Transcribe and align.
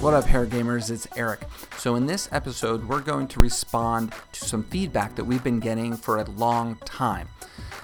What 0.00 0.14
up, 0.14 0.24
hair 0.24 0.46
gamers? 0.46 0.90
It's 0.90 1.06
Eric. 1.14 1.42
So, 1.76 1.94
in 1.94 2.06
this 2.06 2.26
episode, 2.32 2.88
we're 2.88 3.02
going 3.02 3.28
to 3.28 3.38
respond 3.38 4.14
to 4.32 4.44
some 4.46 4.64
feedback 4.64 5.14
that 5.16 5.24
we've 5.24 5.44
been 5.44 5.60
getting 5.60 5.94
for 5.94 6.16
a 6.16 6.24
long 6.24 6.76
time. 6.86 7.28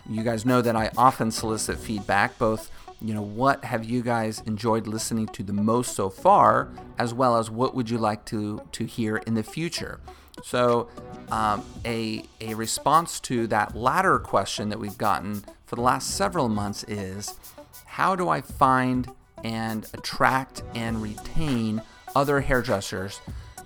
You 0.09 0.23
guys 0.23 0.47
know 0.47 0.63
that 0.63 0.75
I 0.75 0.91
often 0.97 1.31
solicit 1.31 1.77
feedback, 1.79 2.39
both, 2.39 2.71
you 3.03 3.13
know, 3.13 3.21
what 3.21 3.67
have 3.67 3.85
you 3.85 4.01
guys 4.01 4.43
enjoyed 4.47 4.87
listening 4.87 5.27
to 5.27 5.43
the 5.43 5.53
most 5.53 5.95
so 5.95 6.09
far, 6.09 6.71
as 6.98 7.12
well 7.12 7.37
as 7.37 7.50
what 7.50 7.75
would 7.75 7.91
you 7.91 7.98
like 7.98 8.25
to, 8.27 8.62
to 8.73 8.87
hear 8.87 9.19
in 9.19 9.35
the 9.35 9.43
future. 9.43 10.01
So, 10.43 10.89
um, 11.30 11.67
a, 11.85 12.25
a 12.41 12.55
response 12.55 13.21
to 13.21 13.46
that 13.48 13.77
latter 13.77 14.19
question 14.19 14.71
that 14.71 14.80
we've 14.80 14.96
gotten 14.96 15.45
for 15.67 15.77
the 15.77 15.83
last 15.83 16.12
several 16.12 16.48
months 16.48 16.83
is 16.85 17.39
how 17.85 18.17
do 18.17 18.30
I 18.30 18.41
find 18.41 19.07
and 19.45 19.87
attract 19.93 20.62
and 20.75 21.03
retain 21.03 21.83
other 22.17 22.41
hairdressers 22.41 23.21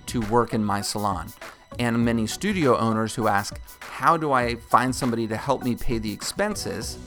to 0.06 0.20
work 0.22 0.52
in 0.52 0.64
my 0.64 0.80
salon? 0.80 1.32
And 1.78 2.04
many 2.04 2.26
studio 2.26 2.76
owners 2.76 3.14
who 3.14 3.28
ask, 3.28 3.58
how 3.78 4.16
do 4.16 4.32
I 4.32 4.56
find 4.56 4.94
somebody 4.94 5.28
to 5.28 5.36
help 5.36 5.62
me 5.62 5.76
pay 5.76 5.98
the 5.98 6.12
expenses 6.12 6.98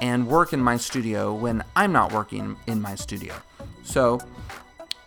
and 0.00 0.28
work 0.28 0.52
in 0.52 0.60
my 0.60 0.76
studio 0.76 1.34
when 1.34 1.64
I'm 1.74 1.92
not 1.92 2.12
working 2.12 2.56
in 2.68 2.80
my 2.80 2.94
studio? 2.94 3.34
So, 3.82 4.20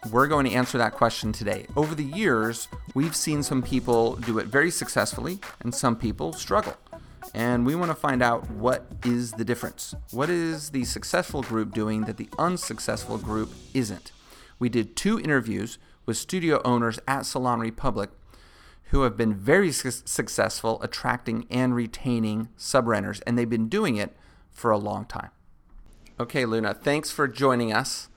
we're 0.10 0.28
going 0.28 0.46
to 0.46 0.52
answer 0.52 0.78
that 0.80 0.94
question 0.94 1.32
today. 1.32 1.68
Over 1.78 1.96
the 1.96 2.04
years, 2.04 2.68
we've 2.94 3.16
seen 3.16 3.42
some 3.44 3.62
people 3.62 4.16
do 4.16 4.40
it 4.40 4.48
very 4.48 4.72
successfully 4.72 5.40
and 5.62 5.74
some 5.74 5.96
people 5.96 6.34
struggle. 6.34 6.76
And 7.34 7.66
we 7.66 7.76
want 7.76 7.92
to 7.92 7.96
find 7.96 8.22
out 8.22 8.50
what 8.52 8.88
is 9.06 9.32
the 9.34 9.46
difference. 9.46 9.96
What 10.10 10.30
is 10.30 10.72
the 10.72 10.84
successful 10.84 11.44
group 11.44 11.74
doing 11.74 12.02
that 12.06 12.18
the 12.18 12.28
unsuccessful 12.40 13.20
group 13.20 13.52
isn't? 13.74 14.12
We 14.62 14.70
did 14.70 14.96
two 14.96 15.20
interviews 15.20 15.80
with 16.06 16.18
studio 16.18 16.62
owners 16.64 17.00
at 17.08 17.26
Salon 17.26 17.62
Republic 17.62 18.12
who 18.92 19.02
have 19.02 19.18
been 19.18 19.34
very 19.34 19.72
su- 19.72 19.90
successful 19.90 20.80
attracting 20.84 21.48
and 21.50 21.74
retaining 21.74 22.48
sub 22.58 22.88
renters, 22.88 23.22
and 23.22 23.36
they've 23.36 23.50
been 23.50 23.70
doing 23.70 23.96
it 23.96 24.16
for 24.52 24.70
a 24.70 24.78
long 24.78 25.06
time. 25.06 25.32
Okay, 26.20 26.46
Luna, 26.46 26.76
thanks 26.76 27.10
for 27.10 27.28
joining 27.28 27.74
us. 27.74 28.10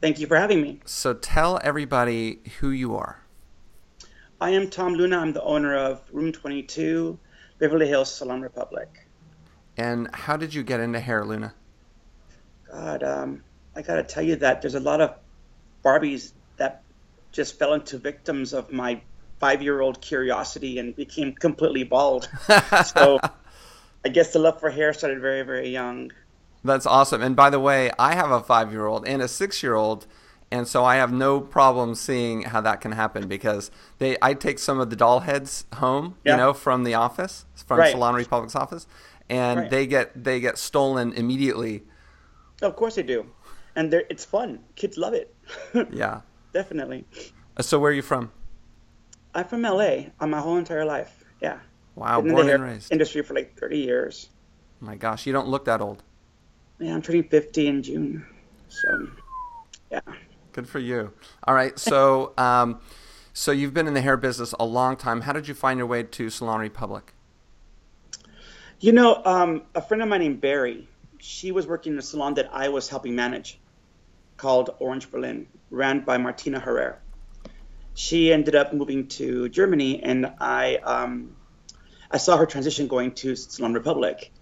Thank 0.00 0.18
you 0.18 0.26
for 0.26 0.38
having 0.38 0.62
me. 0.62 0.80
So 0.86 1.12
tell 1.12 1.60
everybody 1.62 2.40
who 2.60 2.70
you 2.70 2.96
are. 2.96 3.20
I 4.40 4.48
am 4.48 4.70
Tomm 4.70 4.96
Luna. 4.96 5.18
I'm 5.18 5.34
the 5.34 5.42
owner 5.42 5.76
of 5.76 6.00
Room 6.10 6.32
22, 6.32 7.18
Beverly 7.58 7.86
Hills 7.86 8.14
Salon 8.14 8.40
Republic. 8.40 8.88
And 9.76 10.08
how 10.14 10.38
did 10.38 10.54
you 10.54 10.62
get 10.62 10.80
into 10.80 11.00
hair, 11.00 11.22
Luna? 11.22 11.52
God, 12.70 13.02
um, 13.02 13.42
I 13.76 13.82
got 13.82 13.96
to 13.96 14.04
tell 14.04 14.22
you 14.22 14.36
that 14.36 14.62
there's 14.62 14.74
a 14.74 14.80
lot 14.80 15.02
of 15.02 15.16
Barbies 15.84 16.32
that 16.56 16.82
just 17.32 17.58
fell 17.58 17.74
into 17.74 17.98
victims 17.98 18.52
of 18.52 18.72
my 18.72 19.00
five-year-old 19.40 20.00
curiosity 20.00 20.78
and 20.78 20.94
became 20.94 21.32
completely 21.32 21.82
bald. 21.84 22.28
so 22.86 23.18
I 24.04 24.08
guess 24.08 24.32
the 24.32 24.38
love 24.38 24.60
for 24.60 24.70
hair 24.70 24.92
started 24.92 25.20
very, 25.20 25.42
very 25.42 25.68
young. 25.70 26.12
That's 26.64 26.86
awesome. 26.86 27.22
And 27.22 27.34
by 27.34 27.50
the 27.50 27.58
way, 27.58 27.90
I 27.98 28.14
have 28.14 28.30
a 28.30 28.40
five 28.40 28.70
year 28.70 28.86
old 28.86 29.06
and 29.06 29.20
a 29.20 29.28
six 29.28 29.62
year 29.62 29.74
old. 29.74 30.06
And 30.52 30.68
so 30.68 30.84
I 30.84 30.96
have 30.96 31.12
no 31.12 31.40
problem 31.40 31.94
seeing 31.94 32.42
how 32.42 32.60
that 32.60 32.80
can 32.82 32.92
happen 32.92 33.26
because 33.26 33.70
they 33.98 34.16
I 34.20 34.34
take 34.34 34.58
some 34.58 34.78
of 34.78 34.90
the 34.90 34.96
doll 34.96 35.20
heads 35.20 35.64
home, 35.74 36.16
Yeah. 36.24 36.32
you 36.32 36.36
know, 36.36 36.52
from 36.52 36.84
the 36.84 36.94
office, 36.94 37.46
from 37.66 37.78
Right. 37.78 37.90
Salon 37.92 38.14
Republic's 38.14 38.54
office, 38.54 38.86
and 39.30 39.60
Right. 39.60 39.70
they 39.70 39.86
get 39.86 40.24
they 40.24 40.40
get 40.40 40.58
stolen 40.58 41.14
immediately. 41.14 41.84
Of 42.60 42.76
course 42.76 42.96
they 42.96 43.02
do. 43.02 43.26
And 43.74 43.92
it's 43.94 44.24
fun. 44.26 44.60
Kids 44.76 44.98
love 44.98 45.14
it. 45.14 45.31
Yeah. 45.90 46.20
Definitely. 46.52 47.04
Uh, 47.56 47.62
So 47.62 47.78
where 47.78 47.90
are 47.90 47.94
you 47.94 48.02
from? 48.02 48.30
I'm 49.34 49.46
from 49.46 49.62
LA 49.62 50.04
on 50.20 50.30
my 50.30 50.40
whole 50.40 50.56
entire 50.58 50.84
life. 50.84 51.24
Yeah. 51.40 51.58
Wow, 51.94 52.20
Been 52.20 52.30
in 52.30 52.34
born 52.34 52.46
the 52.46 52.54
and 52.54 52.62
raised. 52.62 52.92
industry 52.92 53.22
for 53.22 53.34
like 53.34 53.58
30 53.58 53.78
years. 53.78 54.28
My 54.80 54.96
gosh, 54.96 55.26
you 55.26 55.32
don't 55.32 55.48
look 55.48 55.64
that 55.66 55.80
old. 55.80 56.02
Yeah, 56.78 56.94
I'm 56.94 57.02
turning 57.02 57.24
50 57.24 57.66
in 57.66 57.82
June. 57.82 58.26
So, 58.68 59.08
yeah. 59.90 60.00
Good 60.52 60.68
for 60.68 60.78
you. 60.78 61.12
All 61.46 61.54
right, 61.54 61.78
so 61.78 62.32
um, 62.38 62.80
so 63.32 63.52
you've 63.52 63.72
been 63.74 63.86
in 63.86 63.94
the 63.94 64.00
hair 64.02 64.16
business 64.16 64.54
a 64.60 64.64
long 64.64 64.96
time. 64.96 65.22
How 65.22 65.32
did 65.32 65.48
you 65.48 65.54
find 65.54 65.78
your 65.78 65.86
way 65.86 66.02
to 66.02 66.30
Salon 66.30 66.60
Republic? 66.60 67.14
You 68.80 68.92
know, 68.92 69.22
um, 69.24 69.62
a 69.74 69.80
friend 69.80 70.02
of 70.02 70.08
mine 70.08 70.20
named 70.20 70.40
Barry, 70.40 70.88
she 71.18 71.52
was 71.52 71.66
working 71.66 71.92
in 71.92 71.98
a 71.98 72.02
salon 72.02 72.34
that 72.34 72.50
I 72.52 72.68
was 72.68 72.88
helping 72.88 73.14
manage 73.14 73.60
called 74.42 74.70
Orange 74.80 75.08
Berlin, 75.08 75.46
ran 75.70 76.00
by 76.00 76.18
Martina 76.18 76.58
Herrera. 76.58 76.98
She 77.94 78.32
ended 78.32 78.56
up 78.56 78.74
moving 78.74 79.06
to 79.18 79.48
Germany, 79.48 80.02
and 80.02 80.26
I, 80.40 80.76
um, 80.76 81.36
I 82.10 82.16
saw 82.16 82.36
her 82.36 82.46
transition 82.46 82.88
going 82.88 83.12
to 83.22 83.36
Salon 83.36 83.72
Republic. 83.72 84.32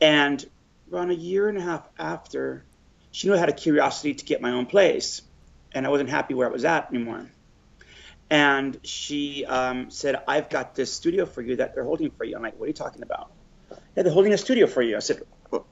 And 0.00 0.42
around 0.90 1.10
a 1.10 1.14
year 1.14 1.50
and 1.50 1.58
a 1.58 1.60
half 1.60 1.86
after, 1.98 2.64
she 3.10 3.28
knew 3.28 3.34
I 3.34 3.36
had 3.36 3.50
a 3.50 3.58
curiosity 3.66 4.14
to 4.14 4.24
get 4.24 4.40
my 4.40 4.52
own 4.52 4.64
place, 4.64 5.20
and 5.72 5.86
I 5.86 5.90
wasn't 5.90 6.08
happy 6.08 6.32
where 6.32 6.48
I 6.48 6.50
was 6.50 6.64
at 6.64 6.88
anymore. 6.88 7.30
And 8.30 8.80
she 8.84 9.44
um, 9.44 9.90
said, 9.90 10.22
I've 10.26 10.48
got 10.48 10.74
this 10.74 10.90
studio 10.90 11.26
for 11.26 11.42
you 11.42 11.56
that 11.56 11.74
they're 11.74 11.84
holding 11.84 12.10
for 12.10 12.24
you. 12.24 12.36
I'm 12.36 12.42
like, 12.42 12.58
what 12.58 12.64
are 12.64 12.68
you 12.68 12.72
talking 12.72 13.02
about? 13.02 13.30
yeah, 13.70 14.02
they're 14.02 14.12
holding 14.12 14.32
a 14.32 14.38
studio 14.38 14.66
for 14.66 14.80
you. 14.80 14.96
I 14.96 15.00
said, 15.00 15.20
well, 15.50 15.66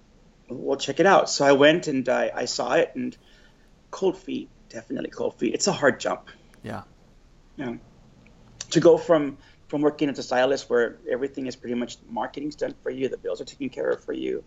we'll 0.49 0.77
check 0.77 1.01
it 1.01 1.07
out. 1.07 1.31
So 1.31 1.47
I 1.47 1.53
went 1.53 1.87
and 1.87 2.07
I, 2.09 2.31
I 2.35 2.45
saw 2.45 2.75
it, 2.75 2.93
and 2.95 3.17
cold 3.91 4.17
feet, 4.17 4.49
definitely 4.69 5.11
cold 5.11 5.39
feet. 5.39 5.55
It's 5.55 5.67
a 5.67 5.73
hard 5.73 6.01
jump. 6.01 6.29
Yeah. 6.63 6.83
Know, 7.57 7.79
to 8.71 8.81
go 8.81 8.97
from 8.97 9.39
from 9.69 9.83
working 9.83 10.09
as 10.09 10.19
a 10.19 10.23
stylist 10.23 10.69
where 10.69 10.99
everything 11.09 11.47
is 11.47 11.55
pretty 11.55 11.77
much 11.77 11.99
marketing's 12.09 12.57
done 12.57 12.75
for 12.83 12.91
you, 12.91 13.09
the 13.09 13.19
bills 13.19 13.41
are 13.41 13.45
taken 13.45 13.69
care 13.69 13.91
of 13.91 14.03
for 14.03 14.13
you, 14.13 14.43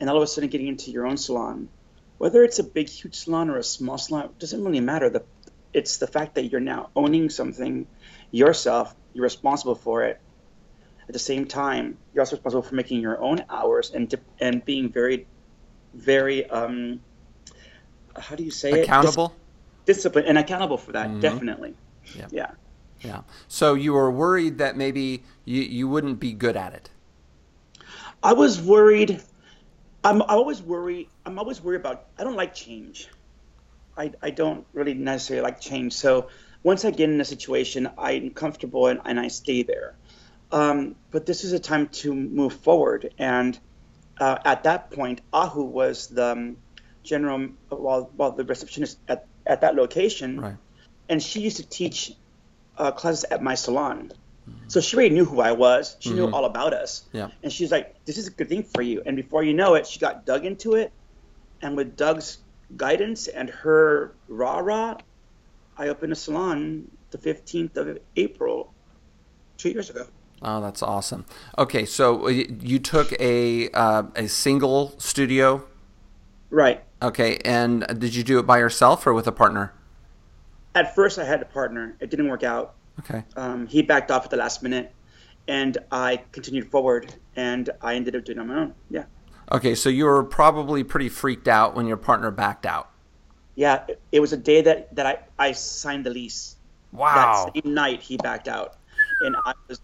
and 0.00 0.10
all 0.10 0.16
of 0.16 0.22
a 0.22 0.26
sudden 0.26 0.50
getting 0.50 0.68
into 0.68 0.90
your 0.90 1.06
own 1.06 1.16
salon, 1.16 1.68
whether 2.18 2.42
it's 2.42 2.58
a 2.58 2.64
big 2.64 2.88
huge 2.88 3.14
salon 3.14 3.50
or 3.50 3.58
a 3.58 3.62
small 3.62 3.98
salon, 3.98 4.24
it 4.24 4.38
doesn't 4.38 4.64
really 4.64 4.80
matter. 4.80 5.10
The 5.10 5.24
it's 5.72 5.98
the 5.98 6.06
fact 6.06 6.36
that 6.36 6.44
you're 6.50 6.60
now 6.60 6.90
owning 6.96 7.28
something 7.28 7.86
yourself. 8.30 8.94
You're 9.12 9.24
responsible 9.24 9.74
for 9.74 10.04
it. 10.04 10.20
At 11.08 11.12
the 11.12 11.18
same 11.18 11.46
time, 11.46 11.98
you're 12.12 12.22
also 12.22 12.36
responsible 12.36 12.62
for 12.62 12.74
making 12.74 13.00
your 13.00 13.22
own 13.22 13.44
hours 13.50 13.90
and 13.90 14.12
and 14.40 14.64
being 14.64 14.90
very, 14.90 15.26
very 15.94 16.48
um, 16.48 17.00
how 18.20 18.36
do 18.36 18.44
you 18.44 18.50
say 18.50 18.70
it? 18.70 18.74
Dis- 18.76 18.84
Accountable? 18.84 19.34
disciplined 19.84 20.26
and 20.26 20.36
accountable 20.36 20.76
for 20.76 20.92
that. 20.92 21.08
Mhm. 21.08 21.20
Definitely. 21.20 21.74
Yeah. 22.16 22.26
Yeah. 22.30 22.50
Yeah. 23.02 23.20
So 23.46 23.74
you 23.74 23.92
were 23.92 24.10
worried 24.10 24.58
that 24.58 24.76
maybe 24.76 25.22
you, 25.44 25.62
you 25.62 25.88
wouldn't 25.88 26.18
be 26.18 26.32
good 26.32 26.56
at 26.56 26.72
it. 26.74 26.90
I 28.22 28.32
was 28.32 28.60
worried. 28.60 29.22
I'm 30.02 30.22
I 30.22 30.34
always 30.34 30.60
worry. 30.62 31.08
I'm 31.24 31.38
always 31.38 31.62
worried 31.62 31.80
about. 31.80 32.06
I 32.18 32.24
don't 32.24 32.36
like 32.36 32.54
change. 32.54 33.08
I, 33.96 34.12
I 34.22 34.30
don't 34.30 34.66
really 34.72 34.94
necessarily 34.94 35.42
like 35.42 35.60
change. 35.60 35.92
So 35.92 36.28
once 36.62 36.84
I 36.84 36.90
get 36.90 37.08
in 37.08 37.20
a 37.20 37.24
situation, 37.24 37.88
I'm 37.96 38.30
comfortable 38.30 38.88
and, 38.88 39.00
and 39.04 39.18
I 39.18 39.28
stay 39.28 39.62
there. 39.62 39.94
Um, 40.52 40.96
but 41.10 41.26
this 41.26 41.44
is 41.44 41.52
a 41.52 41.58
time 41.58 41.88
to 41.88 42.12
move 42.14 42.52
forward. 42.54 43.14
And 43.18 43.58
uh, 44.18 44.38
at 44.44 44.64
that 44.64 44.90
point, 44.90 45.20
Ahu 45.32 45.62
was 45.62 46.08
the 46.08 46.32
um, 46.32 46.56
general, 47.06 47.48
while, 47.70 48.10
while 48.16 48.32
the 48.32 48.44
receptionist 48.44 48.98
at, 49.08 49.26
at 49.46 49.60
that 49.62 49.74
location. 49.74 50.40
Right. 50.40 50.56
And 51.08 51.22
she 51.22 51.40
used 51.40 51.56
to 51.58 51.66
teach 51.66 52.12
uh, 52.76 52.90
classes 52.92 53.24
at 53.30 53.42
my 53.42 53.54
salon. 53.54 54.12
So 54.68 54.80
she 54.80 54.96
already 54.96 55.14
knew 55.14 55.24
who 55.24 55.40
I 55.40 55.52
was. 55.52 55.96
She 55.98 56.10
knew 56.10 56.26
Mhm. 56.28 56.32
all 56.34 56.44
about 56.44 56.72
us. 56.72 57.02
Yeah. 57.12 57.28
And 57.42 57.52
she's 57.52 57.72
like, 57.72 57.94
this 58.04 58.16
is 58.18 58.28
a 58.28 58.30
good 58.30 58.48
thing 58.48 58.62
for 58.62 58.82
you. 58.82 59.02
And 59.04 59.16
before 59.16 59.42
you 59.42 59.54
know 59.54 59.74
it, 59.74 59.86
she 59.86 59.98
got 59.98 60.24
dug 60.26 60.44
into 60.44 60.74
it. 60.74 60.92
And 61.62 61.76
with 61.76 61.96
Doug's 61.96 62.38
guidance 62.76 63.26
and 63.28 63.48
her 63.50 64.12
rah 64.28 64.58
rah, 64.58 64.98
I 65.78 65.88
opened 65.88 66.12
a 66.12 66.16
salon 66.16 66.90
the 67.10 67.18
15th 67.18 67.76
of 67.76 67.98
April, 68.16 68.72
two 69.56 69.70
years 69.70 69.90
ago. 69.90 70.06
Oh, 70.42 70.60
that's 70.60 70.82
awesome. 70.82 71.24
Okay, 71.58 71.84
so 71.86 72.26
uh, 72.26 72.28
you 72.30 72.78
took 72.78 73.12
a 73.18 73.70
uh, 73.70 74.04
a 74.14 74.28
single 74.28 74.94
studio. 74.98 75.64
Right. 76.50 76.84
Okay, 77.02 77.38
and 77.44 77.86
did 77.98 78.14
you 78.14 78.22
do 78.22 78.38
it 78.38 78.44
by 78.44 78.58
yourself 78.58 79.06
or 79.06 79.12
with 79.12 79.26
a 79.26 79.32
partner? 79.32 79.74
At 80.74 80.94
first, 80.94 81.18
I 81.18 81.24
had 81.24 81.42
a 81.42 81.46
partner. 81.46 81.96
It 82.00 82.10
didn't 82.10 82.28
work 82.28 82.42
out. 82.42 82.74
Okay. 83.00 83.24
Um, 83.36 83.66
he 83.66 83.82
backed 83.82 84.10
off 84.10 84.24
at 84.24 84.30
the 84.30 84.36
last 84.36 84.62
minute. 84.62 84.92
And 85.48 85.78
I 85.92 86.22
continued 86.32 86.70
forward 86.70 87.14
and 87.36 87.70
I 87.80 87.94
ended 87.94 88.16
up 88.16 88.24
doing 88.24 88.38
it 88.38 88.40
on 88.40 88.48
my 88.48 88.54
own. 88.56 88.74
Yeah. 88.90 89.04
Okay, 89.52 89.76
so 89.76 89.88
you 89.88 90.04
were 90.06 90.24
probably 90.24 90.82
pretty 90.82 91.08
freaked 91.08 91.46
out 91.46 91.76
when 91.76 91.86
your 91.86 91.96
partner 91.96 92.32
backed 92.32 92.66
out. 92.66 92.90
Yeah. 93.54 93.84
It, 93.86 94.00
it 94.10 94.20
was 94.20 94.32
a 94.32 94.36
day 94.36 94.60
that, 94.62 94.92
that 94.96 95.06
I, 95.06 95.18
I 95.38 95.52
signed 95.52 96.04
the 96.04 96.10
lease. 96.10 96.56
Wow. 96.92 97.50
that 97.54 97.62
same 97.64 97.74
night 97.74 98.00
he 98.00 98.16
backed 98.16 98.48
out 98.48 98.76
and 99.20 99.36
i 99.44 99.52
was 99.68 99.80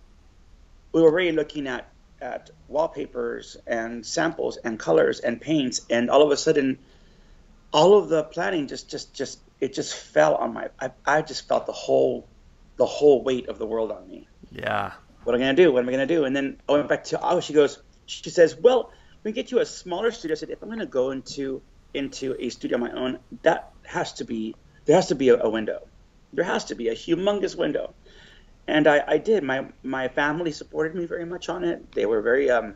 we 0.92 1.02
were 1.02 1.08
already 1.08 1.32
looking 1.32 1.66
at 1.66 1.88
at 2.20 2.50
wallpapers 2.68 3.56
and 3.66 4.06
samples 4.06 4.56
and 4.58 4.78
colors 4.78 5.20
and 5.20 5.40
paints 5.40 5.80
and 5.90 6.08
all 6.08 6.22
of 6.22 6.30
a 6.30 6.36
sudden 6.36 6.78
all 7.72 7.98
of 7.98 8.08
the 8.08 8.24
planning 8.24 8.66
just 8.66 8.90
just 8.90 9.14
just 9.14 9.40
it 9.62 9.72
just 9.72 9.94
fell 9.94 10.34
on 10.34 10.52
my. 10.54 10.70
I, 10.80 10.90
I 11.06 11.22
just 11.22 11.46
felt 11.46 11.66
the 11.66 11.72
whole, 11.72 12.26
the 12.78 12.84
whole 12.84 13.22
weight 13.22 13.48
of 13.48 13.58
the 13.58 13.66
world 13.66 13.92
on 13.92 14.08
me. 14.08 14.26
Yeah. 14.50 14.92
What 15.22 15.36
am 15.36 15.40
I 15.40 15.44
gonna 15.44 15.54
do? 15.54 15.72
What 15.72 15.84
am 15.84 15.88
I 15.88 15.92
gonna 15.92 16.06
do? 16.06 16.24
And 16.24 16.34
then 16.34 16.60
I 16.68 16.72
went 16.72 16.88
back 16.88 17.04
to 17.04 17.20
oh, 17.22 17.40
she 17.40 17.52
goes. 17.52 17.80
She 18.06 18.28
says, 18.30 18.56
well, 18.56 18.90
we 19.22 19.30
get 19.30 19.52
you 19.52 19.60
a 19.60 19.64
smaller 19.64 20.10
studio. 20.10 20.34
I 20.34 20.36
said, 20.36 20.50
if 20.50 20.62
I'm 20.62 20.68
gonna 20.68 20.84
go 20.84 21.12
into 21.12 21.62
into 21.94 22.36
a 22.40 22.48
studio 22.48 22.76
on 22.76 22.80
my 22.80 22.90
own, 22.90 23.20
that 23.42 23.72
has 23.84 24.14
to 24.14 24.24
be 24.24 24.56
there 24.84 24.96
has 24.96 25.06
to 25.08 25.14
be 25.14 25.28
a, 25.28 25.40
a 25.40 25.48
window. 25.48 25.86
There 26.32 26.44
has 26.44 26.64
to 26.66 26.74
be 26.74 26.88
a 26.88 26.94
humongous 26.94 27.56
window. 27.56 27.94
And 28.66 28.88
I, 28.88 29.04
I 29.06 29.18
did. 29.18 29.44
My 29.44 29.68
my 29.84 30.08
family 30.08 30.50
supported 30.50 30.96
me 30.96 31.06
very 31.06 31.24
much 31.24 31.48
on 31.48 31.62
it. 31.62 31.92
They 31.92 32.06
were 32.06 32.20
very 32.20 32.50
um, 32.50 32.74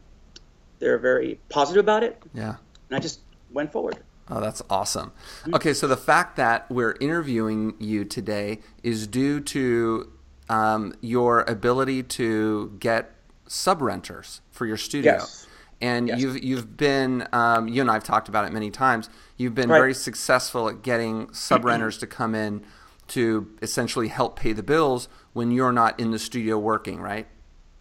they 0.79 0.89
were 0.89 0.99
very 0.99 1.41
positive 1.49 1.81
about 1.81 2.05
it. 2.05 2.23
Yeah. 2.33 2.55
And 2.89 2.97
I 2.97 3.01
just 3.01 3.21
went 3.51 3.73
forward. 3.73 3.99
Oh, 4.29 4.41
that's 4.41 4.61
awesome. 4.69 5.13
Okay, 5.53 5.73
so 5.73 5.87
the 5.87 5.97
fact 5.97 6.37
that 6.37 6.69
we're 6.71 6.97
interviewing 7.01 7.75
you 7.79 8.05
today 8.05 8.59
is 8.83 9.07
due 9.07 9.41
to 9.41 10.11
um, 10.49 10.95
your 11.01 11.43
ability 11.43 12.03
to 12.03 12.77
get 12.81 13.13
sub 13.47 13.81
renters 13.81 14.41
for 14.51 14.67
your 14.67 14.77
studio. 14.77 15.13
Yes. 15.15 15.47
And 15.81 16.09
Yes. 16.09 16.21
you've 16.21 16.43
you've 16.43 16.77
been 16.77 17.29
um, 17.33 17.69
you 17.69 17.83
and 17.83 17.91
I've 17.91 18.03
talked 18.03 18.29
about 18.29 18.45
it 18.47 18.53
many 18.53 18.71
times. 18.71 19.09
You've 19.37 19.55
been 19.55 19.69
Right. 19.69 19.79
very 19.79 19.95
successful 19.95 20.69
at 20.69 20.83
getting 20.83 21.33
sub 21.33 21.65
renters 21.65 21.99
to 21.99 22.07
come 22.07 22.35
in 22.35 22.63
to 23.09 23.49
essentially 23.63 24.09
help 24.09 24.37
pay 24.37 24.53
the 24.53 24.63
bills 24.63 25.09
when 25.35 25.51
you're 25.53 25.73
not 25.73 26.01
in 26.01 26.11
the 26.11 26.19
studio 26.19 26.59
working, 26.59 27.01
right? 27.01 27.29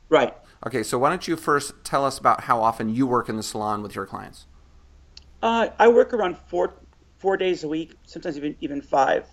Right. 0.10 0.36
Okay, 0.68 0.84
so 0.84 1.00
why 1.00 1.10
don't 1.10 1.28
you 1.28 1.36
first 1.36 1.74
tell 1.84 2.06
us 2.06 2.20
about 2.20 2.42
how 2.42 2.62
often 2.62 2.90
you 2.90 3.08
work 3.08 3.30
in 3.30 3.36
the 3.38 3.44
salon 3.44 3.82
with 3.82 3.96
your 3.96 4.06
clients? 4.06 4.46
Uh, 5.42 5.68
I 5.80 5.88
work 5.88 6.14
around 6.14 6.38
four 6.48 6.74
four 7.18 7.38
days 7.38 7.64
a 7.64 7.68
week, 7.68 7.96
sometimes 8.06 8.38
even 8.38 8.56
even 8.62 8.82
five. 8.82 9.28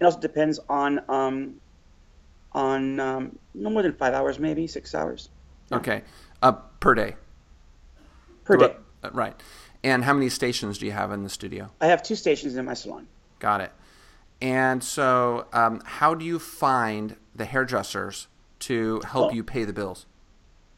It 0.00 0.04
also 0.04 0.18
depends 0.20 0.58
on 0.68 1.00
um, 1.08 1.54
on 2.52 3.00
um, 3.00 3.38
no 3.54 3.70
more 3.70 3.82
than 3.82 3.92
five 3.92 4.14
hours, 4.14 4.38
maybe 4.38 4.66
six 4.66 4.94
hours 4.94 5.28
Okay, 5.70 6.02
uh, 6.42 6.52
per 6.80 6.94
day. 6.94 7.16
per 8.44 8.56
day. 8.56 8.76
Uh, 9.02 9.10
Right. 9.12 9.34
And 9.84 10.04
how 10.04 10.12
many 10.12 10.28
stations 10.28 10.78
do 10.78 10.86
you 10.86 10.92
have 10.92 11.10
in 11.10 11.24
the 11.24 11.28
studio? 11.28 11.70
I 11.80 11.86
have 11.86 12.04
two 12.04 12.14
stations 12.14 12.54
in 12.56 12.64
my 12.64 12.74
salon. 12.74 13.08
Got 13.40 13.62
it. 13.62 13.72
And 14.40 14.82
so, 14.84 15.46
um, 15.52 15.82
how 15.84 16.14
do 16.14 16.24
you 16.24 16.38
find 16.38 17.16
the 17.34 17.44
hairdressers 17.44 18.28
to 18.60 19.00
help 19.04 19.28
Well- 19.28 19.34
you 19.34 19.42
pay 19.42 19.64
the 19.64 19.72
bills? 19.72 20.06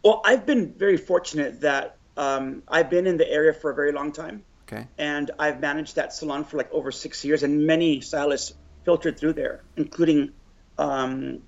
Well, 0.02 0.22
I've 0.24 0.46
been 0.46 0.72
very 0.74 0.96
fortunate 0.96 1.60
that 1.60 1.96
um, 2.16 2.62
I've 2.68 2.88
been 2.88 3.06
in 3.06 3.16
the 3.18 3.28
area 3.30 3.52
for 3.52 3.70
a 3.70 3.74
very 3.74 3.90
long 3.92 4.10
time, 4.12 4.42
Okay. 4.66 4.86
and 4.98 5.30
I've 5.38 5.60
managed 5.60 5.96
that 5.96 6.12
salon 6.14 6.44
for 6.44 6.56
like 6.56 6.72
over 6.72 6.90
six 6.90 7.24
years, 7.24 7.42
and 7.42 7.66
many 7.66 8.00
stylists 8.00 8.54
filtered 8.84 9.18
through 9.18 9.34
there, 9.34 9.62
including 9.76 10.32
um, 10.78 11.42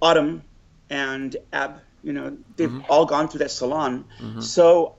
Autumn 0.00 0.42
and 0.88 1.36
Ab. 1.52 1.80
You 2.02 2.12
know, 2.12 2.36
they've 2.56 2.82
all 2.88 3.06
gone 3.06 3.28
through 3.28 3.40
that 3.40 3.50
salon. 3.50 4.04
So 4.40 4.96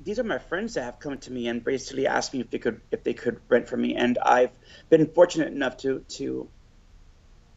these 0.00 0.18
are 0.18 0.24
my 0.24 0.38
friends 0.38 0.74
that 0.74 0.84
have 0.84 0.98
come 0.98 1.18
to 1.18 1.32
me 1.32 1.48
and 1.48 1.62
basically 1.62 2.06
asked 2.06 2.32
me 2.32 2.40
if 2.40 2.50
they 2.50 2.58
could 2.58 2.80
if 2.90 3.02
they 3.04 3.14
could 3.14 3.40
rent 3.48 3.68
from 3.68 3.82
me, 3.82 3.94
and 3.94 4.16
I've 4.18 4.50
been 4.88 5.06
fortunate 5.06 5.52
enough 5.52 5.76
to 5.78 6.04
to 6.16 6.48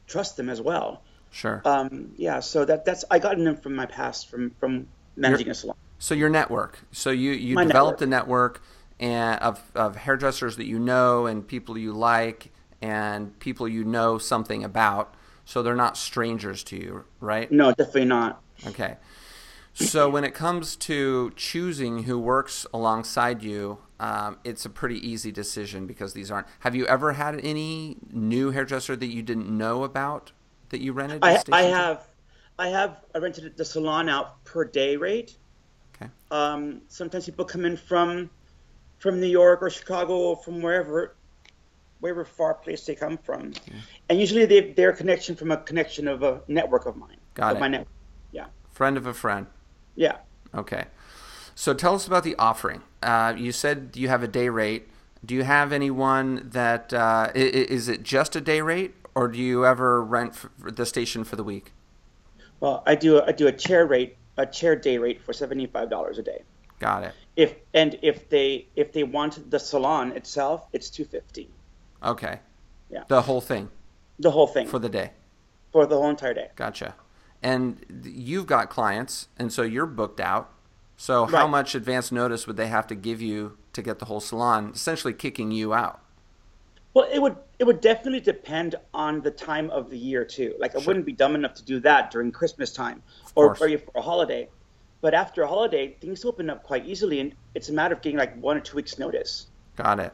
trust 0.08 0.38
them 0.38 0.50
as 0.50 0.62
well. 0.62 1.02
Sure. 1.32 1.62
Um, 1.64 2.12
yeah, 2.18 2.42
so 2.42 2.66
that 2.66 2.84
that's 2.84 3.06
I 3.10 3.20
gotten 3.20 3.46
them 3.46 3.56
from 3.56 3.76
my 3.76 3.86
past 3.86 4.30
from 4.30 4.52
from 4.60 4.88
managing 5.16 5.50
a 5.50 5.54
salon. 5.54 5.78
so 6.00 6.14
your 6.14 6.30
network. 6.30 6.80
So 6.92 7.10
you 7.12 7.32
you 7.32 7.56
My 7.56 7.64
developed 7.64 8.02
a 8.02 8.08
network 8.08 8.62
and 9.02 9.40
of 9.42 9.60
of 9.76 9.98
hairdressers 9.98 10.56
that 10.58 10.66
you 10.66 10.80
know 10.80 11.26
and 11.26 11.46
people 11.46 11.78
you 11.78 11.92
like 11.92 12.52
and 12.82 13.38
people 13.40 13.68
you 13.68 13.84
know 13.84 14.18
something 14.18 14.64
about. 14.64 15.16
So 15.44 15.64
they're 15.64 15.76
not 15.76 15.98
strangers 15.98 16.64
to 16.66 16.78
you, 16.78 17.04
right? 17.20 17.52
No, 17.52 17.70
definitely 17.74 18.06
not. 18.06 18.42
Okay. 18.68 18.98
So 19.74 20.10
when 20.10 20.24
it 20.24 20.34
comes 20.34 20.76
to 20.78 21.32
choosing 21.36 22.04
who 22.04 22.20
works 22.20 22.66
alongside 22.74 23.42
you, 23.42 23.80
um, 24.00 24.38
it's 24.44 24.66
a 24.66 24.70
pretty 24.70 25.06
easy 25.08 25.32
decision 25.32 25.88
because 25.88 26.14
these 26.14 26.30
aren't. 26.30 26.48
Have 26.60 26.76
you 26.76 26.86
ever 26.86 27.14
had 27.14 27.40
any 27.44 27.98
new 28.12 28.52
hairdresser 28.52 28.96
that 28.96 29.08
you 29.08 29.22
didn't 29.22 29.50
know 29.50 29.84
about 29.84 30.32
that 30.70 30.82
you 30.82 30.94
rented? 30.94 31.20
I, 31.24 31.42
I 31.52 31.62
have 31.64 32.08
I 32.60 32.68
have 32.68 33.04
I 33.16 33.20
rented 33.20 33.58
the 33.58 33.66
salon 33.66 34.10
out 34.10 34.44
per 34.44 34.66
day 34.66 34.98
rate. 34.98 35.38
Okay. 35.96 36.12
Um, 36.30 36.82
sometimes 36.88 37.26
people 37.26 37.46
come 37.46 37.66
in 37.66 37.78
from 37.78 38.30
from 39.02 39.20
New 39.20 39.28
York 39.28 39.62
or 39.62 39.70
Chicago 39.70 40.16
or 40.16 40.38
from 40.38 40.62
wherever 40.62 41.16
wherever 42.00 42.24
far 42.24 42.54
place 42.56 42.86
they 42.86 42.96
come 42.96 43.18
from, 43.18 43.54
and 44.10 44.20
usually 44.20 44.46
they 44.46 44.72
they're 44.72 44.92
a 44.92 44.96
connection 44.96 45.36
from 45.36 45.52
a 45.52 45.58
connection 45.58 46.08
of 46.08 46.24
a 46.24 46.42
network 46.48 46.86
of 46.86 46.96
mine. 46.96 47.18
Got 47.34 47.52
of 47.52 47.58
it. 47.58 47.60
My 47.60 47.68
network. 47.68 47.90
Yeah. 48.32 48.46
Friend 48.72 48.96
of 48.98 49.08
a 49.08 49.14
friend. 49.14 49.48
Yeah. 49.96 50.18
Okay. 50.54 50.86
So 51.56 51.74
tell 51.74 51.96
us 51.96 52.08
about 52.08 52.24
the 52.24 52.36
offering. 52.36 52.82
Uh, 53.04 53.34
you 53.36 53.52
said 53.52 53.92
you 53.96 54.08
have 54.08 54.24
a 54.24 54.28
day 54.28 54.50
rate. 54.50 54.88
Do 55.26 55.36
you 55.36 55.44
have 55.44 55.72
anyone 55.72 56.50
that 56.52 56.94
uh, 56.94 57.32
is 57.36 57.90
it 57.90 58.04
just 58.04 58.36
a 58.36 58.42
day 58.42 58.62
rate, 58.62 58.96
or 59.16 59.28
do 59.28 59.40
you 59.40 59.66
ever 59.66 60.04
rent 60.04 60.34
the 60.60 60.86
station 60.86 61.24
for 61.24 61.36
the 61.36 61.44
week? 61.44 61.74
Well, 62.60 62.84
I 62.86 62.96
do 62.96 63.22
I 63.22 63.32
do 63.32 63.48
a 63.48 63.52
chair 63.52 63.86
rate 63.86 64.18
a 64.38 64.46
chair 64.46 64.76
day 64.76 64.98
rate 64.98 65.22
for 65.22 65.34
seventy 65.34 65.68
five 65.68 65.90
dollars 65.90 66.18
a 66.18 66.24
day. 66.24 66.44
Got 66.82 67.04
it. 67.04 67.14
If 67.36 67.54
and 67.76 68.00
if 68.02 68.28
they 68.30 68.66
if 68.76 68.92
they 68.92 69.04
want 69.04 69.52
the 69.52 69.60
salon 69.60 70.14
itself, 70.14 70.68
it's 70.74 70.90
two 70.90 71.06
fifty. 71.06 71.48
Okay. 72.04 72.40
Yeah. 72.90 73.04
The 73.08 73.22
whole 73.22 73.40
thing 73.40 73.70
The 74.18 74.32
whole 74.32 74.48
thing 74.48 74.66
for 74.68 74.80
the 74.80 74.90
day. 74.90 75.12
for 75.72 75.86
the 75.86 75.96
whole 75.96 76.10
entire 76.10 76.34
day. 76.34 76.50
Gotcha. 76.56 76.96
And 77.44 78.04
you've 78.04 78.48
got 78.48 78.72
clients, 78.72 79.28
and 79.38 79.54
so 79.54 79.62
you're 79.62 79.86
booked 79.86 80.20
out. 80.20 80.52
So 80.98 81.26
how 81.28 81.48
much 81.48 81.76
advance 81.76 82.12
notice 82.12 82.48
would 82.48 82.58
they 82.58 82.68
have 82.68 82.88
to 82.88 82.96
give 82.96 83.22
you 83.22 83.58
to 83.74 83.82
get 83.84 84.00
the 84.00 84.06
whole 84.06 84.20
salon, 84.20 84.72
essentially 84.74 85.14
kicking 85.14 85.52
you 85.52 85.76
out? 85.76 86.02
Well, 86.96 87.08
it 87.14 87.22
would 87.22 87.36
it 87.60 87.66
would 87.66 87.80
definitely 87.80 88.22
depend 88.22 88.74
on 88.92 89.22
the 89.22 89.32
time 89.32 89.70
of 89.70 89.92
the 89.92 90.00
year 90.00 90.26
too. 90.26 90.56
Like 90.58 90.76
I 90.76 90.80
wouldn't 90.80 91.06
be 91.06 91.14
dumb 91.14 91.36
enough 91.36 91.54
to 91.56 91.64
do 91.64 91.80
that 91.82 92.10
during 92.10 92.32
Christmas 92.32 92.74
time 92.74 93.04
or, 93.36 93.52
or 93.52 93.56
for 93.56 93.68
a 93.96 94.02
holiday. 94.02 94.50
But 95.02 95.14
after 95.14 95.42
a 95.42 95.48
holiday, 95.48 95.96
things 96.00 96.24
open 96.24 96.50
up 96.50 96.64
quite 96.64 96.86
easily, 96.86 97.20
and 97.20 97.34
it's 97.56 97.70
a 97.70 97.74
matter 97.74 97.96
of 97.96 98.02
getting 98.02 98.18
like 98.18 98.40
one 98.40 98.56
or 98.56 98.60
two 98.60 98.76
weeks 98.76 99.00
notice. 99.00 99.48
Got 99.76 100.00
it. 100.00 100.14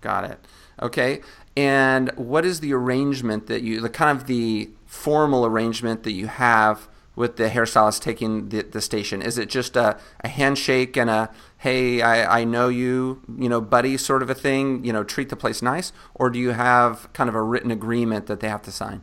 Got 0.00 0.30
it. 0.30 0.38
Okay. 0.80 1.20
And 1.56 2.10
what 2.16 2.44
is 2.44 2.60
the 2.60 2.72
arrangement 2.72 3.48
that 3.48 3.62
you, 3.62 3.80
the 3.80 3.88
kind 3.88 4.16
of 4.16 4.26
the 4.26 4.70
formal 4.84 5.44
arrangement 5.44 6.04
that 6.04 6.12
you 6.12 6.28
have 6.28 6.88
with 7.16 7.36
the 7.36 7.48
hairstylist 7.48 8.02
taking 8.02 8.50
the, 8.50 8.62
the 8.62 8.80
station? 8.80 9.22
Is 9.22 9.38
it 9.38 9.48
just 9.48 9.74
a, 9.74 9.98
a 10.20 10.28
handshake 10.28 10.96
and 10.96 11.10
a, 11.10 11.30
hey, 11.58 12.02
I, 12.02 12.40
I 12.40 12.44
know 12.44 12.68
you, 12.68 13.22
you 13.38 13.48
know, 13.48 13.60
buddy 13.60 13.96
sort 13.96 14.22
of 14.22 14.30
a 14.30 14.34
thing, 14.34 14.84
you 14.84 14.92
know, 14.92 15.02
treat 15.02 15.30
the 15.30 15.36
place 15.36 15.62
nice? 15.62 15.92
Or 16.14 16.30
do 16.30 16.38
you 16.38 16.50
have 16.50 17.12
kind 17.14 17.28
of 17.28 17.34
a 17.34 17.42
written 17.42 17.70
agreement 17.70 18.26
that 18.26 18.40
they 18.40 18.48
have 18.48 18.62
to 18.62 18.70
sign? 18.70 19.02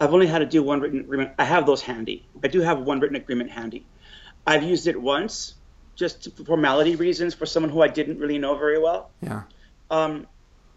I've 0.00 0.12
only 0.12 0.26
had 0.26 0.38
to 0.38 0.46
do 0.46 0.62
one 0.62 0.80
written 0.80 1.00
agreement. 1.00 1.32
I 1.38 1.44
have 1.44 1.66
those 1.66 1.82
handy. 1.82 2.24
I 2.42 2.48
do 2.48 2.60
have 2.60 2.80
one 2.80 3.00
written 3.00 3.16
agreement 3.16 3.50
handy. 3.50 3.84
I've 4.46 4.62
used 4.62 4.86
it 4.86 5.00
once, 5.00 5.54
just 5.96 6.34
for 6.36 6.44
formality 6.44 6.96
reasons, 6.96 7.34
for 7.34 7.46
someone 7.46 7.70
who 7.70 7.82
I 7.82 7.88
didn't 7.88 8.18
really 8.18 8.38
know 8.38 8.54
very 8.56 8.78
well. 8.78 9.10
Yeah. 9.22 9.42
Um, 9.90 10.26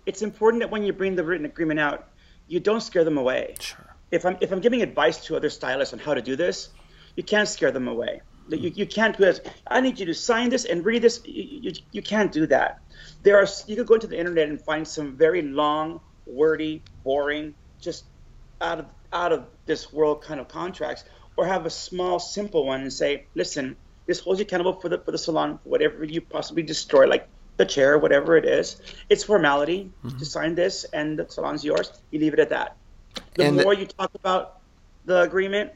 it's 0.06 0.22
important 0.22 0.62
that 0.62 0.72
when 0.72 0.84
you 0.84 0.94
bring 0.94 1.16
the 1.16 1.24
written 1.24 1.46
agreement 1.46 1.80
out, 1.80 2.08
you 2.48 2.60
don't 2.60 2.82
scare 2.82 3.04
them 3.04 3.18
away. 3.18 3.56
Sure. 3.60 3.96
if 4.12 4.26
I'm 4.26 4.38
if 4.42 4.52
I'm 4.52 4.62
giving 4.62 4.82
advice 4.82 5.26
to 5.26 5.36
other 5.36 5.50
stylists 5.50 5.94
on 5.94 6.00
how 6.00 6.14
to 6.14 6.22
do 6.22 6.36
this, 6.36 6.70
you 7.16 7.24
can't 7.24 7.48
scare 7.48 7.72
them 7.72 7.88
away. 7.88 8.22
That 8.50 8.60
You, 8.62 8.72
you 8.74 8.86
can't 8.86 9.18
do 9.18 9.26
this. 9.26 9.42
I 9.68 9.82
need 9.82 10.00
you 10.00 10.06
to 10.06 10.14
sign 10.14 10.50
this 10.50 10.66
and 10.66 10.86
read 10.86 11.02
this. 11.02 11.22
You, 11.26 11.44
you, 11.62 11.72
you 11.92 12.02
can't 12.02 12.32
do 12.32 12.48
that. 12.48 12.80
There 13.24 13.38
are 13.38 13.48
you 13.66 13.76
could 13.76 13.88
go 13.88 13.96
into 13.96 14.08
the 14.08 14.18
internet 14.18 14.48
and 14.48 14.62
find 14.62 14.88
some 14.88 15.18
very 15.18 15.42
long, 15.42 16.00
wordy, 16.26 16.82
boring, 17.04 17.54
just 17.82 18.06
out 18.62 18.80
of 18.80 18.86
out 19.12 19.32
of 19.32 19.46
this 19.66 19.92
world 19.92 20.22
kind 20.22 20.40
of 20.40 20.48
contracts, 20.48 21.04
or 21.38 21.46
have 21.46 21.66
a 21.66 21.70
small, 21.70 22.20
simple 22.20 22.66
one 22.66 22.82
and 22.82 22.92
say, 22.92 23.26
listen, 23.36 23.78
this 24.06 24.20
holds 24.20 24.40
you 24.40 24.46
accountable 24.46 24.74
for 24.74 24.90
the 24.90 24.98
for 24.98 25.12
the 25.12 25.18
salon, 25.18 25.60
for 25.64 25.70
whatever 25.70 26.04
you 26.04 26.22
possibly 26.22 26.64
destroy, 26.64 27.08
like 27.08 27.28
the 27.58 27.66
chair, 27.66 27.98
whatever 27.98 28.36
it 28.38 28.46
is. 28.46 28.82
It's 29.10 29.24
formality 29.24 29.92
mm-hmm. 30.04 30.18
to 30.18 30.26
sign 30.26 30.56
this, 30.56 30.84
and 30.86 31.20
the 31.20 31.30
salon's 31.30 31.64
yours. 31.64 31.92
You 32.12 32.20
leave 32.20 32.34
it 32.34 32.40
at 32.40 32.50
that 32.50 32.78
the 33.36 33.46
And 33.46 33.60
the- 33.60 33.64
more 33.64 33.74
you 33.74 33.86
talk 33.86 34.14
about 34.16 34.60
the 35.06 35.22
agreement, 35.22 35.72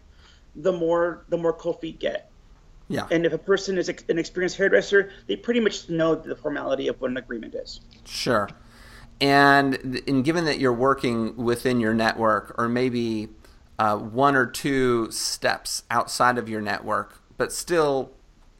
the 0.56 0.72
more 0.72 1.26
the 1.30 1.38
more 1.38 1.54
cold 1.54 1.80
feet 1.80 2.00
get. 2.00 2.30
Yeah. 2.90 3.08
And 3.10 3.26
if 3.26 3.32
a 3.32 3.38
person 3.38 3.78
is 3.78 3.88
an 3.88 4.20
experienced 4.20 4.58
hairdresser, 4.58 5.12
they 5.28 5.38
pretty 5.38 5.62
much 5.62 5.88
know 5.88 6.14
the 6.14 6.36
formality 6.36 6.90
of 6.90 7.00
what 7.00 7.10
an 7.10 7.16
agreement 7.16 7.56
is. 7.56 7.80
Sure. 8.04 8.50
And, 9.22 10.02
and 10.08 10.26
given 10.26 10.44
that 10.44 10.60
you're 10.60 10.74
working 10.74 11.38
within 11.38 11.80
your 11.80 11.94
network, 11.94 12.54
or 12.58 12.68
maybe 12.68 13.30
uh, 13.82 13.98
one 13.98 14.36
or 14.36 14.46
two 14.46 15.10
steps 15.10 15.82
outside 15.90 16.38
of 16.38 16.48
your 16.48 16.62
network, 16.62 17.20
but 17.36 17.52
still, 17.52 18.12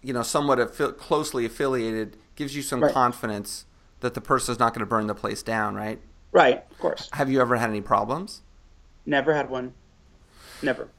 you 0.02 0.12
know, 0.12 0.24
somewhat 0.24 0.58
affi- 0.58 0.98
closely 0.98 1.46
affiliated, 1.46 2.18
gives 2.36 2.56
you 2.56 2.64
some 2.64 2.82
Right. 2.82 2.92
confidence 2.92 3.66
that 4.00 4.16
the 4.16 4.22
person's 4.22 4.58
not 4.58 4.74
going 4.74 4.80
to 4.80 4.88
burn 4.88 5.06
the 5.06 5.14
place 5.14 5.44
down, 5.44 5.76
right? 5.76 6.02
Right, 6.32 6.66
of 6.72 6.80
course. 6.80 7.08
Have 7.14 7.30
you 7.30 7.40
ever 7.40 7.58
had 7.58 7.70
any 7.70 7.82
problems? 7.82 8.42
Never 9.06 9.36
had 9.36 9.52
one. 9.52 9.76
Never. 10.64 10.90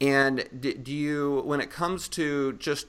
And 0.00 0.48
do, 0.60 0.74
do 0.74 0.92
you, 0.92 1.42
when 1.44 1.60
it 1.60 1.70
comes 1.70 2.08
to 2.10 2.52
just 2.52 2.86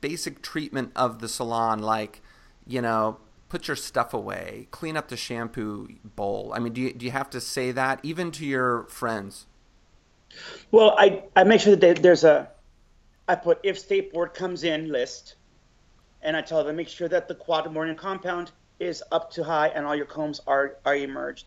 basic 0.00 0.40
treatment 0.40 0.92
of 0.94 1.18
the 1.18 1.26
salon, 1.26 1.80
like, 1.80 2.22
you 2.64 2.80
know, 2.80 3.18
put 3.48 3.66
your 3.66 3.76
stuff 3.76 4.14
away, 4.14 4.68
clean 4.70 4.96
up 4.96 5.08
the 5.08 5.16
shampoo 5.16 5.88
bowl. 6.04 6.52
I 6.54 6.60
mean, 6.60 6.72
do 6.74 6.80
you, 6.80 6.92
do 6.92 7.04
you 7.04 7.10
have 7.10 7.30
to 7.30 7.40
say 7.40 7.72
that 7.72 7.98
even 8.04 8.30
to 8.32 8.46
your 8.46 8.84
friends? 8.84 9.46
Well, 10.70 10.94
I, 10.98 11.24
I 11.34 11.44
make 11.44 11.60
sure 11.60 11.76
that 11.76 12.02
there's 12.02 12.24
a, 12.24 12.48
I 13.28 13.34
put 13.34 13.60
if 13.62 13.78
state 13.78 14.12
board 14.12 14.34
comes 14.34 14.64
in 14.64 14.90
list, 14.90 15.36
and 16.22 16.36
I 16.36 16.42
tell 16.42 16.64
them 16.64 16.76
make 16.76 16.88
sure 16.88 17.08
that 17.08 17.28
the 17.28 17.34
quat 17.34 17.68
compound 17.96 18.52
is 18.78 19.02
up 19.10 19.30
to 19.32 19.44
high 19.44 19.68
and 19.68 19.86
all 19.86 19.94
your 19.94 20.06
combs 20.06 20.40
are 20.46 20.76
are 20.84 20.96
emerged. 20.96 21.46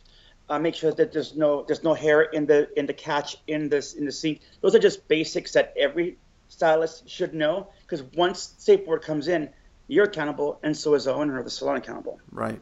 Uh, 0.49 0.57
make 0.57 0.73
sure 0.73 0.91
that 0.91 1.11
there's 1.13 1.35
no 1.35 1.63
there's 1.63 1.83
no 1.83 1.93
hair 1.93 2.21
in 2.21 2.45
the 2.45 2.67
in 2.77 2.85
the 2.85 2.93
catch 2.93 3.37
in 3.47 3.69
this 3.69 3.93
in 3.93 4.05
the 4.05 4.11
sink. 4.11 4.41
Those 4.61 4.73
are 4.75 4.79
just 4.79 5.07
basics 5.07 5.53
that 5.53 5.73
every 5.77 6.17
stylist 6.47 7.07
should 7.07 7.33
know 7.33 7.67
because 7.81 8.03
once 8.15 8.55
state 8.57 8.85
board 8.85 9.03
comes 9.03 9.27
in, 9.27 9.49
you're 9.87 10.05
accountable, 10.05 10.59
and 10.63 10.75
so 10.75 10.95
is 10.95 11.05
the 11.05 11.13
owner 11.13 11.37
of 11.37 11.45
the 11.45 11.51
salon 11.51 11.77
accountable. 11.77 12.19
Right, 12.31 12.59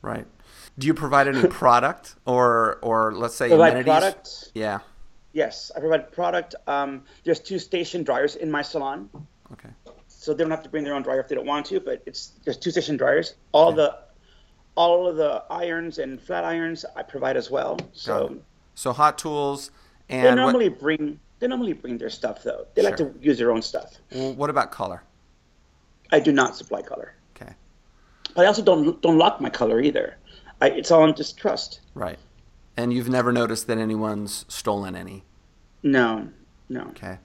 right. 0.00 0.26
Do 0.78 0.86
you 0.86 0.94
provide 0.94 1.28
any 1.28 1.46
product 1.48 2.14
or 2.24 2.78
or 2.80 3.12
let's 3.12 3.34
say 3.34 3.48
provide 3.48 3.74
amenities? 3.74 3.84
product? 3.84 4.52
Yeah. 4.54 4.78
Yes, 5.32 5.70
I 5.76 5.80
provide 5.80 6.10
product. 6.12 6.54
Um, 6.66 7.04
there's 7.24 7.40
two 7.40 7.58
station 7.58 8.02
dryers 8.02 8.36
in 8.36 8.50
my 8.50 8.62
salon. 8.62 9.08
Okay. 9.52 9.68
So 10.08 10.34
they 10.34 10.42
don't 10.44 10.50
have 10.50 10.62
to 10.64 10.68
bring 10.68 10.84
their 10.84 10.94
own 10.94 11.02
dryer 11.02 11.20
if 11.20 11.28
they 11.28 11.34
don't 11.34 11.46
want 11.46 11.66
to, 11.66 11.80
but 11.80 12.02
it's 12.06 12.32
there's 12.44 12.56
two 12.56 12.70
station 12.70 12.96
dryers. 12.96 13.34
All 13.52 13.68
Okay. 13.68 13.76
the 13.76 13.98
all 14.76 15.06
of 15.06 15.16
the 15.16 15.42
irons 15.50 15.98
and 15.98 16.20
flat 16.20 16.44
irons 16.44 16.84
I 16.96 17.02
provide 17.02 17.36
as 17.36 17.50
well. 17.50 17.78
So. 17.92 18.36
So 18.74 18.92
hot 18.92 19.18
tools 19.18 19.70
they 20.08 20.16
and 20.16 20.28
what, 20.28 20.34
normally 20.36 20.68
bring 20.68 21.20
they 21.38 21.46
normally 21.46 21.72
bring 21.74 21.98
their 21.98 22.10
stuff 22.10 22.42
though. 22.42 22.66
They 22.74 22.82
like 22.82 22.96
to 22.96 23.14
use 23.20 23.38
their 23.38 23.50
own 23.52 23.62
stuff. 23.62 23.94
well, 24.12 24.34
what 24.34 24.50
about 24.50 24.70
color? 24.72 25.02
I 26.12 26.20
do 26.20 26.32
not 26.32 26.56
supply 26.56 26.82
color. 26.82 27.14
Okay. 27.36 27.52
But 28.34 28.44
I 28.44 28.46
also 28.46 28.62
don't 28.62 29.00
don't 29.00 29.18
lock 29.18 29.40
my 29.40 29.50
color 29.50 29.80
either. 29.80 30.16
I, 30.60 30.70
it's 30.70 30.90
all 30.90 31.02
on 31.02 31.14
just 31.14 31.38
trust. 31.38 31.80
Right. 31.94 32.18
And 32.76 32.92
you've 32.92 33.08
never 33.08 33.32
noticed 33.32 33.66
that 33.66 33.78
anyone's 33.78 34.44
stolen 34.48 34.94
any. 34.96 35.24
No, 35.82 36.28
no. 36.68 36.82
Okay. 36.90 37.18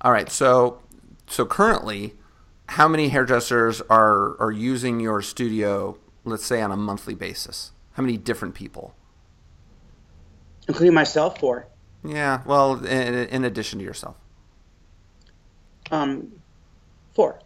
All 0.00 0.12
right. 0.12 0.30
So 0.30 0.80
so 1.26 1.44
currently, 1.46 2.14
how 2.66 2.86
many 2.88 3.08
hairdressers 3.08 3.80
are 3.82 4.40
are 4.40 4.52
using 4.52 5.00
your 5.00 5.22
studio? 5.22 5.98
Let's 6.24 6.44
say 6.44 6.60
on 6.60 6.70
a 6.70 6.76
monthly 6.76 7.14
basis. 7.14 7.72
How 7.92 8.02
many 8.02 8.16
different 8.16 8.54
people? 8.54 8.94
Including 10.68 10.94
myself 10.94 11.38
four. 11.40 11.66
Yeah. 12.04 12.42
Well, 12.46 12.84
in, 12.84 13.14
in 13.14 13.44
addition 13.44 13.78
to 13.80 13.84
yourself. 13.84 14.16
um 15.90 16.32
four. 17.14 17.40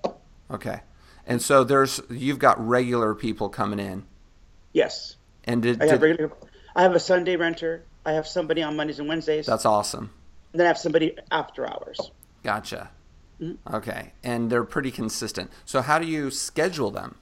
Okay. 0.50 0.80
And 1.26 1.40
so 1.40 1.64
there's 1.64 2.00
you've 2.10 2.38
got 2.38 2.64
regular 2.64 3.14
people 3.14 3.48
coming 3.48 3.78
in. 3.78 4.04
Yes. 4.72 5.16
And 5.44 5.62
did, 5.62 5.82
I 5.82 5.86
have 5.86 6.00
did- 6.00 6.06
regular 6.10 6.32
I 6.74 6.82
have 6.82 6.94
a 6.94 7.00
Sunday 7.00 7.36
renter. 7.36 7.84
I 8.04 8.12
have 8.12 8.26
somebody 8.26 8.62
on 8.62 8.76
Mondays 8.76 8.98
and 8.98 9.08
Wednesdays. 9.08 9.46
that's 9.46 9.64
awesome. 9.64 10.10
and 10.52 10.60
then 10.60 10.66
I 10.66 10.68
have 10.68 10.78
somebody 10.78 11.16
after 11.30 11.66
hours. 11.66 12.10
Gotcha. 12.42 12.90
Mm-hmm. 13.40 13.74
Okay. 13.74 14.12
And 14.22 14.50
they're 14.50 14.64
pretty 14.64 14.90
consistent. 14.90 15.50
So 15.64 15.80
how 15.82 15.98
do 15.98 16.06
you 16.06 16.30
schedule 16.30 16.90
them? 16.90 17.16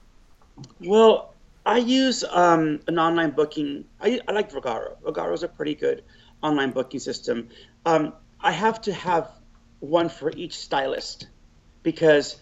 Well, 0.79 1.33
I 1.65 1.77
use 1.77 2.23
um, 2.29 2.81
an 2.87 2.99
online 2.99 3.31
booking. 3.31 3.85
I, 4.01 4.19
I 4.27 4.31
like 4.33 4.51
Vagaro. 4.51 4.97
Vagaro 5.03 5.33
is 5.33 5.43
a 5.43 5.47
pretty 5.47 5.75
good 5.75 6.03
online 6.41 6.71
booking 6.71 6.99
system. 6.99 7.49
Um, 7.85 8.13
I 8.41 8.51
have 8.51 8.81
to 8.81 8.93
have 8.93 9.29
one 9.79 10.09
for 10.09 10.31
each 10.35 10.57
stylist 10.57 11.27
because 11.83 12.37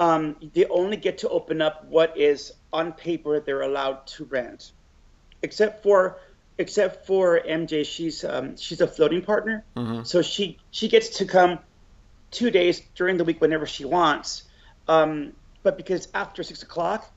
um, 0.00 0.36
they 0.54 0.64
only 0.66 0.96
get 0.96 1.18
to 1.18 1.28
open 1.28 1.62
up 1.62 1.84
what 1.86 2.16
is 2.16 2.52
on 2.72 2.92
paper 2.92 3.40
they're 3.40 3.62
allowed 3.62 4.06
to 4.08 4.24
rent, 4.24 4.72
except 5.42 5.82
for 5.82 6.18
except 6.58 7.06
for 7.06 7.40
MJ. 7.40 7.86
She's 7.86 8.24
um, 8.24 8.56
she's 8.56 8.80
a 8.80 8.86
floating 8.86 9.22
partner, 9.22 9.64
so 10.04 10.22
she 10.22 10.58
she 10.70 10.88
gets 10.88 11.18
to 11.18 11.24
come 11.24 11.58
two 12.30 12.50
days 12.50 12.82
during 12.94 13.16
the 13.16 13.24
week 13.24 13.40
whenever 13.40 13.66
she 13.66 13.84
wants. 13.84 14.42
Um, 14.86 15.32
but 15.62 15.76
because 15.76 16.08
after 16.14 16.42
six 16.42 16.62
o'clock, 16.62 17.10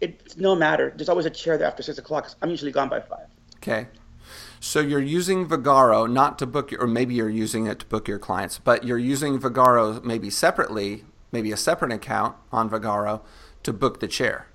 it's 0.00 0.36
no 0.36 0.54
matter. 0.54 0.92
There's 0.94 1.08
always 1.08 1.26
a 1.26 1.30
chair 1.30 1.58
there 1.58 1.66
after 1.66 1.82
six 1.82 1.98
o'clock. 1.98 2.30
I'm 2.42 2.50
usually 2.50 2.72
gone 2.72 2.88
by 2.88 3.00
five. 3.00 3.26
Okay. 3.56 3.88
So 4.60 4.80
you're 4.80 5.00
using 5.00 5.48
Vagaro 5.48 6.10
not 6.10 6.38
to 6.40 6.46
book 6.46 6.70
your, 6.70 6.82
or 6.82 6.86
maybe 6.86 7.14
you're 7.14 7.30
using 7.30 7.66
it 7.66 7.78
to 7.80 7.86
book 7.86 8.08
your 8.08 8.18
clients, 8.18 8.58
but 8.58 8.84
you're 8.84 8.98
using 8.98 9.38
Vagaro 9.38 10.02
maybe 10.04 10.30
separately, 10.30 11.04
maybe 11.32 11.52
a 11.52 11.56
separate 11.56 11.92
account 11.92 12.36
on 12.52 12.68
Vagaro 12.68 13.22
to 13.62 13.72
book 13.72 14.00
the 14.00 14.08
chair. 14.08 14.48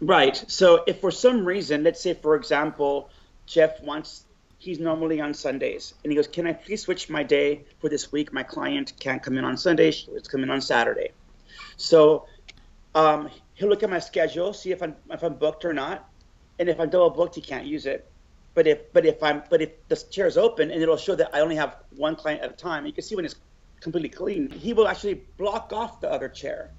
Right. 0.00 0.42
So 0.48 0.82
if 0.86 1.00
for 1.00 1.10
some 1.10 1.44
reason, 1.44 1.82
let's 1.82 2.00
say 2.00 2.14
for 2.14 2.34
example, 2.34 3.10
Jeff 3.46 3.82
wants 3.82 4.24
he's 4.58 4.78
normally 4.78 5.20
on 5.20 5.34
Sundays 5.34 5.94
and 6.02 6.12
he 6.12 6.16
goes, 6.16 6.26
"Can 6.26 6.46
I 6.46 6.54
please 6.54 6.82
switch 6.82 7.10
my 7.10 7.22
day 7.22 7.64
for 7.80 7.88
this 7.90 8.10
week? 8.10 8.32
My 8.32 8.42
client 8.42 8.94
can't 8.98 9.22
come 9.22 9.36
in 9.36 9.44
on 9.44 9.56
Sunday; 9.58 9.90
she 9.90 10.10
was 10.10 10.26
coming 10.26 10.48
on 10.48 10.62
Saturday." 10.62 11.10
So 11.76 12.26
um, 12.94 13.28
he'll 13.54 13.68
look 13.68 13.82
at 13.82 13.90
my 13.90 13.98
schedule, 13.98 14.54
see 14.54 14.72
if 14.72 14.82
I'm 14.82 14.96
if 15.10 15.22
I'm 15.22 15.34
booked 15.34 15.66
or 15.66 15.74
not, 15.74 16.08
and 16.58 16.68
if 16.68 16.80
I'm 16.80 16.88
double 16.88 17.10
booked, 17.10 17.34
he 17.34 17.42
can't 17.42 17.66
use 17.66 17.84
it. 17.84 18.10
But 18.54 18.66
if 18.66 18.92
but 18.94 19.04
if 19.04 19.22
I'm 19.22 19.42
but 19.50 19.60
if 19.60 19.86
the 19.88 19.96
chair 19.96 20.26
is 20.26 20.38
open 20.38 20.70
and 20.70 20.82
it'll 20.82 20.96
show 20.96 21.14
that 21.14 21.34
I 21.34 21.40
only 21.40 21.56
have 21.56 21.76
one 21.96 22.16
client 22.16 22.42
at 22.42 22.50
a 22.50 22.56
time, 22.56 22.86
you 22.86 22.92
can 22.92 23.04
see 23.04 23.16
when 23.16 23.26
it's 23.26 23.36
completely 23.80 24.08
clean. 24.08 24.50
He 24.50 24.72
will 24.72 24.88
actually 24.88 25.22
block 25.36 25.72
off 25.74 26.00
the 26.00 26.10
other 26.10 26.28
chair 26.28 26.70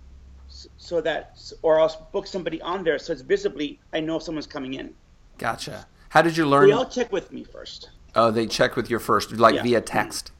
so 0.77 1.01
that 1.01 1.39
or 1.61 1.79
else 1.79 1.95
book 2.11 2.27
somebody 2.27 2.61
on 2.61 2.83
there 2.83 2.99
so 2.99 3.13
it's 3.13 3.21
visibly 3.21 3.79
I 3.93 3.99
know 3.99 4.19
someone's 4.19 4.47
coming 4.47 4.73
in. 4.75 4.93
Gotcha. 5.37 5.87
How 6.09 6.21
did 6.21 6.35
you 6.37 6.45
learn? 6.45 6.67
They 6.67 6.73
all 6.73 6.85
check 6.85 7.11
with 7.11 7.31
me 7.31 7.43
first. 7.43 7.89
oh, 8.15 8.29
they 8.31 8.45
check 8.45 8.75
with 8.75 8.89
your 8.89 8.99
first, 8.99 9.31
like 9.31 9.55
Yeah. 9.55 9.63
via 9.63 9.81
text. 9.81 10.31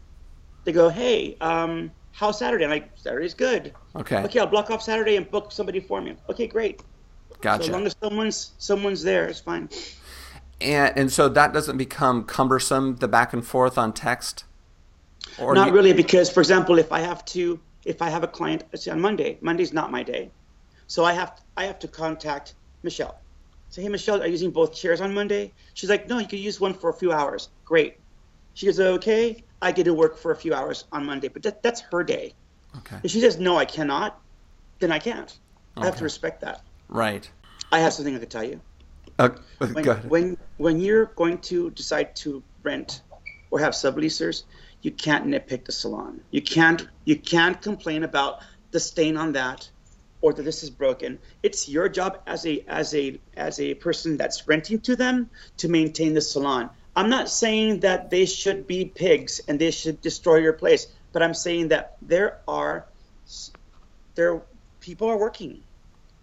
They 0.66 0.72
go, 0.74 0.90
"Hey, 0.90 1.38
um, 1.42 1.92
how's 2.12 2.38
Saturday?" 2.40 2.66
I'm 2.66 2.70
like, 2.70 2.92
"Saturday's 2.96 3.34
good." 3.34 3.74
Okay. 3.96 4.22
Okay, 4.24 4.40
I'll 4.40 4.46
block 4.48 4.70
off 4.70 4.82
Saturday 4.84 5.16
and 5.16 5.30
book 5.32 5.52
somebody 5.52 5.80
for 5.80 6.02
me. 6.02 6.16
Okay, 6.30 6.46
great. 6.48 6.82
Gotcha. 7.40 7.64
So 7.66 7.72
long 7.72 7.86
as 7.86 7.96
someone's 8.04 8.52
someone's 8.60 9.02
there, 9.02 9.26
it's 9.28 9.40
fine. 9.40 9.70
and, 10.60 10.94
and 10.96 11.12
so 11.12 11.28
that 11.30 11.54
doesn't 11.54 11.78
become 11.78 12.24
cumbersome, 12.26 12.98
the 12.98 13.08
back 13.08 13.34
and 13.34 13.44
forth 13.46 13.78
on 13.78 13.94
text? 13.94 14.44
Or 15.40 15.56
not 15.56 15.68
you- 15.70 15.74
really, 15.74 15.94
because 15.94 16.30
for 16.30 16.42
example, 16.42 16.78
if 16.78 16.92
I 16.92 17.00
have 17.00 17.24
to, 17.26 17.60
if 17.86 18.02
I 18.02 18.10
have 18.10 18.24
a 18.24 18.28
client, 18.28 18.64
let's 18.72 18.86
say 18.86 18.92
on 18.92 19.02
Monday, 19.02 19.38
Monday's 19.42 19.74
not 19.74 19.92
my 19.92 20.04
day, 20.04 20.32
so 20.88 21.04
I 21.06 21.14
have 21.14 21.40
I 21.58 21.66
have 21.66 21.80
to 21.80 21.88
contact 21.88 22.56
Michelle. 22.84 23.18
Say, 23.70 23.82
hey 23.84 23.90
Michelle, 23.90 24.22
are 24.22 24.26
you 24.26 24.32
using 24.32 24.52
both 24.52 24.76
chairs 24.76 25.00
on 25.00 25.14
Monday? 25.14 25.54
She's 25.74 25.90
like, 25.90 26.10
no, 26.10 26.20
you 26.20 26.28
could 26.28 26.40
use 26.40 26.60
one 26.60 26.74
for 26.74 26.90
a 26.90 26.94
few 26.94 27.14
hours. 27.14 27.50
Great. 27.64 27.98
She 28.54 28.66
goes, 28.66 28.80
okay, 28.80 29.44
I 29.62 29.72
get 29.72 29.86
to 29.86 29.94
work 29.94 30.18
for 30.18 30.32
a 30.32 30.36
few 30.36 30.54
hours 30.54 30.84
on 30.92 31.06
Monday, 31.06 31.30
but 31.30 31.44
that, 31.44 31.64
that's 31.64 31.80
her 31.92 32.04
day. 32.04 32.34
Okay. 32.80 32.98
If 33.04 33.12
she 33.12 33.22
says 33.22 33.40
no, 33.40 33.58
I 33.58 33.64
cannot, 33.64 34.20
then 34.80 34.92
I 34.92 35.00
can't. 35.00 35.38
I 35.78 35.86
have 35.86 35.98
to 35.98 36.04
respect 36.04 36.42
that. 36.42 36.62
Right. 36.90 37.30
I 37.72 37.80
have 37.80 37.94
something 37.94 38.14
I 38.14 38.20
could 38.20 38.30
tell 38.30 38.44
you. 38.44 38.60
Uh, 39.18 39.30
when, 39.58 39.86
when 40.10 40.38
when 40.58 40.80
you're 40.80 41.06
going 41.06 41.38
to 41.38 41.70
decide 41.72 42.16
to 42.18 42.44
rent 42.64 43.02
or 43.52 43.60
have 43.60 43.74
subleasers, 43.74 44.44
you 44.82 44.92
can't 44.92 45.28
nitpick 45.28 45.66
the 45.66 45.72
salon. 45.72 46.22
You 46.32 46.42
can't 46.42 46.88
you 47.06 47.16
can't 47.18 47.62
complain 47.62 48.04
about 48.04 48.40
the 48.72 48.80
stain 48.80 49.18
on 49.18 49.34
that 49.34 49.70
or 50.22 50.34
that 50.34 50.44
this 50.44 50.64
is 50.64 50.70
broken. 50.70 51.20
It's 51.44 51.68
your 51.68 51.90
job 51.90 52.22
as 52.28 52.46
a 52.46 52.64
as 52.68 52.94
a 52.96 53.20
as 53.36 53.60
a 53.60 53.74
person 53.76 54.18
that's 54.18 54.48
renting 54.48 54.80
to 54.82 54.96
them 54.96 55.30
to 55.58 55.70
maintain 55.70 56.14
the 56.14 56.22
salon. 56.22 56.70
I'm 56.96 57.10
not 57.10 57.30
saying 57.30 57.82
that 57.82 58.10
they 58.10 58.26
should 58.26 58.68
be 58.68 58.86
pigs 58.86 59.40
and 59.48 59.60
they 59.60 59.72
should 59.72 60.02
destroy 60.02 60.38
your 60.38 60.54
place, 60.54 60.88
but 61.14 61.24
I'm 61.24 61.34
saying 61.34 61.70
that 61.70 61.98
there 62.02 62.40
are 62.48 62.86
there 64.16 64.42
people 64.80 65.10
are 65.10 65.18
working. 65.18 65.64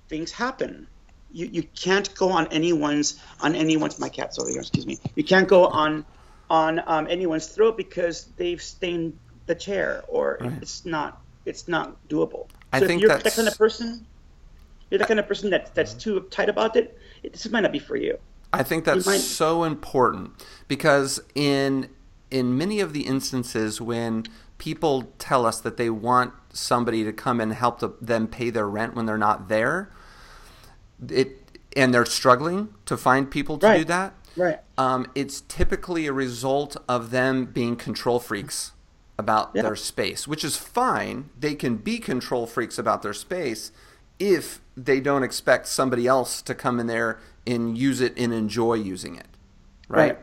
Things 0.09 0.33
happen 0.33 0.89
you, 1.33 1.49
you 1.53 1.63
can't 1.63 2.15
go 2.15 2.31
on 2.31 2.47
anyone's 2.49 3.21
on 3.41 3.55
anyone's 3.55 3.99
my 3.99 4.09
cat's 4.09 4.39
over 4.39 4.51
here 4.51 4.61
excuse 4.61 4.87
me 4.87 4.99
you 5.15 5.25
can't 5.25 5.49
go 5.49 5.67
on 5.67 6.05
on 6.51 6.83
um, 6.87 7.07
anyone's 7.11 7.47
throat 7.47 7.77
because 7.77 8.27
they've 8.37 8.63
stained 8.63 9.19
the 9.47 9.55
chair 9.55 10.05
or 10.09 10.39
Right. 10.41 10.53
it's 10.63 10.85
not 10.85 11.21
it's 11.45 11.69
not 11.69 11.97
doable 12.09 12.47
I 12.73 12.81
so 12.81 12.87
think 12.87 12.99
if 13.03 13.09
you're 13.09 13.19
that 13.19 13.35
kind 13.35 13.49
of 13.49 13.57
person 13.59 14.07
you're 14.91 14.99
the 14.99 15.05
kind 15.07 15.21
of 15.21 15.27
person 15.29 15.51
that 15.51 15.75
that's 15.75 15.95
too 15.95 16.21
uptight 16.21 16.49
about 16.49 16.77
it, 16.77 16.99
it 17.23 17.33
this 17.33 17.49
might 17.51 17.61
not 17.61 17.73
be 17.73 17.79
for 17.79 17.97
you 17.97 18.19
I 18.53 18.63
think 18.63 18.85
that's 18.85 19.07
might- 19.07 19.19
so 19.21 19.65
important 19.65 20.33
because 20.69 21.21
in 21.35 21.89
in 22.31 22.57
many 22.59 22.81
of 22.81 22.93
the 22.93 23.07
instances 23.07 23.81
when 23.81 24.25
people 24.59 25.13
tell 25.19 25.47
us 25.47 25.61
that 25.61 25.77
they 25.77 25.89
want 25.91 26.33
somebody 26.53 27.05
to 27.05 27.13
come 27.13 27.41
and 27.41 27.53
help 27.53 27.81
them 28.01 28.27
pay 28.27 28.51
their 28.51 28.69
rent 28.69 28.95
when 28.95 29.07
they're 29.07 29.17
not 29.17 29.49
there, 29.49 29.91
it 31.09 31.59
and 31.77 31.95
they're 31.95 32.05
struggling 32.07 32.69
to 32.87 32.97
find 32.97 33.31
people 33.31 33.57
to 33.59 33.67
Right. 33.67 33.79
do 33.79 33.85
that, 33.85 34.15
Right. 34.39 34.61
um, 34.79 35.11
it's 35.15 35.41
typically 35.43 36.07
a 36.07 36.13
result 36.13 36.77
of 36.89 37.11
them 37.11 37.45
being 37.47 37.77
control 37.77 38.21
freaks 38.21 38.73
about 39.19 39.51
Yeah. 39.55 39.63
their 39.63 39.77
space, 39.77 40.29
which 40.29 40.45
is 40.45 40.57
fine. 40.57 41.31
They 41.39 41.55
can 41.55 41.77
be 41.77 41.99
control 41.99 42.47
freaks 42.47 42.79
about 42.79 43.03
their 43.03 43.13
space 43.13 43.73
if 44.21 44.61
they 44.77 45.01
don't 45.01 45.23
expect 45.25 45.67
somebody 45.67 46.07
else 46.07 46.41
to 46.43 46.55
come 46.55 46.79
in 46.79 46.87
there 46.87 47.19
and 47.47 47.77
use 47.77 48.01
it 48.01 48.17
and 48.17 48.33
enjoy 48.33 48.75
using 48.75 49.17
it. 49.17 49.27
Right? 49.89 50.17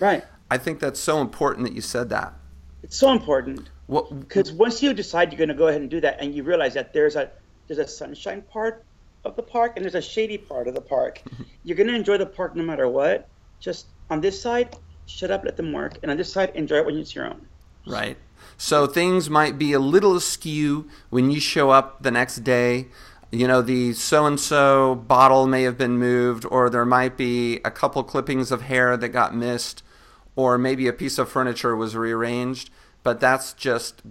Right. 0.00 0.12
Right. 0.22 0.24
I 0.50 0.56
think 0.58 0.80
that's 0.80 1.00
so 1.00 1.20
important 1.20 1.66
that 1.66 1.74
you 1.74 1.82
said 1.82 2.08
that. 2.10 2.32
It's 2.82 2.96
so 2.96 3.12
important 3.12 3.68
because 4.20 4.52
once 4.52 4.82
you 4.82 4.94
decide 4.94 5.32
you're 5.32 5.38
going 5.38 5.48
to 5.48 5.54
go 5.54 5.68
ahead 5.68 5.80
and 5.80 5.90
do 5.90 6.00
that, 6.00 6.18
and 6.20 6.34
you 6.34 6.42
realize 6.42 6.74
that 6.74 6.92
there's 6.92 7.16
a 7.16 7.30
there's 7.66 7.78
a 7.80 7.86
sunshine 7.86 8.42
part 8.42 8.84
of 9.24 9.36
the 9.36 9.42
park 9.42 9.72
and 9.76 9.84
there's 9.84 9.94
a 9.94 10.00
shady 10.00 10.38
part 10.38 10.68
of 10.68 10.74
the 10.74 10.80
park, 10.80 11.20
you're 11.64 11.76
going 11.76 11.88
to 11.88 11.94
enjoy 11.94 12.16
the 12.16 12.24
park 12.26 12.54
no 12.56 12.62
matter 12.62 12.88
what. 12.88 13.28
Just 13.60 13.86
on 14.10 14.20
this 14.20 14.40
side, 14.40 14.76
shut 15.06 15.30
up, 15.30 15.44
let 15.44 15.56
them 15.56 15.72
work, 15.72 15.98
and 16.02 16.10
on 16.10 16.16
this 16.16 16.32
side, 16.32 16.50
enjoy 16.54 16.76
it 16.76 16.86
when 16.86 16.96
it's 16.98 17.14
your 17.14 17.26
own. 17.26 17.46
Right. 17.86 18.16
So 18.56 18.86
things 18.86 19.28
might 19.30 19.58
be 19.58 19.72
a 19.72 19.78
little 19.78 20.16
askew 20.16 20.88
when 21.10 21.30
you 21.30 21.40
show 21.40 21.70
up 21.70 22.02
the 22.02 22.10
next 22.10 22.36
day. 22.44 22.86
You 23.30 23.46
know, 23.46 23.60
the 23.62 23.92
so 23.92 24.24
and 24.26 24.38
so 24.40 24.94
bottle 24.94 25.46
may 25.46 25.62
have 25.64 25.76
been 25.76 25.98
moved, 25.98 26.46
or 26.50 26.70
there 26.70 26.84
might 26.86 27.16
be 27.16 27.56
a 27.64 27.70
couple 27.70 28.02
clippings 28.04 28.50
of 28.50 28.62
hair 28.62 28.96
that 28.96 29.08
got 29.10 29.34
missed, 29.34 29.82
or 30.34 30.56
maybe 30.56 30.88
a 30.88 30.92
piece 30.92 31.18
of 31.18 31.28
furniture 31.28 31.76
was 31.76 31.94
rearranged. 31.94 32.70
But 33.02 33.20
that's 33.20 33.52
just 33.52 34.02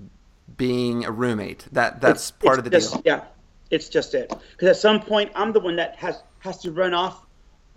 being 0.56 1.04
a 1.06 1.12
roommate. 1.12 1.66
That 1.72 2.00
that's 2.02 2.30
It's- 2.30 2.44
part 2.46 2.54
it's 2.54 2.58
of 2.60 2.64
the 2.66 2.70
just- 2.78 2.94
deal. 2.94 3.02
Yeah, 3.06 3.24
it's 3.72 3.90
just 3.90 4.14
it. 4.14 4.30
Because 4.52 4.70
at 4.70 4.78
some 4.78 5.02
point, 5.02 5.32
I'm 5.36 5.52
the 5.52 5.60
one 5.60 5.76
that 5.78 5.96
has 5.98 6.22
has 6.40 6.60
to 6.60 6.72
run 6.72 6.94
off 6.94 7.26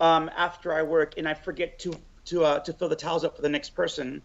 um, 0.01 0.29
after 0.35 0.73
I 0.73 0.81
work, 0.81 1.13
and 1.17 1.29
I 1.29 1.35
forget 1.35 1.79
to 1.79 1.93
to 2.25 2.43
uh, 2.43 2.59
to 2.59 2.73
fill 2.73 2.89
the 2.89 2.95
towels 2.95 3.23
up 3.23 3.35
for 3.37 3.41
the 3.41 3.49
next 3.49 3.69
person. 3.69 4.21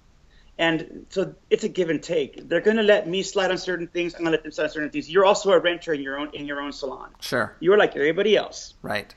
And 0.59 1.05
so 1.11 1.35
it's 1.51 1.65
a 1.65 1.69
give 1.69 1.91
and 1.91 2.03
take. 2.03 2.49
They're 2.49 2.63
going 2.63 2.79
to 2.79 2.83
let 2.83 3.07
me 3.07 3.23
slide 3.23 3.51
on 3.51 3.59
certain 3.59 3.89
things. 3.89 4.15
I'm 4.15 4.21
going 4.21 4.33
to 4.33 4.39
let 4.39 4.43
them 4.43 4.53
slide 4.53 4.65
on 4.65 4.71
certain 4.71 4.89
things. 4.89 5.11
You're 5.11 5.27
also 5.27 5.53
a 5.53 5.61
renter 5.61 5.93
in 5.93 6.01
your 6.01 6.19
own 6.19 6.31
in 6.33 6.47
your 6.47 6.61
own 6.61 6.73
salon. 6.73 7.11
Sure. 7.21 7.55
You're 7.61 7.77
like 7.77 7.95
everybody 7.95 8.37
else. 8.37 8.75
Right. 8.83 9.15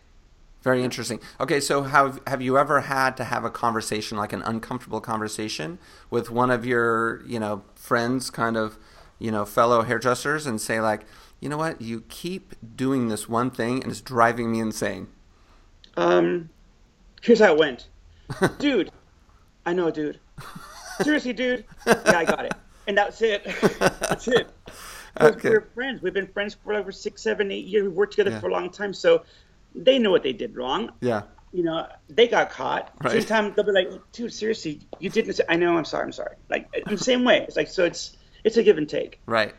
Very 0.61 0.83
interesting. 0.83 1.21
Okay, 1.39 1.61
so 1.61 1.83
have 1.83 2.19
have 2.27 2.41
you 2.41 2.57
ever 2.57 2.81
had 2.81 3.15
to 3.15 3.23
have 3.23 3.45
a 3.45 3.49
conversation 3.49 4.17
like 4.17 4.33
an 4.33 4.41
uncomfortable 4.41 4.99
conversation 4.99 5.79
with 6.09 6.29
one 6.29 6.51
of 6.51 6.65
your, 6.65 7.25
you 7.25 7.39
know, 7.39 7.63
friends, 7.75 8.29
kind 8.29 8.57
of, 8.57 8.77
you 9.17 9.31
know, 9.31 9.45
fellow 9.45 9.83
hairdressers 9.83 10.45
and 10.45 10.59
say 10.59 10.81
like, 10.81 11.05
"You 11.39 11.47
know 11.47 11.57
what? 11.57 11.79
You 11.79 12.01
keep 12.09 12.55
doing 12.75 13.07
this 13.07 13.29
one 13.29 13.49
thing 13.49 13.81
and 13.81 13.89
it's 13.89 14.01
driving 14.01 14.51
me 14.51 14.59
insane." 14.59 15.07
Um, 15.99 16.49
here's 17.21 17.39
how 17.39 17.53
it 17.53 17.59
went, 17.59 17.87
dude. 18.59 18.91
I 19.65 19.73
know, 19.73 19.91
dude. 19.91 20.19
Seriously, 21.01 21.33
dude. 21.33 21.65
Yeah, 21.85 22.01
I 22.05 22.25
got 22.25 22.45
it. 22.45 22.53
And 22.87 22.97
that's 22.97 23.21
it. 23.21 23.43
that's 23.99 24.27
it. 24.27 24.49
Okay. 25.19 25.49
We're 25.49 25.67
friends. 25.75 26.01
We've 26.01 26.13
been 26.13 26.27
friends 26.27 26.55
for 26.63 26.73
over 26.73 26.91
six, 26.91 27.21
seven, 27.21 27.51
eight 27.51 27.65
years. 27.65 27.83
We've 27.83 27.93
worked 27.93 28.13
together 28.13 28.31
Yeah. 28.31 28.39
for 28.39 28.47
a 28.49 28.51
long 28.51 28.69
time, 28.69 28.93
so 28.93 29.23
they 29.75 29.99
know 29.99 30.11
what 30.11 30.23
they 30.23 30.33
did 30.33 30.55
wrong. 30.55 30.91
Yeah. 31.01 31.23
You 31.51 31.63
know, 31.63 31.87
they 32.09 32.27
got 32.27 32.49
caught. 32.51 32.93
Right. 33.03 33.13
Same 33.13 33.23
time, 33.25 33.53
they'll 33.55 33.65
be 33.65 33.71
like, 33.71 33.89
"Dude, 34.11 34.31
seriously, 34.33 34.81
you 34.99 35.09
didn't." 35.09 35.33
Say, 35.33 35.43
I 35.49 35.55
know. 35.55 35.77
I'm 35.77 35.85
sorry. 35.85 36.03
I'm 36.05 36.11
sorry. 36.11 36.35
Like 36.49 36.69
I'm 36.85 36.95
the 36.95 37.03
same 37.03 37.23
way. 37.23 37.39
It's 37.41 37.57
like 37.57 37.67
so. 37.67 37.85
It's 37.85 38.15
it's 38.43 38.55
a 38.57 38.63
give 38.63 38.77
and 38.77 38.87
take. 38.87 39.19
Right. 39.25 39.55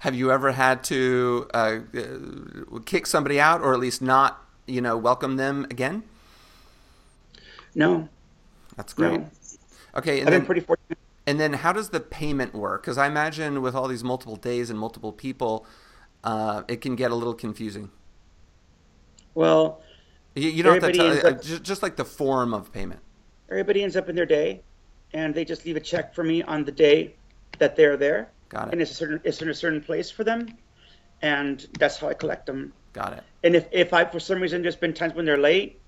Have 0.00 0.14
you 0.14 0.30
ever 0.32 0.52
had 0.52 0.82
to 0.84 1.46
uh, 1.54 1.78
uh, 1.94 2.78
kick 2.86 3.06
somebody 3.06 3.38
out 3.38 3.60
or 3.60 3.72
at 3.74 3.80
least 3.80 4.00
not, 4.02 4.45
you 4.66 4.80
know, 4.80 4.96
welcome 4.96 5.36
them 5.36 5.64
again? 5.70 6.02
No, 7.74 8.08
That's 8.76 8.92
great. 8.94 9.20
no. 9.20 9.30
Okay, 9.96 10.20
and 10.20 10.28
I've 10.28 10.32
then, 10.32 10.40
been 10.40 10.46
pretty 10.46 10.60
fortunate. 10.60 10.98
And 11.26 11.40
then 11.40 11.52
how 11.54 11.72
does 11.72 11.90
the 11.90 12.00
payment 12.00 12.54
work? 12.54 12.82
Because 12.82 12.98
I 12.98 13.06
imagine 13.06 13.62
with 13.62 13.74
all 13.74 13.88
these 13.88 14.04
multiple 14.04 14.36
days 14.36 14.70
and 14.70 14.78
multiple 14.78 15.12
people, 15.12 15.66
uh, 16.24 16.62
it 16.68 16.80
can 16.80 16.96
get 16.96 17.10
a 17.10 17.14
little 17.14 17.34
confusing. 17.34 17.90
Well, 19.34 19.82
You, 20.34 20.50
you 20.50 20.62
don't 20.62 20.80
have 20.82 20.92
to 20.92 20.96
tell, 20.96 21.26
uh, 21.26 21.30
up- 21.30 21.42
just, 21.42 21.62
just 21.62 21.82
like 21.82 21.96
the 21.96 22.04
form 22.04 22.54
of 22.54 22.72
payment. 22.72 23.00
everybody 23.50 23.82
ends 23.82 23.96
up 23.96 24.08
in 24.08 24.16
their 24.16 24.26
day, 24.26 24.62
and 25.12 25.34
they 25.34 25.44
just 25.44 25.64
leave 25.64 25.76
a 25.76 25.80
check 25.80 26.14
for 26.14 26.24
me 26.24 26.42
on 26.42 26.64
the 26.64 26.72
day 26.72 27.14
that 27.58 27.76
they're 27.76 27.96
there. 27.96 28.30
Got 28.48 28.70
and 28.72 28.80
it. 28.80 28.82
it's 28.82 28.92
a 28.92 28.94
certain 28.94 29.20
it's 29.24 29.42
in 29.42 29.48
a 29.48 29.54
certain 29.54 29.80
place 29.82 30.10
for 30.10 30.24
them, 30.24 30.48
and 31.22 31.66
that's 31.78 31.96
how 31.98 32.08
I 32.08 32.14
collect 32.14 32.46
them. 32.46 32.72
Got 32.96 33.12
it. 33.12 33.22
And 33.44 33.54
if, 33.54 33.66
if 33.72 33.92
I 33.92 34.06
for 34.06 34.18
some 34.18 34.40
reason 34.40 34.62
there's 34.62 34.74
been 34.74 34.94
times 34.94 35.14
when 35.14 35.26
they're 35.26 35.36
late, 35.36 35.78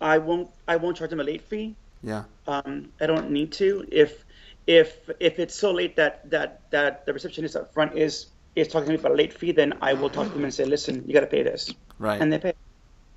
I 0.00 0.16
won't 0.18 0.48
I 0.66 0.76
won't 0.76 0.96
charge 0.96 1.10
them 1.10 1.20
a 1.20 1.24
late 1.24 1.42
fee. 1.42 1.76
Yeah. 2.02 2.24
Um, 2.48 2.88
I 3.00 3.06
don't 3.06 3.30
need 3.30 3.52
to. 3.52 3.86
If 3.92 4.24
if 4.66 5.10
if 5.20 5.38
it's 5.38 5.54
so 5.54 5.70
late 5.70 5.96
that 5.96 6.28
that 6.30 6.62
that 6.70 7.04
the 7.04 7.12
receptionist 7.12 7.56
up 7.56 7.74
front 7.74 7.94
is 7.96 8.26
is 8.56 8.68
talking 8.68 8.86
to 8.86 8.92
me 8.94 8.98
about 8.98 9.12
a 9.12 9.14
late 9.14 9.34
fee, 9.34 9.52
then 9.52 9.74
I 9.82 9.92
will 9.92 10.08
talk 10.08 10.28
to 10.28 10.32
them 10.32 10.44
and 10.44 10.52
say, 10.52 10.64
listen, 10.64 11.04
you 11.06 11.12
got 11.12 11.20
to 11.20 11.26
pay 11.26 11.42
this, 11.42 11.72
Right. 11.98 12.20
and 12.20 12.32
they 12.32 12.38
pay. 12.38 12.54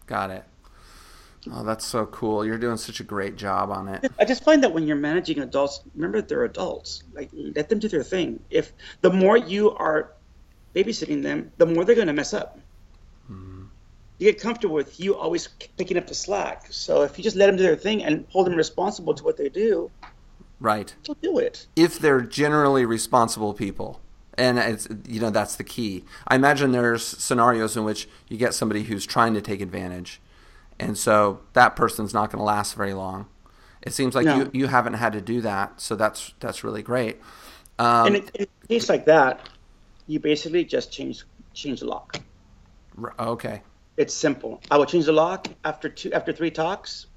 Got 0.06 0.32
it. 0.32 0.44
Oh, 1.52 1.64
that's 1.64 1.86
so 1.86 2.06
cool. 2.08 2.46
You're 2.46 2.58
doing 2.58 2.78
such 2.78 3.00
a 3.00 3.04
great 3.04 3.36
job 3.36 3.70
on 3.70 3.88
it. 3.88 4.12
I 4.20 4.26
just 4.26 4.44
find 4.44 4.64
that 4.64 4.74
when 4.74 4.88
you're 4.88 4.96
managing 4.98 5.40
adults, 5.40 5.82
remember 5.94 6.20
that 6.20 6.28
they're 6.28 6.44
adults. 6.44 7.04
Like 7.14 7.30
let 7.34 7.70
them 7.70 7.80
do 7.80 7.88
their 7.88 8.04
thing. 8.04 8.40
If 8.50 8.74
the 9.02 9.12
more 9.12 9.38
you 9.38 9.72
are 9.72 10.12
babysitting 10.76 11.22
them, 11.22 11.52
the 11.58 11.66
more 11.66 11.86
they're 11.86 11.96
going 11.96 12.08
to 12.08 12.14
mess 12.14 12.34
up. 12.34 12.60
You 14.18 14.32
get 14.32 14.42
comfortable 14.42 14.76
with 14.76 15.00
you 15.00 15.16
always 15.16 15.48
picking 15.78 15.98
up 15.98 16.08
the 16.08 16.16
slack. 16.16 16.68
So 16.70 17.02
if 17.04 17.18
you 17.18 17.24
just 17.24 17.36
let 17.36 17.48
them 17.48 17.58
do 17.58 17.64
their 17.64 17.76
thing 17.76 18.04
and 18.04 18.26
hold 18.30 18.48
them 18.48 18.56
responsible 18.56 19.14
to 19.14 19.24
what 19.24 19.38
they 19.38 19.50
do, 19.50 19.92
Right. 20.60 20.96
they'll 21.06 21.18
do 21.22 21.38
it. 21.38 21.68
If 21.76 22.00
they're 22.00 22.22
generally 22.22 22.86
responsible 22.86 23.54
people. 23.54 24.00
And 24.38 24.58
it's 24.58 24.88
you 25.08 25.22
know 25.22 25.30
that's 25.30 25.56
the 25.56 25.64
key. 25.64 26.04
I 26.28 26.36
imagine 26.36 26.74
there's 26.74 27.06
scenarios 27.06 27.78
in 27.78 27.86
which 27.86 28.10
you 28.28 28.38
get 28.38 28.54
somebody 28.54 28.84
who's 28.84 29.06
trying 29.06 29.34
to 29.34 29.42
take 29.42 29.62
advantage, 29.62 30.20
and 30.78 30.98
so 30.98 31.40
that 31.54 31.78
person's 31.78 32.14
not 32.14 32.32
going 32.32 32.40
to 32.40 32.44
last 32.44 32.76
very 32.76 32.94
long. 32.94 33.28
It 33.82 33.94
seems 33.94 34.14
like 34.14 34.26
No. 34.26 34.38
you, 34.40 34.52
you 34.54 34.68
haven't 34.68 34.96
had 34.96 35.14
to 35.14 35.22
do 35.22 35.40
that, 35.42 35.80
so 35.80 35.96
that's 35.96 36.34
that's 36.42 36.66
really 36.66 36.84
great. 36.84 37.22
Um, 37.80 38.08
And 38.08 38.16
in, 38.18 38.24
in 38.36 38.48
a 38.64 38.68
case 38.68 38.90
like 38.90 39.06
that, 39.06 39.48
you 40.06 40.20
basically 40.20 40.66
just 40.66 40.92
change 40.92 41.24
change 41.54 41.80
the 41.80 41.86
lock. 41.88 42.20
okay, 43.18 43.62
It's 43.98 44.14
simple. 44.14 44.62
I 44.70 44.78
will 44.78 44.86
change 44.86 45.06
the 45.06 45.14
lock 45.14 45.48
after 45.64 45.90
two 45.90 46.12
after 46.14 46.34
three 46.34 46.52
talks. 46.52 47.08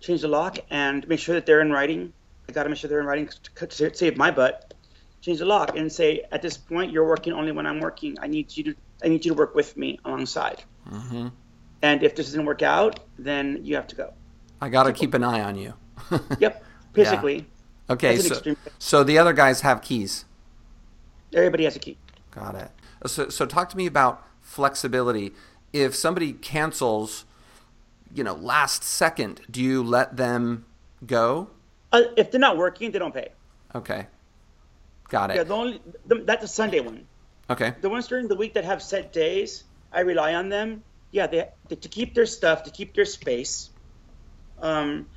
Change 0.00 0.22
the 0.22 0.28
lock 0.28 0.58
and 0.70 1.06
make 1.08 1.20
sure 1.20 1.34
that 1.34 1.46
they're 1.46 1.60
in 1.60 1.70
writing. 1.70 2.12
I 2.48 2.52
got 2.52 2.64
to 2.64 2.68
make 2.68 2.78
sure 2.78 2.88
they're 2.90 3.00
in 3.00 3.06
writing 3.06 3.28
to 3.54 3.94
save 3.94 4.16
my 4.16 4.30
butt. 4.30 4.74
Change 5.22 5.38
the 5.38 5.46
lock 5.46 5.76
and 5.76 5.90
say, 5.90 6.24
at 6.30 6.42
this 6.42 6.56
point, 6.58 6.92
you're 6.92 7.06
working 7.06 7.32
only 7.32 7.52
when 7.52 7.66
I'm 7.66 7.80
working. 7.80 8.16
I 8.20 8.26
need 8.26 8.54
you 8.56 8.64
to 8.64 8.74
I 9.02 9.08
need 9.08 9.24
you 9.24 9.32
to 9.32 9.38
work 9.38 9.54
with 9.54 9.76
me 9.76 9.98
alongside. 10.04 10.62
hmm 10.88 11.28
And 11.82 12.02
if 12.02 12.14
this 12.16 12.26
doesn't 12.26 12.44
work 12.46 12.62
out, 12.62 13.00
then 13.18 13.60
you 13.64 13.76
have 13.76 13.86
to 13.88 13.96
go. 13.96 14.12
I 14.60 14.68
got 14.70 14.84
to 14.84 14.92
keep 14.92 15.12
an 15.14 15.22
eye 15.24 15.42
on 15.42 15.56
you. 15.56 15.74
Yep. 16.38 16.64
Basically, 16.92 17.46
Okay, 17.90 18.16
so, 18.18 18.34
extreme- 18.34 18.56
so 18.78 19.02
the 19.04 19.18
other 19.18 19.32
guys 19.32 19.60
have 19.62 19.82
keys. 19.82 20.24
everybody 21.34 21.64
has 21.64 21.76
a 21.76 21.78
key. 21.80 21.98
Got 22.30 22.54
it. 22.54 22.70
So, 23.06 23.28
so 23.28 23.44
talk 23.46 23.68
to 23.70 23.76
me 23.76 23.86
about 23.86 24.24
flexibility. 24.40 25.32
If 25.74 25.96
somebody 25.96 26.32
cancels, 26.32 27.24
you 28.14 28.22
know, 28.22 28.34
last 28.34 28.84
second, 28.84 29.40
do 29.50 29.60
you 29.60 29.82
let 29.82 30.16
them 30.16 30.66
go? 31.04 31.50
Uh, 31.92 32.02
if 32.16 32.30
they're 32.30 32.40
not 32.40 32.56
working, 32.56 32.92
they 32.92 33.00
don't 33.00 33.12
pay. 33.12 33.30
Okay. 33.74 34.06
Got 35.08 35.32
it. 35.32 35.36
Yeah, 35.36 35.42
the 35.42 35.54
only 35.54 35.82
the, 36.06 36.22
that's 36.24 36.44
a 36.44 36.48
Sunday 36.48 36.78
one. 36.78 37.08
Okay. 37.50 37.74
the 37.80 37.90
ones 37.90 38.06
during 38.06 38.28
the 38.28 38.36
week 38.36 38.54
that 38.54 38.64
have 38.64 38.82
set 38.82 39.12
days, 39.12 39.64
I 39.92 40.00
rely 40.00 40.34
on 40.34 40.48
them. 40.48 40.84
Yeah, 41.10 41.26
they, 41.26 41.48
they 41.68 41.74
to 41.74 41.88
keep 41.88 42.14
their 42.14 42.24
stuff, 42.24 42.62
to 42.62 42.70
keep 42.70 42.94
their 42.94 43.04
space. 43.04 43.70
Um, 44.62 45.08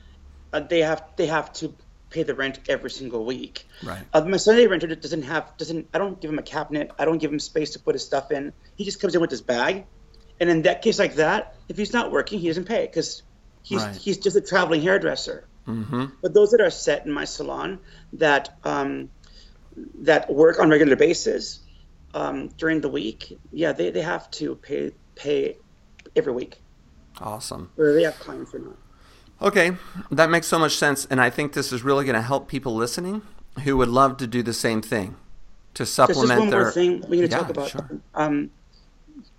uh, 0.52 0.62
they 0.62 0.80
have 0.80 1.04
they 1.17 1.28
have 1.28 1.54
to 1.54 1.72
pay 2.10 2.24
the 2.24 2.34
rent 2.34 2.62
every 2.67 2.89
single 2.89 3.26
week. 3.26 3.67
Right. 3.84 4.02
Uh, 4.12 4.22
my 4.22 4.38
Sunday 4.38 4.65
renter 4.65 4.88
doesn't 4.88 5.22
have 5.22 5.56
doesn't. 5.58 5.88
I 5.93 6.00
don't 6.00 6.20
give 6.20 6.32
him 6.32 6.39
a 6.39 6.43
cabinet. 6.43 6.89
I 6.98 7.06
don't 7.06 7.20
give 7.20 7.32
him 7.32 7.39
space 7.39 7.70
to 7.72 7.80
put 7.80 7.93
his 7.93 8.04
stuff 8.04 8.32
in. 8.32 8.54
He 8.76 8.86
just 8.86 9.00
comes 9.00 9.13
in 9.13 9.22
with 9.22 9.30
his 9.30 9.41
bag, 9.41 9.86
and 10.39 10.50
in 10.50 10.62
that 10.63 10.82
case 10.82 11.00
like 11.00 11.15
that, 11.15 11.56
if 11.69 11.78
he's 11.78 11.93
not 11.93 12.12
working, 12.12 12.39
he 12.39 12.47
doesn't 12.47 12.65
pay 12.65 12.86
because 12.86 13.23
he's 13.63 13.84
Right. 13.84 13.95
he's 13.95 14.17
just 14.17 14.36
a 14.36 14.41
traveling 14.41 14.82
hairdresser. 14.82 15.47
Mm-hmm. 15.67 16.06
But 16.21 16.34
those 16.34 16.52
that 16.52 16.62
are 16.62 16.69
set 16.69 17.06
in 17.06 17.12
my 17.12 17.26
salon 17.26 17.80
that 18.13 18.58
um, 18.63 19.10
that 20.02 20.30
work 20.34 20.60
on 20.60 20.67
a 20.67 20.69
regular 20.71 20.95
basis 20.95 21.60
um, 22.13 22.50
during 22.58 22.82
the 22.82 22.89
week, 22.89 23.38
yeah, 23.52 23.73
they, 23.73 23.91
they 23.91 24.02
have 24.02 24.30
to 24.32 24.56
pay 24.56 24.91
pay 25.15 25.58
every 26.15 26.34
week, 26.34 26.62
Awesome. 27.19 27.71
whether 27.76 27.93
they 27.93 28.04
have 28.04 28.17
clients 28.19 28.54
or 28.54 28.60
not. 28.60 28.78
Okay, 29.41 29.71
that 30.10 30.30
makes 30.30 30.47
so 30.47 30.58
much 30.58 30.76
sense, 30.78 31.06
and 31.12 31.21
I 31.21 31.30
think 31.30 31.54
this 31.54 31.71
is 31.71 31.84
really 31.84 32.06
going 32.06 32.15
to 32.15 32.21
help 32.23 32.47
people 32.47 32.73
listening 32.76 33.21
who 33.63 33.78
would 33.78 33.89
love 33.89 34.17
to 34.17 34.28
do 34.28 34.41
the 34.41 34.54
same 34.54 34.82
thing 34.82 35.15
to 35.76 35.84
There's 35.84 35.89
just 35.95 35.95
supplement 35.95 36.39
one 36.39 36.50
their. 36.50 36.62
more 36.63 36.71
thing 36.71 37.02
we're 37.02 37.08
going 37.17 37.21
to 37.21 37.28
Yeah, 37.30 37.38
talk 37.38 37.50
about. 37.50 37.69
sure. 37.69 37.89
Um, 38.15 38.50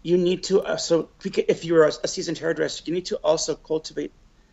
you 0.08 0.16
need 0.16 0.42
to 0.44 0.62
uh, 0.62 0.76
so 0.76 1.10
if 1.24 1.64
you're 1.66 1.84
a, 1.84 1.92
a 2.02 2.08
seasoned 2.08 2.38
hairdresser, 2.38 2.82
you 2.86 2.94
need 2.94 3.06
to 3.06 3.16
also 3.16 3.54
cultivate 3.54 4.12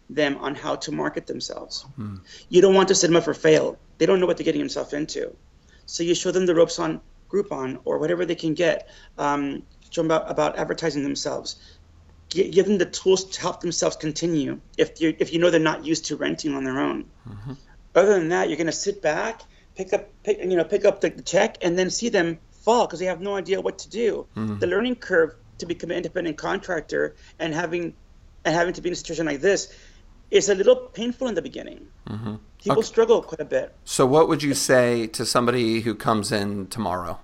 them 0.09 0.37
on 0.37 0.53
how 0.53 0.75
to 0.75 0.91
market 0.91 1.25
themselves. 1.27 1.83
Hmm. 1.95 2.17
You 2.49 2.61
don't 2.61 2.75
want 2.75 2.89
to 2.89 2.95
set 2.95 3.07
them 3.07 3.15
up 3.15 3.23
for 3.23 3.33
fail. 3.33 3.77
They 3.97 4.05
don't 4.05 4.19
know 4.19 4.25
what 4.25 4.37
they're 4.37 4.49
getting 4.51 4.61
themselves 4.61 4.93
into. 4.93 5.35
So 5.85 6.03
you 6.03 6.13
show 6.13 6.31
them 6.31 6.45
the 6.45 6.55
ropes 6.55 6.77
on 6.77 7.01
Groupon 7.29 7.79
or 7.85 7.97
whatever 7.99 8.25
they 8.25 8.35
can 8.35 8.53
get. 8.53 8.89
Um, 9.17 9.63
show 9.89 10.01
them 10.01 10.11
about, 10.11 10.29
about 10.29 10.57
advertising 10.57 11.03
themselves. 11.03 11.55
G- 12.29 12.49
give 12.49 12.65
them 12.67 12.77
the 12.77 12.85
tools 12.85 13.23
to 13.23 13.41
help 13.41 13.61
themselves 13.61 13.95
continue 13.95 14.59
if 14.77 14.99
you 14.99 15.15
if 15.19 15.31
you 15.31 15.39
know 15.39 15.49
they're 15.49 15.69
not 15.73 15.85
used 15.85 16.05
to 16.05 16.17
renting 16.17 16.53
on 16.53 16.63
their 16.65 16.79
own. 16.79 17.05
Mm-hmm. 17.27 17.53
Other 17.95 18.19
than 18.19 18.29
that, 18.29 18.49
you're 18.49 18.57
going 18.57 18.73
to 18.75 18.81
sit 18.87 19.01
back, 19.01 19.43
pick 19.75 19.93
up 19.93 20.09
pick, 20.23 20.39
you 20.39 20.57
know 20.57 20.65
pick 20.65 20.83
up 20.83 20.99
the, 21.01 21.09
the 21.09 21.21
check, 21.21 21.57
and 21.61 21.79
then 21.79 21.89
see 21.89 22.09
them 22.09 22.39
fall 22.65 22.85
because 22.85 22.99
they 22.99 23.05
have 23.05 23.21
no 23.21 23.35
idea 23.35 23.61
what 23.61 23.77
to 23.79 23.89
do. 23.89 24.27
Mm-hmm. 24.35 24.59
The 24.59 24.67
learning 24.67 24.95
curve 24.95 25.35
to 25.57 25.65
become 25.65 25.91
an 25.91 25.97
independent 25.97 26.37
contractor 26.37 27.15
and 27.39 27.53
having 27.53 27.93
and 28.43 28.53
having 28.55 28.73
to 28.73 28.81
be 28.81 28.89
in 28.89 28.93
a 28.93 28.95
situation 28.95 29.25
like 29.25 29.41
this 29.41 29.75
is 30.31 30.49
a 30.49 30.55
little 30.55 30.75
painful 30.75 31.27
in 31.27 31.35
the 31.35 31.41
beginning. 31.41 31.87
Mm-hmm. 32.09 32.35
People 32.59 32.79
okay. 32.79 32.87
struggle 32.87 33.21
quite 33.21 33.39
a 33.39 33.45
bit. 33.45 33.73
So, 33.85 34.05
what 34.05 34.27
would 34.27 34.43
you 34.43 34.53
say 34.53 35.07
to 35.07 35.25
somebody 35.25 35.81
who 35.81 35.95
comes 35.95 36.31
in 36.31 36.67
tomorrow, 36.67 37.19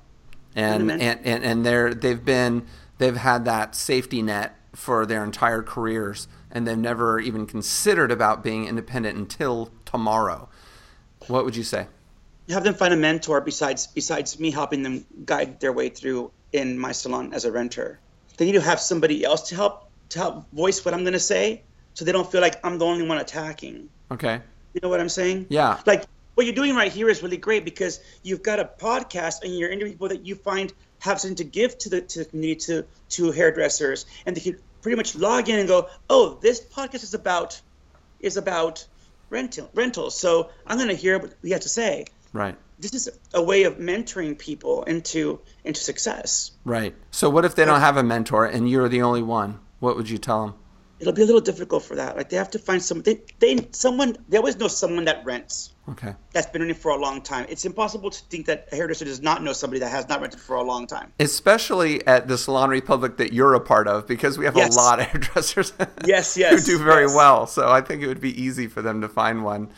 and 0.56 0.91
and, 0.91 1.02
and, 1.02 1.44
and 1.44 1.65
they're 1.65 1.94
they've 1.94 2.24
been 2.24 2.67
they've 2.98 3.15
had 3.15 3.46
that 3.46 3.76
safety 3.76 4.22
net 4.22 4.56
for 4.74 5.06
their 5.06 5.24
entire 5.24 5.63
careers, 5.63 6.28
and 6.52 6.67
they've 6.67 6.78
never 6.78 7.20
even 7.20 7.46
considered 7.46 8.12
about 8.12 8.44
being 8.44 8.67
independent 8.67 9.17
until 9.17 9.72
tomorrow. 9.86 10.48
What 11.28 11.46
would 11.46 11.56
you 11.56 11.63
say? 11.63 11.88
Have 12.50 12.63
them 12.63 12.74
find 12.74 12.94
a 12.94 12.98
mentor 12.98 13.41
besides 13.41 13.88
besides 13.88 14.39
me 14.39 14.52
helping 14.52 14.84
them 14.84 15.06
guide 15.26 15.60
their 15.60 15.74
way 15.74 15.89
through 15.89 16.32
in 16.52 16.78
my 16.78 16.91
salon 16.91 17.34
as 17.34 17.46
a 17.46 17.52
renter. 17.52 18.00
They 18.42 18.48
need 18.48 18.54
to 18.54 18.62
have 18.62 18.80
somebody 18.80 19.24
else 19.24 19.50
to 19.50 19.56
help 19.56 19.88
to 20.10 20.18
help 20.18 20.52
voice 20.52 20.84
what 20.84 20.96
I'm 20.96 21.02
going 21.02 21.14
to 21.14 21.20
say 21.20 21.62
so 21.94 22.06
they 22.06 22.12
don't 22.12 22.32
feel 22.32 22.42
like 22.42 22.60
I'm 22.66 22.80
the 22.80 22.86
only 22.86 23.08
one 23.08 23.20
attacking. 23.20 23.88
Okay. 24.10 24.42
You 24.74 24.82
know 24.82 24.90
what 24.90 25.00
I'm 25.00 25.10
saying? 25.10 25.46
Yeah. 25.50 25.80
Like 25.86 26.06
what 26.34 26.48
you're 26.48 26.56
doing 26.56 26.76
right 26.76 26.92
here 26.92 27.08
is 27.08 27.22
really 27.22 27.38
great 27.38 27.66
because 27.66 28.00
you've 28.24 28.42
got 28.42 28.60
a 28.60 28.66
podcast 28.66 29.44
and 29.44 29.56
you're 29.56 29.70
interviewing 29.70 29.94
people 29.94 30.08
that 30.08 30.26
you 30.26 30.34
find 30.34 30.74
have 31.02 31.20
something 31.20 31.36
to 31.36 31.44
give 31.44 31.78
to 31.78 31.90
the 31.90 32.02
to 32.02 32.18
the 32.18 32.26
community 32.26 32.60
to 32.62 32.86
to 33.10 33.32
hairdressers 33.32 34.08
and 34.26 34.36
they 34.36 34.42
can 34.42 34.58
pretty 34.82 34.96
much 34.96 35.14
log 35.14 35.48
in 35.48 35.60
and 35.60 35.68
go, 35.68 35.88
oh, 36.10 36.40
this 36.42 36.62
podcast 36.62 37.04
is 37.04 37.14
about 37.14 37.62
is 38.22 38.38
about 38.38 38.88
rental 39.30 39.70
rentals. 39.76 40.18
So 40.18 40.50
I'm 40.66 40.78
going 40.78 40.90
to 40.90 40.96
hear 40.96 41.20
what 41.20 41.36
we 41.44 41.52
have 41.52 41.62
to 41.62 41.70
say. 41.70 42.06
Right. 42.34 42.56
This 42.82 42.94
is 42.94 43.10
a 43.34 43.41
way 43.41 43.63
of 43.63 43.78
mentoring 43.78 44.38
people 44.38 44.84
into 44.84 45.39
into 45.63 45.80
success. 45.80 46.52
Right. 46.65 46.96
So 47.12 47.30
what 47.30 47.46
if 47.46 47.56
they 47.56 47.63
don't 47.63 47.80
have 47.80 47.98
a 47.98 48.04
mentor 48.04 48.46
and 48.46 48.70
you're 48.70 48.89
the 48.89 49.04
only 49.04 49.22
one? 49.22 49.60
What 49.80 49.96
would 49.96 50.10
you 50.10 50.17
tell 50.17 50.46
them? 50.46 50.56
it'll 51.02 51.13
be 51.13 51.24
a 51.24 51.26
little 51.26 51.41
difficult 51.41 51.84
for 51.84 51.96
that. 51.96 52.15
Like 52.15 52.30
they 52.30 52.38
have 52.38 52.52
to 52.52 52.60
find 52.60 52.82
some 52.82 53.02
they, 53.02 53.22
they 53.39 53.67
someone 53.72 54.15
they 54.30 54.38
always 54.38 54.58
know 54.58 54.67
someone 54.67 55.06
that 55.06 55.26
rents. 55.26 55.74
Okay. 55.89 56.13
That's 56.32 56.48
been 56.48 56.62
renting 56.62 56.80
for 56.80 56.91
a 56.91 56.98
long 56.98 57.22
time. 57.22 57.48
It's 57.50 57.65
impossible 57.65 58.12
to 58.12 58.24
think 58.26 58.46
that 58.46 58.70
a 58.72 58.76
hairdresser 58.76 59.04
does 59.04 59.22
not 59.22 59.44
know 59.44 59.52
somebody 59.52 59.80
that 59.80 59.89
has 59.89 60.08
not 60.08 60.22
rented 60.22 60.39
for 60.39 60.56
a 60.56 60.63
long 60.63 60.86
time. 60.86 61.12
Especially 61.20 62.06
at 62.06 62.28
the 62.28 62.38
Salon 62.38 62.70
Republic 62.70 63.17
that 63.17 63.34
you're 63.34 63.56
a 63.56 63.60
part 63.60 63.88
of, 63.88 64.08
because 64.08 64.38
we 64.38 64.46
have 64.46 64.56
yes. 64.56 64.76
a 64.76 64.78
lot 64.78 65.00
of 65.00 65.08
hairdressers. 65.08 65.74
yes, 66.06 66.38
yes. 66.38 66.67
who 66.67 66.78
do 66.78 66.84
very 66.84 67.06
yes. 67.06 67.15
well. 67.15 67.48
So 67.48 67.70
I 67.70 67.82
think 67.82 68.04
it 68.04 68.08
would 68.08 68.22
be 68.22 68.39
easy 68.39 68.67
for 68.67 68.84
them 68.84 69.02
to 69.02 69.10
find 69.10 69.44
one. 69.44 69.70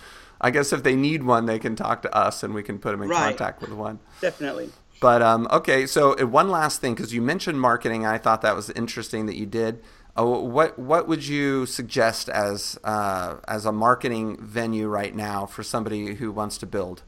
I 0.43 0.51
guess 0.51 0.73
if 0.73 0.83
they 0.83 0.97
need 0.97 1.23
one, 1.23 1.45
they 1.45 1.57
can 1.57 1.77
talk 1.77 2.01
to 2.01 2.13
us 2.13 2.43
and 2.43 2.53
we 2.53 2.63
can 2.63 2.77
put 2.77 2.91
them 2.91 3.01
in 3.01 3.09
right. 3.09 3.29
contact 3.29 3.61
with 3.61 3.71
one. 3.71 3.99
Definitely. 4.19 4.69
But 4.99 5.21
um, 5.21 5.47
okay, 5.49 5.87
so 5.87 6.19
uh, 6.19 6.27
one 6.27 6.49
last 6.49 6.81
thing, 6.81 6.95
because 6.95 7.13
you 7.13 7.21
mentioned 7.21 7.59
marketing, 7.59 8.05
I 8.05 8.17
thought 8.17 8.41
that 8.41 8.55
was 8.55 8.69
interesting 8.69 9.25
that 9.27 9.37
you 9.37 9.45
did. 9.45 9.81
Uh, 10.17 10.25
what 10.25 10.77
what 10.77 11.07
would 11.07 11.25
you 11.25 11.65
suggest 11.65 12.29
as 12.29 12.77
uh, 12.83 13.37
as 13.47 13.65
a 13.65 13.71
marketing 13.71 14.37
venue 14.37 14.87
right 14.87 15.15
now 15.15 15.45
for 15.45 15.63
somebody 15.63 16.13
who 16.13 16.31
wants 16.31 16.57
to 16.59 16.65
build? 16.65 17.03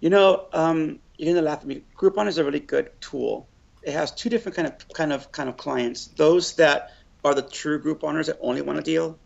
You 0.00 0.10
know, 0.10 0.46
um, 0.52 1.00
you're 1.16 1.34
gonna 1.34 1.44
laugh 1.44 1.60
at 1.60 1.66
me. 1.66 1.82
Groupon 1.96 2.28
is 2.28 2.38
a 2.38 2.44
really 2.44 2.60
good 2.60 2.90
tool. 3.00 3.48
It 3.82 3.92
has 3.92 4.12
two 4.12 4.28
different 4.28 4.56
kind 4.56 4.68
of 4.68 4.88
kind 4.92 5.12
of 5.12 5.32
kind 5.32 5.48
of 5.48 5.56
clients. 5.56 6.06
Those 6.06 6.54
that 6.56 6.92
are 7.24 7.34
the 7.34 7.42
true 7.42 7.82
Grouponers 7.82 8.26
that 8.26 8.38
only 8.40 8.62
want 8.62 8.78
a 8.78 8.82
deal, 8.82 9.18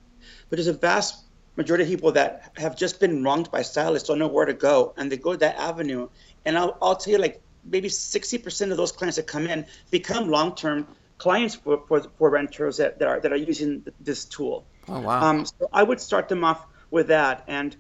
but 0.49 0.57
there's 0.57 0.69
a 0.69 0.73
vast 0.73 1.24
majority 1.57 1.85
of 1.85 1.91
people 1.91 2.13
that 2.13 2.53
have 2.57 2.77
just 2.77 3.01
been 3.01 3.23
wronged 3.23 3.51
by 3.51 3.63
stylists, 3.63 4.09
don't 4.09 4.19
know 4.19 4.29
where 4.29 4.47
to 4.47 4.55
go, 4.55 4.93
and 4.97 5.11
they 5.11 5.17
go 5.17 5.37
that 5.37 5.57
avenue. 5.57 6.09
And 6.45 6.59
I'll, 6.59 6.77
I'll 6.83 6.97
tell 6.97 7.13
you, 7.13 7.19
like 7.19 7.41
maybe 7.65 7.89
60% 7.89 8.71
of 8.71 8.77
those 8.77 8.93
clients 8.93 9.17
that 9.17 9.27
come 9.27 9.47
in 9.47 9.67
become 9.91 10.29
long-term 10.29 10.87
clients 11.19 11.55
for, 11.55 11.83
for, 11.89 12.03
for 12.19 12.31
renters 12.31 12.79
that, 12.79 12.99
that, 12.99 13.09
are 13.09 13.21
that 13.21 13.33
are 13.33 13.37
using 13.37 13.85
this 14.01 14.25
tool. 14.25 14.65
Oh 14.89 15.01
wow! 15.01 15.23
Um, 15.23 15.47
so 15.47 15.69
I 15.73 15.83
would 15.83 16.01
start 16.01 16.29
them 16.29 16.45
off 16.45 16.67
with 16.91 17.09
that, 17.09 17.45
and 17.47 17.75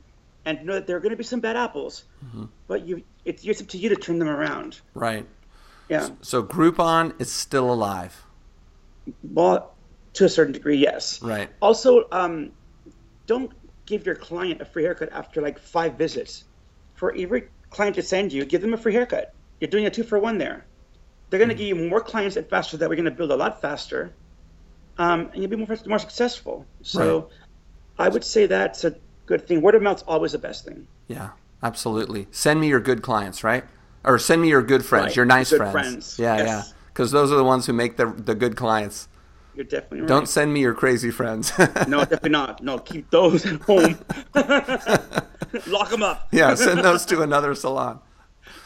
and 0.46 0.64
know 0.64 0.74
that 0.74 0.87
there 0.87 0.96
are 0.96 1.00
going 1.00 1.10
to 1.10 1.16
be 1.16 1.24
some 1.24 1.40
bad 1.40 1.56
apples, 1.56 2.04
mm-hmm. 2.24 2.44
but 2.66 2.87
you 2.87 3.02
it's, 3.24 3.44
it's 3.44 3.60
up 3.60 3.68
to 3.68 3.78
you 3.78 3.90
to 3.90 3.96
turn 3.96 4.18
them 4.18 4.28
around. 4.28 4.80
Right. 4.94 5.26
Yeah. 5.88 6.08
So 6.22 6.42
Groupon 6.42 7.20
is 7.20 7.30
still 7.30 7.70
alive. 7.70 8.24
Well, 9.22 9.74
to 10.14 10.24
a 10.24 10.28
certain 10.28 10.52
degree, 10.52 10.78
yes. 10.78 11.20
Right. 11.20 11.50
Also, 11.60 12.08
um, 12.10 12.52
don't 13.26 13.52
give 13.87 14.07
your 14.07 14.14
client 14.14 14.61
a 14.61 14.64
free 14.64 14.85
haircut 14.85 15.12
after 15.12 15.40
like 15.40 15.59
five 15.59 15.94
visits. 15.94 16.44
For 16.94 17.14
every 17.16 17.49
client 17.70 17.97
to 17.97 18.03
send 18.03 18.33
you, 18.33 18.44
give 18.44 18.62
them 18.62 18.73
a 18.73 18.77
free 18.77 18.94
haircut. 18.94 19.35
You're 19.61 19.70
doing 19.70 19.87
a 19.87 19.90
two 19.90 20.05
for 20.05 20.18
one 20.18 20.38
there. 20.38 20.64
They're 21.31 21.38
going 21.38 21.49
to 21.49 21.55
give 21.55 21.66
you 21.66 21.75
more 21.75 22.01
clients 22.01 22.37
and 22.37 22.49
faster. 22.49 22.77
That 22.77 22.88
we're 22.88 22.97
going 22.97 23.07
to 23.07 23.11
build 23.11 23.33
a 23.33 23.37
lot 23.37 23.61
faster, 23.61 24.12
um, 24.99 25.31
and 25.33 25.42
you'll 25.42 25.51
be 25.51 25.57
more 25.57 25.77
more 25.87 25.99
successful. 25.99 26.66
So, 26.83 27.20
right. 27.99 28.07
I 28.07 28.09
would 28.09 28.23
say 28.23 28.47
that's 28.47 28.85
a 28.85 28.94
good 29.27 29.47
thing. 29.47 29.61
Word 29.61 29.75
of 29.75 29.83
mouth's 29.83 30.05
always 30.07 30.33
the 30.33 30.38
best 30.38 30.64
thing. 30.64 30.87
Yeah, 31.09 31.31
absolutely. 31.62 32.29
Send 32.31 32.61
me 32.61 32.68
your 32.68 32.81
good 32.81 33.03
clients, 33.03 33.42
right? 33.42 33.64
Or 34.05 34.18
send 34.18 34.42
me 34.42 34.49
your 34.49 34.62
good 34.62 34.85
friends, 34.85 35.07
right. 35.07 35.16
your 35.16 35.25
nice 35.25 35.51
friends. 35.51 35.73
friends. 35.73 36.18
Yeah, 36.18 36.37
yes. 36.37 36.47
yeah. 36.47 36.62
Because 36.88 37.11
those 37.11 37.33
are 37.33 37.37
the 37.37 37.44
ones 37.44 37.66
who 37.66 37.73
make 37.73 37.97
the 37.97 38.07
the 38.07 38.35
good 38.35 38.57
clients. 38.57 39.09
You're 39.55 39.64
definitely 39.64 40.01
right. 40.01 40.09
Don't 40.09 40.29
send 40.29 40.53
me 40.53 40.61
your 40.61 40.75
crazy 40.75 41.11
friends. 41.11 41.53
no, 41.59 42.01
definitely 42.01 42.31
not. 42.31 42.62
No, 42.62 42.79
keep 42.79 43.11
those 43.11 43.47
at 43.47 43.61
home. 43.62 43.99
Lock 45.67 45.90
them 45.90 46.03
up. 46.03 46.29
yeah, 46.33 46.55
send 46.55 46.81
those 46.81 47.07
to 47.07 47.23
another 47.23 47.55
salon. 47.55 48.01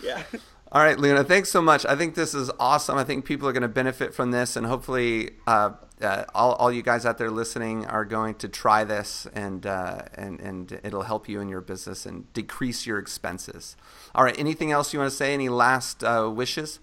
Yeah. 0.03 0.22
All 0.70 0.83
right, 0.83 0.98
Luna, 0.98 1.24
thanks 1.24 1.51
so 1.51 1.62
much. 1.62 1.87
I 1.87 1.96
think 1.96 2.14
this 2.14 2.35
is 2.35 2.51
awesome. 2.61 2.98
I 2.98 3.05
think 3.05 3.24
people 3.24 3.48
are 3.48 3.53
going 3.53 3.62
to 3.62 3.68
benefit 3.68 4.12
from 4.12 4.33
this, 4.33 4.55
and 4.55 4.66
hopefully, 4.66 5.31
uh, 5.46 5.70
uh, 6.03 6.24
all, 6.35 6.53
all 6.55 6.70
you 6.70 6.83
guys 6.83 7.07
out 7.07 7.16
there 7.16 7.31
listening 7.31 7.87
are 7.87 8.05
going 8.05 8.35
to 8.37 8.51
try 8.51 8.85
this, 8.85 9.27
and, 9.33 9.64
uh, 9.64 10.03
and, 10.14 10.40
and 10.40 10.79
it'll 10.85 11.05
help 11.05 11.27
you 11.27 11.40
in 11.40 11.48
your 11.48 11.62
business 11.62 12.05
and 12.05 12.31
decrease 12.35 12.87
your 12.87 12.98
expenses. 12.98 13.77
All 14.14 14.24
right, 14.24 14.38
anything 14.38 14.70
else 14.70 14.92
you 14.92 14.98
want 14.98 15.11
to 15.11 15.16
say? 15.16 15.33
Any 15.33 15.48
last 15.48 16.05
uh, 16.05 16.31
wishes? 16.31 16.81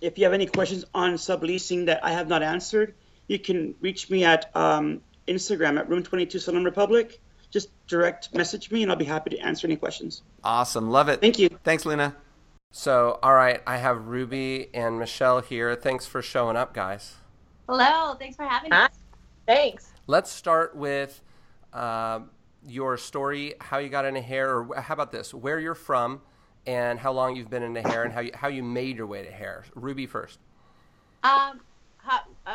If 0.00 0.16
you 0.16 0.24
have 0.24 0.32
any 0.32 0.46
questions 0.46 0.86
on 0.94 1.14
subleasing 1.14 1.86
that 1.86 2.02
I 2.02 2.12
have 2.12 2.28
not 2.28 2.42
answered, 2.42 2.94
you 3.28 3.38
can 3.38 3.74
reach 3.80 4.10
me 4.10 4.24
at 4.24 4.54
um, 4.54 5.00
Instagram 5.28 5.78
at 5.78 5.88
Room 5.88 6.02
22 6.02 6.38
Salon 6.38 6.64
Republic. 6.64 7.20
Just 7.50 7.70
direct 7.86 8.34
message 8.34 8.70
me, 8.70 8.82
and 8.82 8.90
I'll 8.90 8.98
be 8.98 9.04
happy 9.04 9.30
to 9.30 9.38
answer 9.38 9.66
any 9.66 9.76
questions. 9.76 10.22
Awesome. 10.44 10.90
Love 10.90 11.08
it. 11.08 11.20
Thank 11.20 11.38
you. 11.38 11.48
Thanks, 11.64 11.86
Luna. 11.86 12.14
So, 12.72 13.18
all 13.22 13.34
right, 13.34 13.62
I 13.66 13.78
have 13.78 14.08
Ruby 14.08 14.68
and 14.74 14.98
Michelle 14.98 15.40
here. 15.40 15.74
Thanks 15.74 16.06
for 16.06 16.20
showing 16.20 16.56
up, 16.56 16.74
guys. 16.74 17.14
Hello, 17.68 18.14
thanks 18.18 18.36
for 18.36 18.44
having 18.44 18.72
us. 18.72 18.90
Thanks. 19.46 19.92
Let's 20.06 20.30
start 20.30 20.76
with 20.76 21.20
uh, 21.72 22.20
your 22.66 22.96
story, 22.96 23.54
how 23.60 23.78
you 23.78 23.88
got 23.88 24.04
into 24.04 24.20
hair, 24.20 24.58
or 24.58 24.80
how 24.80 24.94
about 24.94 25.10
this, 25.10 25.32
where 25.32 25.58
you're 25.58 25.74
from, 25.74 26.20
and 26.66 26.98
how 26.98 27.12
long 27.12 27.34
you've 27.36 27.50
been 27.50 27.62
into 27.62 27.80
hair, 27.80 28.02
and 28.02 28.12
how 28.12 28.20
you, 28.20 28.30
how 28.34 28.48
you 28.48 28.62
made 28.62 28.96
your 28.96 29.06
way 29.06 29.24
to 29.24 29.30
hair. 29.30 29.64
Ruby 29.74 30.06
first. 30.06 30.38
Um, 31.24 31.60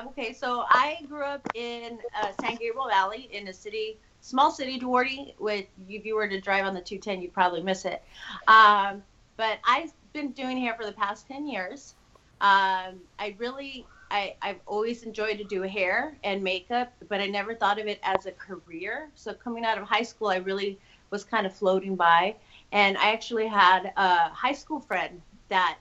okay, 0.07 0.33
so 0.33 0.65
I 0.69 0.99
grew 1.07 1.23
up 1.23 1.45
in 1.55 1.99
uh, 2.21 2.31
San 2.39 2.55
Gabriel 2.55 2.87
Valley 2.87 3.29
in 3.31 3.47
a 3.47 3.53
city, 3.53 3.97
small 4.21 4.51
city, 4.51 4.79
Duarte. 4.79 5.33
With 5.39 5.65
if 5.89 6.05
you 6.05 6.15
were 6.15 6.27
to 6.27 6.39
drive 6.39 6.65
on 6.65 6.73
the 6.73 6.81
210, 6.81 7.21
you'd 7.21 7.33
probably 7.33 7.61
miss 7.61 7.85
it. 7.85 8.01
Um, 8.47 9.03
but 9.37 9.59
I've 9.67 9.91
been 10.13 10.31
doing 10.31 10.57
hair 10.57 10.75
for 10.79 10.85
the 10.85 10.91
past 10.91 11.27
10 11.27 11.47
years. 11.47 11.95
Um, 12.41 12.99
I 13.19 13.35
really, 13.37 13.85
I, 14.09 14.35
I've 14.41 14.59
always 14.65 15.03
enjoyed 15.03 15.37
to 15.37 15.43
do 15.43 15.61
hair 15.63 16.17
and 16.23 16.43
makeup, 16.43 16.93
but 17.09 17.21
I 17.21 17.27
never 17.27 17.53
thought 17.53 17.79
of 17.79 17.87
it 17.87 17.99
as 18.03 18.25
a 18.25 18.31
career. 18.31 19.09
So 19.15 19.33
coming 19.33 19.65
out 19.65 19.77
of 19.77 19.87
high 19.87 20.03
school, 20.03 20.29
I 20.29 20.37
really 20.37 20.79
was 21.11 21.23
kind 21.23 21.45
of 21.45 21.53
floating 21.53 21.95
by. 21.95 22.35
And 22.71 22.97
I 22.97 23.11
actually 23.11 23.47
had 23.47 23.91
a 23.97 24.29
high 24.29 24.53
school 24.53 24.79
friend 24.79 25.21
that 25.49 25.79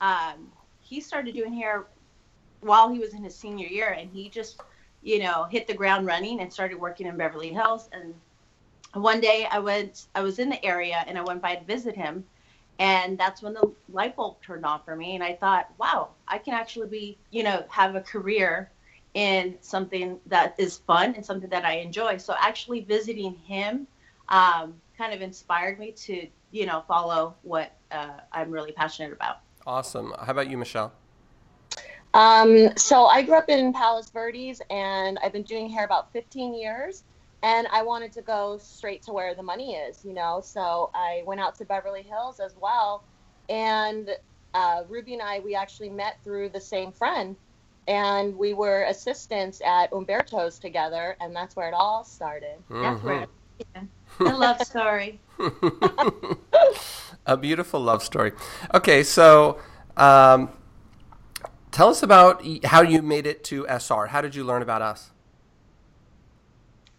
um, 0.00 0.50
he 0.80 1.00
started 1.00 1.34
doing 1.34 1.52
hair 1.52 1.86
while 2.64 2.92
he 2.92 2.98
was 2.98 3.14
in 3.14 3.22
his 3.22 3.34
senior 3.34 3.66
year, 3.66 3.90
and 3.90 4.10
he 4.10 4.28
just, 4.28 4.60
you 5.02 5.18
know, 5.20 5.44
hit 5.44 5.66
the 5.66 5.74
ground 5.74 6.06
running 6.06 6.40
and 6.40 6.52
started 6.52 6.78
working 6.80 7.06
in 7.06 7.16
Beverly 7.16 7.50
Hills. 7.50 7.88
And 7.92 8.14
one 8.94 9.20
day 9.20 9.46
I 9.50 9.58
went, 9.58 10.06
I 10.14 10.22
was 10.22 10.38
in 10.38 10.48
the 10.48 10.64
area 10.64 11.04
and 11.06 11.18
I 11.18 11.22
went 11.22 11.42
by 11.42 11.56
to 11.56 11.64
visit 11.64 11.96
him 11.96 12.24
and 12.80 13.16
that's 13.16 13.40
when 13.40 13.54
the 13.54 13.72
light 13.92 14.16
bulb 14.16 14.42
turned 14.42 14.66
on 14.66 14.80
for 14.84 14.96
me 14.96 15.14
and 15.14 15.22
i 15.22 15.32
thought 15.32 15.70
wow 15.78 16.08
i 16.26 16.36
can 16.36 16.54
actually 16.54 16.88
be 16.88 17.16
you 17.30 17.44
know 17.44 17.62
have 17.68 17.94
a 17.94 18.00
career 18.00 18.68
in 19.14 19.56
something 19.60 20.18
that 20.26 20.54
is 20.58 20.78
fun 20.78 21.14
and 21.14 21.24
something 21.24 21.48
that 21.48 21.64
i 21.64 21.74
enjoy. 21.74 22.16
So 22.16 22.34
actually 22.38 22.80
visiting 22.80 23.34
him 23.36 23.86
um, 24.28 24.74
kind 24.98 25.14
of 25.14 25.22
inspired 25.22 25.78
me 25.78 25.92
to 25.92 26.26
you 26.50 26.66
know 26.66 26.84
follow 26.86 27.34
what 27.42 27.72
uh, 27.90 28.20
i'm 28.32 28.50
really 28.50 28.72
passionate 28.72 29.12
about. 29.12 29.38
Awesome. 29.66 30.12
How 30.18 30.32
about 30.32 30.50
you 30.50 30.58
michelle 30.58 30.92
um, 32.14 32.74
so 32.76 33.04
i 33.06 33.20
grew 33.22 33.36
up 33.36 33.48
in 33.48 33.72
palos 33.72 34.08
verdes 34.10 34.62
and 34.70 35.18
i've 35.22 35.32
been 35.32 35.42
doing 35.42 35.68
hair 35.68 35.84
about 35.84 36.10
15 36.12 36.54
years 36.54 37.04
and 37.44 37.66
I 37.70 37.82
wanted 37.82 38.10
to 38.12 38.22
go 38.22 38.56
straight 38.56 39.02
to 39.02 39.12
where 39.12 39.34
the 39.34 39.42
money 39.42 39.74
is, 39.74 40.02
you 40.02 40.14
know. 40.14 40.40
So 40.42 40.90
I 40.94 41.22
went 41.26 41.42
out 41.42 41.54
to 41.56 41.66
Beverly 41.66 42.02
Hills 42.02 42.40
as 42.40 42.54
well, 42.58 43.04
and 43.50 44.08
uh, 44.54 44.84
Ruby 44.88 45.12
and 45.12 45.22
I 45.22 45.40
we 45.40 45.54
actually 45.54 45.90
met 45.90 46.16
through 46.24 46.48
the 46.48 46.60
same 46.60 46.90
friend, 46.90 47.36
and 47.86 48.34
we 48.38 48.54
were 48.54 48.84
assistants 48.84 49.60
at 49.60 49.92
Umberto's 49.92 50.58
together, 50.58 51.18
and 51.20 51.36
that's 51.36 51.54
where 51.54 51.68
it 51.68 51.74
all 51.74 52.02
started. 52.02 52.56
Mm-hmm. 52.70 52.82
That's 52.82 53.02
where 53.02 53.26
a 54.20 54.36
love 54.36 54.62
story. 54.62 55.20
a 57.26 57.36
beautiful 57.36 57.80
love 57.80 58.02
story. 58.02 58.32
Okay, 58.72 59.04
so. 59.04 59.60
Um, 59.96 60.48
tell 61.74 61.88
us 61.88 62.04
about 62.04 62.42
how 62.64 62.82
you 62.82 63.02
made 63.02 63.26
it 63.26 63.42
to 63.42 63.66
SR. 63.68 64.06
How 64.06 64.20
did 64.20 64.34
you 64.34 64.44
learn 64.44 64.62
about 64.62 64.80
us? 64.80 65.10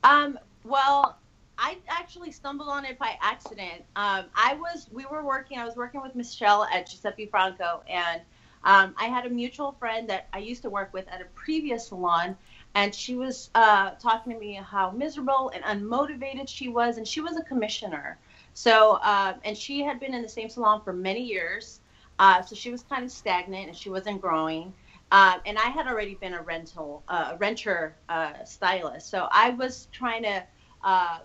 Um, 0.04 0.38
well, 0.66 1.18
I 1.58 1.78
actually 1.88 2.32
stumbled 2.32 2.68
on 2.68 2.84
it 2.84 3.00
by 3.00 3.18
accident. 3.22 3.84
Um, 3.96 4.26
I 4.36 4.56
was, 4.56 4.88
we 4.92 5.06
were 5.06 5.24
working, 5.24 5.58
I 5.58 5.66
was 5.66 5.78
working 5.78 6.02
with 6.02 6.14
Michelle 6.14 6.66
at 6.66 6.90
Giuseppe 6.90 7.26
Franco, 7.26 7.84
and 7.90 8.22
um, 8.66 8.94
I 8.98 9.06
had 9.06 9.26
a 9.26 9.30
mutual 9.30 9.72
friend 9.80 10.10
that 10.10 10.28
I 10.34 10.40
used 10.40 10.62
to 10.64 10.70
work 10.70 10.94
with 10.94 11.08
at 11.08 11.22
a 11.22 11.26
previous 11.36 11.88
salon, 11.88 12.36
and 12.76 12.94
she 12.94 13.16
was 13.16 13.50
uh, 13.56 13.92
talking 13.92 14.34
to 14.34 14.40
me 14.40 14.56
how 14.56 14.92
miserable 14.92 15.54
and 15.56 15.64
unmotivated 15.64 16.50
she 16.50 16.68
was, 16.68 16.98
and 16.98 17.08
she 17.08 17.22
was 17.22 17.38
a 17.38 17.44
commissioner. 17.44 18.18
So, 18.54 19.00
uh, 19.02 19.36
and 19.46 19.58
she 19.58 19.82
had 19.82 20.02
been 20.02 20.14
in 20.14 20.22
the 20.22 20.30
same 20.30 20.50
salon 20.50 20.82
for 20.84 20.92
many 20.92 21.22
years, 21.24 21.80
uh, 22.20 22.42
so 22.42 22.56
she 22.56 22.72
was 22.72 22.84
kind 22.84 23.04
of 23.04 23.12
stagnant 23.12 23.68
and 23.68 23.76
she 23.76 23.90
wasn't 23.90 24.22
growing. 24.22 24.74
Um, 25.12 25.42
and 25.46 25.58
I 25.58 25.70
had 25.70 25.88
already 25.88 26.16
been 26.16 26.34
a 26.34 26.42
rental, 26.42 27.04
uh, 27.08 27.36
renter 27.38 27.96
uh, 28.10 28.44
stylist. 28.44 29.10
So 29.10 29.28
I 29.32 29.52
was 29.52 29.88
trying 29.92 30.24
to, 30.24 30.44
uh, 30.84 31.20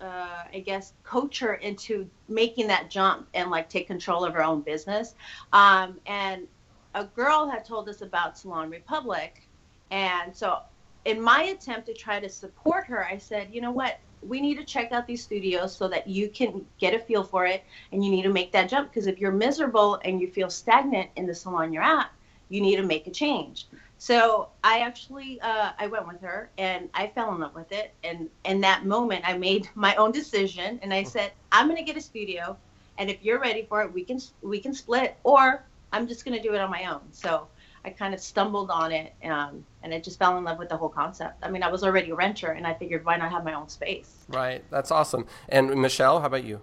uh, 0.00 0.44
I 0.52 0.62
guess, 0.64 0.94
coach 1.04 1.38
her 1.40 1.54
into 1.54 2.08
making 2.28 2.66
that 2.68 2.90
jump 2.90 3.28
and 3.34 3.50
like 3.50 3.68
take 3.68 3.86
control 3.86 4.24
of 4.24 4.32
her 4.34 4.42
own 4.42 4.62
business. 4.62 5.14
Um, 5.52 6.00
and 6.06 6.46
a 6.94 7.04
girl 7.04 7.48
had 7.48 7.64
told 7.64 7.88
us 7.88 8.00
about 8.00 8.38
Salon 8.38 8.70
Republic. 8.70 9.42
And 9.90 10.34
so 10.34 10.60
in 11.04 11.20
my 11.20 11.42
attempt 11.44 11.86
to 11.86 11.94
try 11.94 12.20
to 12.20 12.28
support 12.28 12.86
her, 12.86 13.04
I 13.04 13.18
said, 13.18 13.48
you 13.52 13.60
know 13.60 13.70
what? 13.72 13.98
We 14.22 14.40
need 14.40 14.56
to 14.56 14.64
check 14.64 14.92
out 14.92 15.06
these 15.06 15.22
studios 15.22 15.74
so 15.76 15.88
that 15.88 16.06
you 16.06 16.28
can 16.28 16.66
get 16.78 16.94
a 16.94 16.98
feel 16.98 17.24
for 17.24 17.46
it 17.46 17.64
and 17.92 18.04
you 18.04 18.10
need 18.10 18.22
to 18.22 18.32
make 18.32 18.52
that 18.52 18.68
jump. 18.68 18.90
Because 18.90 19.06
if 19.06 19.18
you're 19.18 19.32
miserable 19.32 20.00
and 20.04 20.20
you 20.20 20.28
feel 20.28 20.50
stagnant 20.50 21.10
in 21.16 21.26
the 21.26 21.34
salon 21.34 21.72
you're 21.72 21.82
at, 21.82 22.10
you 22.48 22.60
need 22.60 22.76
to 22.76 22.82
make 22.82 23.06
a 23.06 23.10
change. 23.10 23.66
So 23.98 24.48
I 24.64 24.80
actually 24.80 25.40
uh, 25.40 25.72
I 25.78 25.86
went 25.86 26.06
with 26.08 26.20
her 26.22 26.50
and 26.58 26.88
I 26.94 27.08
fell 27.08 27.34
in 27.34 27.40
love 27.40 27.54
with 27.54 27.70
it. 27.70 27.94
And 28.02 28.28
in 28.44 28.60
that 28.62 28.84
moment, 28.86 29.24
I 29.26 29.36
made 29.36 29.68
my 29.74 29.94
own 29.96 30.12
decision 30.12 30.80
and 30.82 30.92
I 30.92 31.02
said, 31.02 31.32
I'm 31.52 31.68
gonna 31.68 31.82
get 31.82 31.96
a 31.96 32.00
studio, 32.00 32.56
and 32.98 33.10
if 33.10 33.22
you're 33.22 33.40
ready 33.40 33.66
for 33.68 33.82
it, 33.82 33.92
we 33.92 34.04
can 34.04 34.20
we 34.42 34.58
can 34.58 34.74
split, 34.74 35.16
or 35.22 35.62
I'm 35.92 36.08
just 36.08 36.24
gonna 36.24 36.42
do 36.42 36.54
it 36.54 36.60
on 36.60 36.70
my 36.70 36.84
own. 36.86 37.02
So 37.12 37.48
I 37.84 37.90
kind 37.90 38.12
of 38.12 38.20
stumbled 38.20 38.70
on 38.70 38.92
it, 38.92 39.14
um, 39.24 39.64
and 39.82 39.94
I 39.94 40.00
just 40.00 40.18
fell 40.18 40.36
in 40.36 40.44
love 40.44 40.58
with 40.58 40.68
the 40.68 40.76
whole 40.76 40.90
concept. 40.90 41.38
I 41.42 41.50
mean, 41.50 41.62
I 41.62 41.68
was 41.68 41.82
already 41.82 42.10
a 42.10 42.14
renter, 42.14 42.52
and 42.52 42.66
I 42.66 42.74
figured 42.74 43.04
why 43.04 43.16
not 43.16 43.30
have 43.30 43.44
my 43.44 43.54
own 43.54 43.68
space. 43.68 44.26
Right, 44.28 44.62
that's 44.70 44.90
awesome. 44.90 45.26
And 45.48 45.74
Michelle, 45.80 46.20
how 46.20 46.26
about 46.26 46.44
you? 46.44 46.60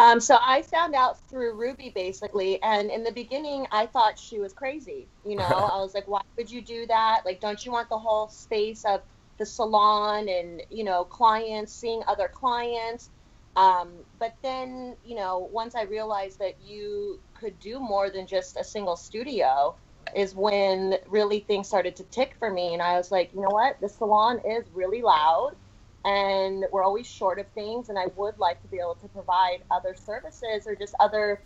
Um, 0.00 0.18
so 0.18 0.38
I 0.40 0.62
found 0.62 0.94
out 0.94 1.18
through 1.28 1.52
Ruby 1.54 1.92
basically, 1.94 2.62
and 2.62 2.90
in 2.90 3.04
the 3.04 3.12
beginning 3.12 3.66
I 3.70 3.84
thought 3.84 4.18
she 4.18 4.38
was 4.38 4.54
crazy. 4.54 5.06
You 5.26 5.36
know, 5.36 5.44
I 5.44 5.76
was 5.76 5.94
like, 5.94 6.08
why 6.08 6.22
would 6.38 6.50
you 6.50 6.62
do 6.62 6.86
that? 6.86 7.20
Like, 7.26 7.38
don't 7.40 7.64
you 7.66 7.70
want 7.70 7.90
the 7.90 7.98
whole 7.98 8.28
space 8.28 8.84
of 8.86 9.02
the 9.36 9.44
salon 9.44 10.28
and 10.30 10.62
you 10.70 10.84
know 10.84 11.04
clients 11.04 11.74
seeing 11.74 12.02
other 12.08 12.28
clients? 12.28 13.10
Um, 13.56 13.90
but 14.18 14.34
then 14.40 14.96
you 15.04 15.16
know, 15.16 15.50
once 15.52 15.74
I 15.74 15.82
realized 15.82 16.38
that 16.38 16.54
you 16.64 17.20
could 17.34 17.58
do 17.60 17.78
more 17.78 18.08
than 18.08 18.26
just 18.26 18.56
a 18.56 18.64
single 18.64 18.96
studio, 18.96 19.74
is 20.14 20.34
when 20.34 20.96
really 21.08 21.40
things 21.40 21.68
started 21.68 21.96
to 21.96 22.04
tick 22.04 22.34
for 22.38 22.50
me, 22.50 22.72
and 22.72 22.82
I 22.82 22.96
was 22.96 23.10
like, 23.10 23.32
you 23.34 23.40
know 23.40 23.50
what, 23.50 23.80
the 23.80 23.88
salon 23.88 24.40
is 24.44 24.64
really 24.74 25.02
loud 25.02 25.56
and 26.04 26.64
we're 26.72 26.82
always 26.82 27.06
short 27.06 27.38
of 27.38 27.46
things 27.48 27.88
and 27.88 27.98
i 27.98 28.06
would 28.16 28.38
like 28.38 28.60
to 28.62 28.68
be 28.68 28.78
able 28.78 28.94
to 28.94 29.06
provide 29.08 29.58
other 29.70 29.94
services 29.94 30.66
or 30.66 30.74
just 30.74 30.94
other 30.98 31.40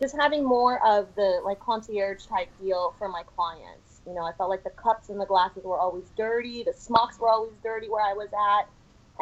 just 0.00 0.16
having 0.16 0.42
more 0.42 0.84
of 0.86 1.14
the 1.16 1.40
like 1.44 1.60
concierge 1.60 2.24
type 2.24 2.48
deal 2.62 2.94
for 2.98 3.06
my 3.06 3.22
clients. 3.36 4.00
You 4.06 4.14
know 4.14 4.22
i 4.22 4.32
felt 4.32 4.48
like 4.48 4.64
the 4.64 4.70
cups 4.70 5.10
and 5.10 5.20
the 5.20 5.26
glasses 5.26 5.64
were 5.64 5.78
always 5.78 6.10
dirty 6.16 6.62
the 6.62 6.72
smocks 6.72 7.18
were 7.18 7.28
always 7.28 7.52
dirty 7.62 7.88
where 7.88 8.04
i 8.04 8.14
was 8.14 8.28
at 8.32 8.68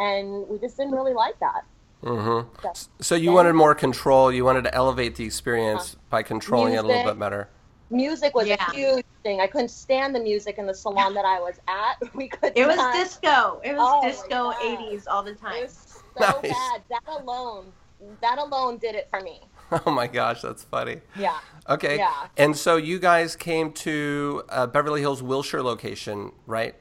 and 0.00 0.48
we 0.48 0.58
just 0.58 0.76
didn't 0.76 0.92
really 0.92 1.14
like 1.14 1.38
that. 1.40 1.64
Mm-hmm. 2.04 2.48
so, 2.74 2.88
so 3.00 3.14
you 3.16 3.32
wanted 3.32 3.54
more 3.54 3.74
control 3.74 4.30
you 4.30 4.44
wanted 4.44 4.62
to 4.62 4.74
elevate 4.74 5.16
the 5.16 5.24
experience 5.24 5.94
uh, 5.94 5.98
by 6.10 6.22
controlling 6.22 6.74
music, 6.74 6.84
it 6.84 6.94
a 6.94 6.96
little 6.96 7.12
bit 7.12 7.18
better 7.18 7.48
music 7.90 8.34
was 8.34 8.46
yeah. 8.46 8.56
a 8.68 8.72
huge 8.72 9.04
thing. 9.22 9.40
I 9.40 9.46
couldn't 9.46 9.70
stand 9.70 10.14
the 10.14 10.20
music 10.20 10.58
in 10.58 10.66
the 10.66 10.74
salon 10.74 11.14
that 11.14 11.24
I 11.24 11.40
was 11.40 11.60
at. 11.68 11.96
We 12.14 12.28
could. 12.28 12.52
It 12.56 12.66
was 12.66 12.76
not... 12.76 12.94
disco. 12.94 13.60
It 13.64 13.74
was 13.74 13.80
oh 13.80 14.06
disco 14.06 14.52
'80s 14.52 15.04
all 15.08 15.22
the 15.22 15.34
time. 15.34 15.56
It 15.56 15.62
was 15.64 16.02
so 16.18 16.26
nice. 16.42 16.52
bad. 16.52 16.82
That 16.90 17.02
alone, 17.06 17.72
that 18.20 18.38
alone 18.38 18.78
did 18.78 18.94
it 18.94 19.08
for 19.10 19.20
me. 19.20 19.40
Oh 19.84 19.90
my 19.90 20.06
gosh, 20.06 20.40
that's 20.40 20.64
funny. 20.64 21.02
Yeah. 21.14 21.38
Okay. 21.68 21.98
Yeah. 21.98 22.28
And 22.38 22.56
so 22.56 22.78
you 22.78 22.98
guys 22.98 23.36
came 23.36 23.70
to 23.72 24.42
uh, 24.48 24.66
Beverly 24.66 25.02
Hills 25.02 25.22
Wilshire 25.22 25.62
location, 25.62 26.32
right? 26.46 26.74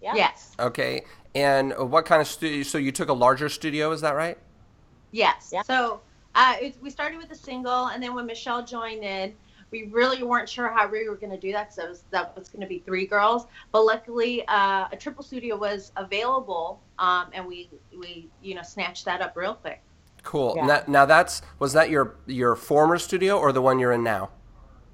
Yeah. 0.00 0.14
Yes. 0.14 0.56
Okay. 0.58 1.04
And 1.34 1.74
what 1.76 2.06
kind 2.06 2.22
of 2.22 2.26
studio? 2.26 2.62
So 2.62 2.78
you 2.78 2.90
took 2.90 3.10
a 3.10 3.12
larger 3.12 3.50
studio, 3.50 3.92
is 3.92 4.00
that 4.00 4.12
right? 4.12 4.38
Yes. 5.12 5.50
Yeah. 5.52 5.60
So 5.62 6.00
uh, 6.34 6.56
it, 6.60 6.76
we 6.80 6.88
started 6.88 7.18
with 7.18 7.30
a 7.30 7.36
single, 7.36 7.88
and 7.88 8.02
then 8.02 8.14
when 8.14 8.24
Michelle 8.24 8.64
joined 8.64 9.04
in, 9.04 9.34
we 9.70 9.84
really 9.84 10.22
weren't 10.22 10.48
sure 10.48 10.68
how 10.68 10.88
we 10.88 11.08
were 11.08 11.16
going 11.16 11.32
to 11.32 11.38
do 11.38 11.52
that 11.52 11.70
because 11.70 11.88
was, 11.88 12.04
that 12.10 12.36
was 12.36 12.48
going 12.48 12.60
to 12.60 12.66
be 12.66 12.78
three 12.80 13.06
girls. 13.06 13.46
But 13.72 13.82
luckily, 13.82 14.46
uh, 14.48 14.86
a 14.92 14.96
triple 14.96 15.24
studio 15.24 15.56
was 15.56 15.92
available, 15.96 16.80
um, 16.98 17.26
and 17.32 17.46
we 17.46 17.68
we 17.98 18.28
you 18.42 18.54
know 18.54 18.62
snatched 18.62 19.04
that 19.06 19.20
up 19.20 19.36
real 19.36 19.54
quick. 19.54 19.82
Cool. 20.22 20.54
Yeah. 20.56 20.66
Now, 20.66 20.82
now 20.86 21.06
that's 21.06 21.42
was 21.58 21.72
that 21.72 21.90
your 21.90 22.16
your 22.26 22.56
former 22.56 22.98
studio 22.98 23.38
or 23.38 23.52
the 23.52 23.62
one 23.62 23.78
you're 23.78 23.92
in 23.92 24.04
now? 24.04 24.30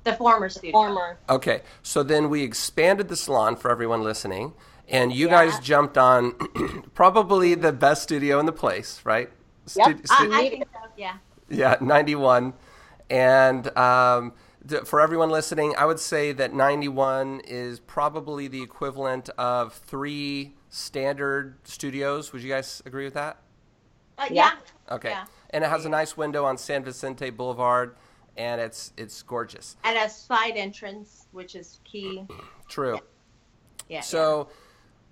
The 0.05 0.15
former 0.15 0.49
studio. 0.49 0.73
Former. 0.73 1.19
Okay, 1.29 1.63
so 1.83 2.03
then 2.03 2.29
we 2.29 2.43
expanded 2.43 3.09
the 3.09 3.17
salon 3.17 3.57
for 3.57 3.71
everyone 3.71 4.03
listening, 4.03 4.53
and 4.89 5.13
you 5.13 5.27
yeah. 5.27 5.47
guys 5.47 5.61
jumped 5.61 5.97
on 5.97 6.33
probably 6.95 7.55
the 7.55 7.73
best 7.73 8.03
studio 8.03 8.41
in 8.41 8.47
the 8.47 8.53
place, 8.53 9.01
right? 9.05 9.31
Yep. 9.77 10.01
Stu- 10.05 10.15
I, 10.33 10.41
I 10.41 10.49
think 10.49 10.65
so. 10.73 10.89
Yeah. 10.97 11.17
Yeah, 11.51 11.77
ninety 11.81 12.15
one, 12.15 12.55
and. 13.11 13.77
Um, 13.77 14.33
for 14.85 15.01
everyone 15.01 15.31
listening, 15.31 15.75
I 15.77 15.87
would 15.87 15.99
say 15.99 16.33
that 16.33 16.55
91 16.55 17.41
is 17.41 17.81
probably 17.81 18.49
the 18.49 18.63
equivalent 18.63 19.29
of 19.31 19.75
three 19.75 20.55
standard 20.69 21.57
studios. 21.65 22.33
Would 22.33 22.43
you 22.43 22.49
guys 22.49 22.83
agree 22.87 23.05
with 23.05 23.15
that? 23.15 23.39
Uh, 24.19 24.29
yeah. 24.31 24.53
Okay. 24.91 25.11
Yeah. 25.11 25.25
And 25.51 25.65
it 25.65 25.69
has 25.69 25.85
a 25.85 25.89
nice 25.89 26.17
window 26.17 26.45
on 26.45 26.57
San 26.57 26.85
Vicente 26.85 27.31
Boulevard, 27.31 27.97
and 28.37 28.61
it's 28.61 28.93
it's 28.97 29.23
gorgeous. 29.23 29.77
And 29.85 29.99
a 29.99 30.09
side 30.09 30.57
entrance, 30.57 31.27
which 31.33 31.55
is 31.55 31.81
key. 31.85 32.25
True. 32.69 32.95
Yeah. 32.95 33.01
yeah 33.89 34.01
so, 34.01 34.49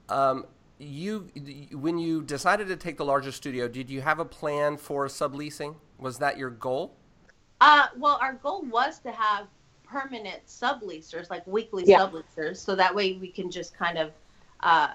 um, 0.09 0.47
you 0.79 1.29
when 1.73 1.99
you 1.99 2.23
decided 2.23 2.69
to 2.69 2.77
take 2.77 2.97
the 2.97 3.05
larger 3.05 3.33
studio, 3.33 3.69
did 3.69 3.91
you 3.91 4.01
have 4.01 4.19
a 4.19 4.25
plan 4.25 4.77
for 4.77 5.07
subleasing? 5.09 5.77
Was 5.99 6.19
that 6.19 6.39
your 6.39 6.51
goal? 6.51 6.97
Uh, 7.61 7.87
well, 7.97 8.19
our 8.21 8.35
goal 8.35 8.63
was 8.63 8.99
to 9.01 9.11
have 9.13 9.47
permanent 9.85 10.47
subleasers, 10.47 11.29
like 11.31 11.47
weekly 11.47 11.85
yeah. 11.87 11.99
subleasers, 11.99 12.57
so 12.57 12.75
that 12.75 12.95
way 12.95 13.15
we 13.15 13.29
can 13.29 13.51
just 13.51 13.77
kind 13.77 13.99
of 13.99 14.13
uh, 14.61 14.89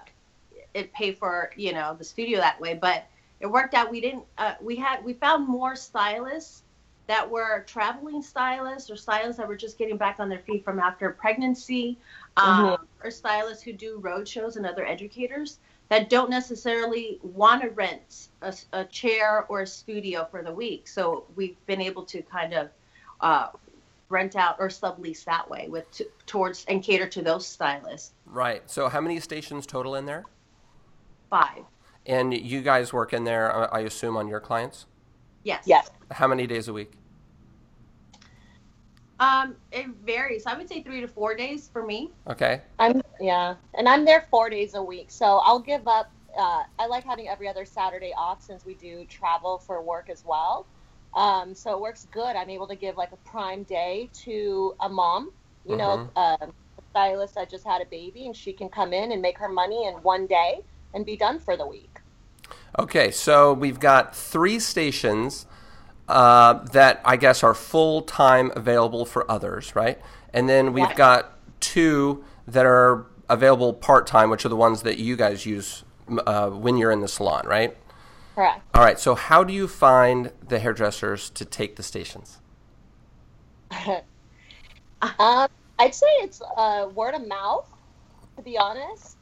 it 0.74 0.92
pay 0.94 1.12
for 1.12 1.52
you 1.56 1.74
know 1.74 1.96
the 1.98 2.04
studio 2.04 2.40
that 2.40 2.60
way. 2.60 2.74
But 2.74 3.06
it 3.40 3.48
worked 3.48 3.74
out. 3.74 3.92
We 3.92 4.02
didn't. 4.02 4.24
Uh, 4.38 4.56
we 4.62 4.76
had 4.76 5.04
we 5.04 5.14
found 5.14 5.48
more 5.48 5.76
stylists 5.76 6.64
that 7.08 7.30
were 7.30 7.64
traveling 7.68 8.22
stylists 8.22 8.90
or 8.90 8.96
stylists 8.96 9.38
that 9.38 9.48
were 9.48 9.56
just 9.56 9.78
getting 9.78 9.98
back 9.98 10.20
on 10.20 10.28
their 10.28 10.40
feet 10.40 10.64
from 10.64 10.80
after 10.80 11.12
pregnancy, 11.12 11.98
um, 12.38 12.66
mm-hmm. 12.66 12.84
or 13.08 13.12
stylists 13.12 13.64
who 13.64 13.74
do 13.74 14.00
road 14.00 14.28
shows 14.28 14.56
and 14.56 14.66
other 14.66 14.86
educators. 14.86 15.60
That 15.90 16.10
don't 16.10 16.30
necessarily 16.30 17.20
want 17.22 17.62
to 17.62 17.70
rent 17.70 18.30
a, 18.42 18.54
a, 18.74 18.86
chair 18.86 19.46
or 19.50 19.62
a 19.62 19.68
studio 19.68 20.28
for 20.30 20.42
the 20.42 20.52
week. 20.52 20.88
So 20.88 21.26
we've 21.36 21.58
been 21.68 21.82
able 21.82 22.04
to 22.06 22.22
kind 22.24 22.54
of 22.54 22.70
uh, 23.22 23.50
rent 24.10 24.36
out 24.36 24.56
or 24.60 24.68
sublease 24.68 25.24
that 25.26 25.50
way 25.50 25.68
with 25.70 25.90
t- 25.92 26.06
towards 26.26 26.66
and 26.66 26.84
cater 26.84 27.08
to 27.08 27.22
those 27.22 27.46
stylists. 27.46 28.14
Right. 28.26 28.64
So 28.70 28.90
how 28.90 29.02
many 29.02 29.20
stations 29.20 29.66
total 29.66 29.96
in 29.96 30.06
there? 30.06 30.26
Five. 31.30 31.64
And 32.06 32.34
you 32.34 32.62
guys 32.62 32.94
work 32.94 33.14
in 33.14 33.24
there, 33.24 33.56
uh, 33.56 33.68
I 33.72 33.82
assume, 33.82 34.18
on 34.18 34.28
your 34.28 34.40
clients? 34.40 34.86
Yes. 35.44 35.64
Yes. 35.66 35.90
How 36.12 36.28
many 36.28 36.48
days 36.48 36.68
a 36.68 36.74
week? 36.74 36.94
Um, 39.20 39.56
it 39.72 39.88
varies. 40.06 40.46
I 40.46 40.58
would 40.58 40.68
say 40.68 40.84
three 40.84 41.02
to 41.02 41.08
four 41.08 41.36
days 41.36 41.70
for 41.72 41.86
me. 41.86 42.12
Okay. 42.28 42.62
I'm 42.80 43.02
yeah, 43.20 43.56
and 43.78 43.88
I'm 43.88 44.04
there 44.04 44.28
four 44.30 44.50
days 44.50 44.74
a 44.76 44.84
week, 44.84 45.10
so 45.10 45.40
I'll 45.44 45.60
give 45.60 45.88
up. 45.88 46.12
Uh, 46.38 46.64
I 46.78 46.88
like 46.88 47.06
having 47.06 47.30
every 47.30 47.48
other 47.48 47.64
Saturday 47.64 48.14
off 48.18 48.42
since 48.42 48.66
we 48.66 48.74
do 48.74 49.06
travel 49.06 49.58
for 49.58 49.82
work 49.82 50.10
as 50.10 50.26
well. 50.26 50.66
Um, 51.14 51.56
so 51.56 51.72
it 51.72 51.80
works 51.80 52.08
good. 52.12 52.36
I'm 52.36 52.50
able 52.50 52.68
to 52.68 52.76
give 52.76 52.98
like 52.98 53.14
a 53.14 53.30
prime 53.30 53.64
day 53.64 54.10
to 54.26 54.76
a 54.82 54.90
mom, 54.90 55.32
you 55.66 55.78
know, 55.78 56.10
uh, 56.18 56.36
a 56.42 56.50
stylist 56.92 57.36
that 57.36 57.50
just 57.50 57.66
had 57.66 57.82
a 57.82 57.86
baby, 57.86 58.26
and 58.26 58.36
she 58.36 58.52
can 58.52 58.68
come 58.68 58.92
in 58.92 59.14
and 59.14 59.22
make 59.22 59.38
her 59.38 59.48
money 59.48 59.88
in 59.88 59.94
one 59.96 60.28
day 60.28 60.60
and 60.94 61.06
be 61.06 61.16
done 61.16 61.40
for 61.40 61.56
the 61.56 61.66
week. 61.66 62.00
Okay, 62.78 63.12
so 63.12 63.54
we've 63.54 63.80
got 63.80 64.14
three 64.14 64.60
stations 64.60 65.46
uh, 66.08 66.54
that 66.72 67.02
I 67.06 67.18
guess 67.18 67.44
are 67.44 67.54
full 67.54 68.02
time 68.02 68.52
available 68.56 69.06
for 69.06 69.30
others, 69.30 69.76
right? 69.76 70.00
And 70.34 70.48
then 70.50 70.74
we've 70.74 70.86
Yeah. 70.90 70.94
got 70.96 71.38
two 71.60 72.24
that 72.48 72.66
are 72.66 73.08
available 73.30 73.74
part 73.74 74.06
time, 74.08 74.30
which 74.30 74.46
are 74.46 74.50
the 74.50 74.56
ones 74.56 74.84
that 74.84 75.00
you 75.00 75.16
guys 75.16 75.46
use 75.46 75.84
uh, 76.28 76.50
when 76.50 76.78
you're 76.78 76.92
in 76.92 77.02
the 77.02 77.08
salon, 77.08 77.46
right? 77.48 77.76
Correct. 78.36 78.62
All 78.74 78.84
right, 78.84 79.00
so 79.00 79.16
how 79.16 79.44
do 79.44 79.54
you 79.54 79.68
find 79.68 80.32
the 80.48 80.60
hairdressers 80.60 81.30
to 81.32 81.46
take 81.46 81.78
the 81.78 81.84
stations? 81.84 82.40
um, 85.02 85.48
I'd 85.80 85.96
say 85.96 86.08
it's 86.22 86.42
uh, 86.58 86.90
word 86.94 87.16
of 87.16 87.28
mouth, 87.28 87.68
to 88.38 88.44
be 88.44 88.58
honest. 88.58 89.18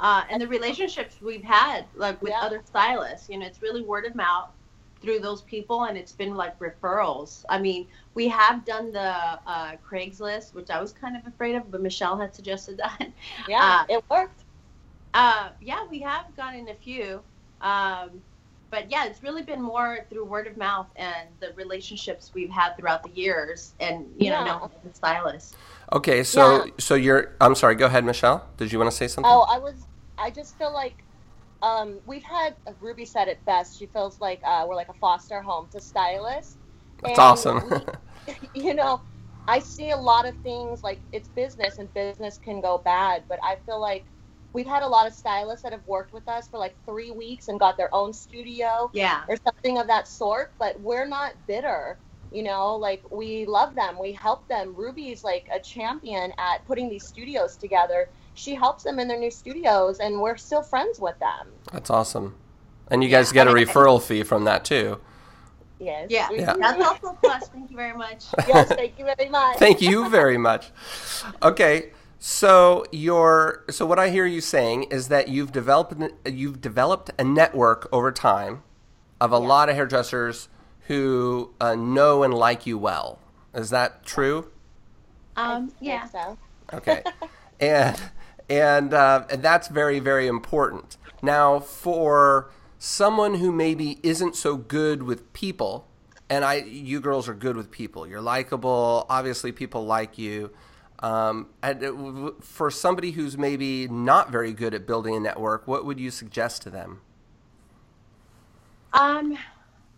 Uh, 0.00 0.24
and 0.30 0.42
the 0.42 0.48
relationships 0.48 1.16
we've 1.20 1.44
had, 1.44 1.86
like 1.94 2.20
with 2.22 2.32
Yeah. 2.32 2.40
other 2.40 2.62
stylists, 2.64 3.28
you 3.28 3.38
know, 3.38 3.46
it's 3.46 3.62
really 3.62 3.82
word 3.82 4.04
of 4.04 4.14
mouth 4.14 4.48
through 5.02 5.18
those 5.18 5.42
people, 5.42 5.84
and 5.84 5.98
it's 5.98 6.12
been 6.12 6.34
like 6.34 6.58
referrals. 6.58 7.44
I 7.48 7.58
mean, 7.58 7.86
we 8.14 8.28
have 8.28 8.64
done 8.64 8.92
the 8.92 9.00
uh, 9.46 9.72
Craigslist, 9.88 10.54
which 10.54 10.70
I 10.70 10.80
was 10.80 10.92
kind 10.92 11.16
of 11.16 11.26
afraid 11.26 11.56
of, 11.56 11.70
but 11.70 11.82
Michelle 11.82 12.16
had 12.18 12.34
suggested 12.34 12.76
that. 12.78 13.08
Yeah, 13.48 13.84
Uh, 13.88 13.94
it 13.96 14.04
worked. 14.10 14.44
Uh, 15.14 15.50
yeah, 15.60 15.84
we 15.90 16.00
have 16.00 16.34
gotten 16.36 16.68
a 16.68 16.74
few. 16.74 17.20
Um, 17.60 18.22
but 18.70 18.90
yeah, 18.90 19.04
it's 19.04 19.22
really 19.22 19.42
been 19.42 19.60
more 19.60 20.06
through 20.08 20.24
word 20.24 20.46
of 20.46 20.56
mouth 20.56 20.86
and 20.96 21.28
the 21.40 21.52
relationships 21.56 22.30
we've 22.32 22.48
had 22.48 22.74
throughout 22.76 23.02
the 23.02 23.10
years 23.10 23.74
and, 23.80 24.06
you 24.16 24.30
know, 24.30 24.38
Yeah. 24.38 24.44
knowing 24.44 24.70
the 24.82 24.94
stylists. 24.94 25.54
Okay, 25.92 26.24
so 26.24 26.64
Yeah. 26.64 26.70
so 26.78 26.94
you're 26.94 27.32
I'm 27.38 27.54
sorry, 27.54 27.74
go 27.74 27.84
ahead, 27.86 28.04
Michelle. 28.04 28.46
Did 28.56 28.72
you 28.72 28.78
want 28.78 28.90
to 28.90 28.96
say 28.96 29.08
something? 29.08 29.30
Oh, 29.30 29.42
I 29.42 29.58
was. 29.58 29.74
I 30.16 30.30
just 30.30 30.56
feel 30.56 30.72
like 30.72 31.04
um, 31.62 32.00
we've 32.06 32.22
had 32.24 32.56
Ruby 32.80 33.04
said 33.04 33.28
it 33.28 33.44
best. 33.46 33.78
She 33.78 33.86
feels 33.86 34.20
like 34.20 34.40
uh, 34.44 34.66
we're 34.68 34.74
like 34.74 34.88
a 34.88 34.94
foster 34.94 35.40
home 35.40 35.68
to 35.72 35.80
stylists. 35.80 36.56
That's 37.02 37.18
And 37.18 37.18
awesome. 37.18 37.70
we- 37.70 38.34
you 38.54 38.74
know, 38.74 39.00
I 39.48 39.58
see 39.58 39.90
a 39.90 39.96
lot 39.96 40.26
of 40.26 40.34
things 40.42 40.82
like 40.82 41.00
it's 41.12 41.28
business 41.28 41.78
and 41.78 41.92
business 41.94 42.38
can 42.38 42.60
go 42.60 42.78
bad, 42.78 43.24
but 43.28 43.38
I 43.42 43.56
feel 43.66 43.80
like 43.80 44.04
we've 44.52 44.66
had 44.66 44.82
a 44.82 44.86
lot 44.88 45.06
of 45.06 45.14
stylists 45.14 45.62
that 45.62 45.72
have 45.72 45.86
worked 45.86 46.12
with 46.12 46.28
us 46.28 46.46
for 46.48 46.58
like 46.58 46.76
three 46.84 47.10
weeks 47.10 47.48
and 47.48 47.58
got 47.58 47.76
their 47.76 47.92
own 47.94 48.12
studio 48.12 48.90
Yeah. 48.92 49.22
or 49.28 49.36
something 49.44 49.78
of 49.78 49.86
that 49.86 50.06
sort, 50.06 50.52
but 50.58 50.78
we're 50.80 51.06
not 51.06 51.34
bitter. 51.46 51.98
You 52.30 52.42
know, 52.44 52.76
like 52.76 53.02
we 53.10 53.44
love 53.46 53.74
them, 53.74 53.98
we 54.00 54.12
help 54.12 54.48
them. 54.48 54.74
Ruby's 54.74 55.22
like 55.22 55.48
a 55.52 55.60
champion 55.60 56.32
at 56.38 56.64
putting 56.66 56.88
these 56.88 57.04
studios 57.06 57.56
together. 57.56 58.08
She 58.34 58.54
helps 58.54 58.84
them 58.84 58.98
in 58.98 59.08
their 59.08 59.18
new 59.18 59.30
studios, 59.30 59.98
and 59.98 60.20
we're 60.20 60.36
still 60.36 60.62
friends 60.62 60.98
with 60.98 61.18
them. 61.18 61.48
That's 61.72 61.90
awesome. 61.90 62.34
And 62.90 63.02
you 63.02 63.10
guys 63.10 63.32
get 63.32 63.46
a 63.46 63.50
referral 63.50 64.02
fee 64.02 64.22
from 64.22 64.44
that 64.44 64.64
too. 64.64 65.00
Yes. 65.78 66.06
Yeah. 66.10 66.28
Yeah. 66.30 66.54
That's 66.58 66.82
also 66.82 67.08
a 67.08 67.14
plus. 67.14 67.48
Thank 67.48 67.70
you 67.70 67.76
very 67.76 67.96
much. 67.96 68.24
yes, 68.48 68.68
thank 68.68 68.98
you 68.98 69.04
very 69.04 69.28
much. 69.28 69.56
Thank 69.58 69.82
you 69.82 70.08
very 70.08 70.38
much. 70.38 70.70
Okay, 71.42 71.90
so 72.18 72.84
your 72.92 73.64
so 73.68 73.84
what 73.84 73.98
I 73.98 74.10
hear 74.10 74.24
you 74.24 74.40
saying 74.40 74.84
is 74.84 75.08
that 75.08 75.26
you've 75.26 75.50
developed 75.50 76.00
you've 76.24 76.60
developed 76.60 77.10
a 77.18 77.24
network 77.24 77.88
over 77.92 78.12
time 78.12 78.62
of 79.20 79.32
a 79.32 79.38
lot 79.38 79.68
of 79.68 79.74
hairdressers 79.74 80.48
who 80.86 81.52
uh, 81.60 81.74
know 81.74 82.22
and 82.22 82.32
like 82.32 82.64
you 82.64 82.78
well. 82.78 83.18
Is 83.54 83.70
that 83.70 84.04
true? 84.04 84.50
Um, 85.36 85.46
I 85.46 85.58
think 85.58 85.72
yeah. 85.80 86.06
So. 86.06 86.38
Okay, 86.72 87.02
and 87.60 88.00
and 88.52 88.92
uh, 88.92 89.24
and 89.30 89.42
that's 89.42 89.68
very 89.68 89.98
very 89.98 90.26
important. 90.26 90.98
Now, 91.22 91.58
for 91.60 92.50
someone 92.78 93.36
who 93.36 93.50
maybe 93.50 93.98
isn't 94.02 94.36
so 94.36 94.56
good 94.56 95.02
with 95.02 95.32
people, 95.32 95.86
and 96.28 96.44
I, 96.44 96.56
you 96.56 97.00
girls 97.00 97.28
are 97.28 97.34
good 97.34 97.56
with 97.56 97.70
people. 97.70 98.06
You're 98.06 98.20
likable. 98.20 99.06
Obviously, 99.08 99.52
people 99.52 99.86
like 99.86 100.18
you. 100.18 100.50
Um, 100.98 101.48
and 101.62 101.82
it 101.82 101.94
for 102.44 102.70
somebody 102.70 103.12
who's 103.12 103.36
maybe 103.38 103.88
not 103.88 104.30
very 104.30 104.52
good 104.52 104.74
at 104.74 104.86
building 104.86 105.16
a 105.16 105.20
network, 105.20 105.66
what 105.66 105.84
would 105.86 105.98
you 105.98 106.10
suggest 106.10 106.62
to 106.62 106.70
them? 106.70 107.00
Um, 108.92 109.36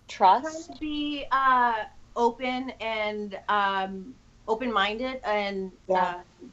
Trust. 0.06 0.78
be 0.80 1.26
uh, 1.32 1.84
open 2.14 2.70
and 2.80 3.38
um, 3.48 4.14
open-minded 4.46 5.20
and 5.24 5.72
Yeah. 5.88 5.96
uh, 5.96 6.46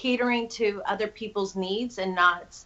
catering 0.00 0.48
to 0.48 0.82
other 0.86 1.08
people's 1.08 1.56
needs 1.56 1.98
and 1.98 2.14
not 2.14 2.56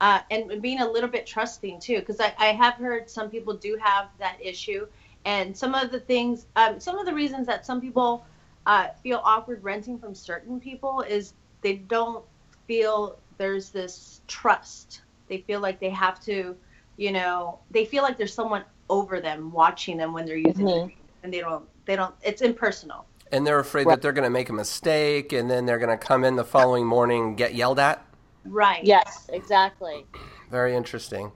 uh, 0.00 0.20
and 0.30 0.60
being 0.60 0.80
a 0.80 0.90
little 0.90 1.08
bit 1.08 1.26
trusting 1.26 1.80
too 1.80 2.00
because 2.00 2.20
I, 2.20 2.34
I 2.38 2.46
have 2.48 2.74
heard 2.74 3.08
some 3.08 3.30
people 3.30 3.54
do 3.56 3.78
have 3.82 4.08
that 4.18 4.36
issue. 4.42 4.86
And 5.24 5.56
some 5.56 5.74
of 5.74 5.90
the 5.90 6.00
things 6.00 6.46
um, 6.56 6.80
some 6.80 6.98
of 6.98 7.06
the 7.06 7.14
reasons 7.14 7.46
that 7.46 7.64
some 7.64 7.80
people 7.80 8.26
uh, 8.66 8.88
feel 9.02 9.22
awkward 9.24 9.62
renting 9.62 9.98
from 9.98 10.14
certain 10.14 10.60
people 10.60 11.02
is 11.02 11.34
they 11.62 11.74
don't 11.76 12.24
feel 12.66 13.20
there's 13.38 13.70
this 13.70 14.20
trust. 14.26 15.02
They 15.28 15.38
feel 15.38 15.60
like 15.60 15.80
they 15.80 15.90
have 15.90 16.20
to 16.24 16.56
you 16.96 17.12
know 17.12 17.60
they 17.70 17.84
feel 17.86 18.02
like 18.02 18.18
there's 18.18 18.34
someone 18.34 18.64
over 18.90 19.20
them 19.20 19.52
watching 19.52 19.96
them 19.96 20.12
when 20.12 20.26
they're 20.26 20.36
using 20.36 20.66
Mhm. 20.66 20.86
it 20.88 20.92
and 21.22 21.32
they 21.32 21.40
don't 21.40 21.64
they 21.86 21.96
don't 21.96 22.14
it's 22.22 22.42
impersonal 22.42 23.06
And 23.32 23.46
they're 23.46 23.58
afraid 23.58 23.86
Right. 23.86 23.94
that 23.94 24.02
they're 24.02 24.12
going 24.12 24.24
to 24.24 24.30
make 24.30 24.50
a 24.50 24.52
mistake, 24.52 25.32
and 25.32 25.50
then 25.50 25.64
they're 25.66 25.78
going 25.78 25.96
to 25.96 25.96
come 25.96 26.22
in 26.22 26.36
the 26.36 26.44
following 26.44 26.84
morning 26.86 27.22
and 27.28 27.36
get 27.36 27.54
yelled 27.54 27.78
at. 27.78 28.04
right 28.44 28.84
Yes, 28.84 29.28
exactly. 29.32 30.04
Very 30.50 30.74
interesting. 30.76 31.32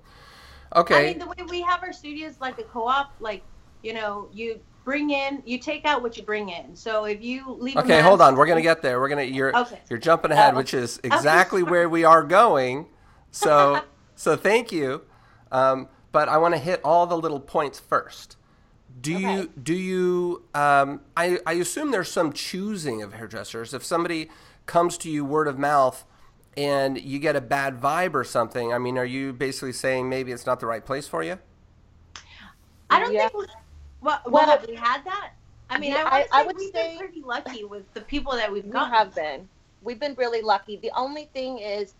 Okay. 0.75 0.95
I 1.01 1.11
mean, 1.11 1.19
the 1.21 1.27
way 1.27 1.37
we 1.49 1.63
have 1.63 1.83
our 1.83 1.93
studios 1.93 2.35
like 2.41 2.59
a 2.59 2.65
co-op, 2.65 3.13
like 3.21 3.43
you 3.83 3.95
know, 3.95 4.29
you 4.33 4.61
bring 4.85 5.11
in, 5.11 5.43
you 5.47 5.59
take 5.59 5.85
out 5.87 6.03
what 6.03 6.17
you 6.17 6.23
bring 6.25 6.49
in. 6.51 6.75
So 6.77 7.05
if 7.05 7.23
you 7.23 7.51
leave, 7.59 7.77
Okay, 7.77 8.01
hold 8.03 8.21
on. 8.21 8.35
We're 8.37 8.47
gonna 8.47 8.61
get 8.61 8.83
there. 8.83 9.01
We're 9.01 9.09
gonna 9.09 9.23
you're 9.23 9.57
Okay. 9.57 9.81
you're 9.89 9.99
jumping 10.01 10.33
ahead, 10.33 10.55
Oh. 10.55 10.57
which 10.59 10.75
is 10.75 11.01
exactly 11.05 11.63
where 11.73 11.89
we 11.89 12.05
are 12.05 12.23
going. 12.25 12.87
So 13.31 13.81
so 14.17 14.37
thank 14.37 14.71
you. 14.73 15.03
Um, 15.53 15.89
but 16.13 16.29
I 16.29 16.37
want 16.39 16.55
to 16.55 16.59
hit 16.59 16.81
all 16.85 17.07
the 17.07 17.17
little 17.17 17.41
points 17.41 17.79
first. 17.79 18.37
Do 19.01 19.13
you 19.13 19.51
do 19.63 19.75
you? 19.75 20.43
Um, 20.55 21.01
I 21.17 21.39
I 21.47 21.55
assume 21.55 21.91
there's 21.91 22.11
some 22.11 22.33
choosing 22.33 23.03
of 23.03 23.13
hairdressers. 23.15 23.75
If 23.75 23.85
somebody 23.85 24.31
comes 24.65 24.97
to 24.99 25.11
you 25.11 25.25
word 25.25 25.49
of 25.49 25.59
mouth 25.59 26.05
and 26.57 26.99
you 27.01 27.19
get 27.19 27.37
a 27.37 27.41
bad 27.41 27.81
vibe 27.81 28.15
or 28.15 28.25
something, 28.25 28.73
I 28.73 28.79
mean, 28.79 28.97
are 28.97 29.05
you 29.05 29.33
basically 29.33 29.73
saying 29.73 30.09
maybe 30.09 30.33
it's 30.33 30.47
not 30.47 30.61
the 30.61 30.67
right 30.67 30.85
place 30.85 31.07
for 31.07 31.23
you? 31.23 31.39
I 32.89 33.01
don't 33.01 33.13
Yeah. 33.13 33.29
think. 33.29 33.35
We, 33.41 33.47
what, 34.01 34.25
Well- 34.25 34.33
well, 34.33 34.47
have 34.47 34.67
we 34.67 34.75
had 34.75 35.05
that? 35.05 35.33
I 35.69 35.79
mean, 35.79 35.91
Yeah, 35.93 36.05
I, 36.05 36.05
would 36.05 36.13
I- 36.13 36.23
say 36.23 36.29
I 36.33 36.43
would 36.45 36.57
we've 36.57 36.73
say- 36.73 36.89
been 36.91 36.99
pretty 36.99 37.23
lucky 37.23 37.65
with 37.65 37.93
the 37.95 38.01
people 38.01 38.33
that 38.33 38.51
we've 38.51 38.65
We 38.65 38.71
got. 38.71 38.91
have 38.91 39.15
been. 39.15 39.49
We've 39.83 40.01
been 40.01 40.15
really 40.15 40.41
lucky. 40.43 40.77
The 40.77 40.93
only 40.97 41.29
thing 41.35 41.59
is, 41.59 41.95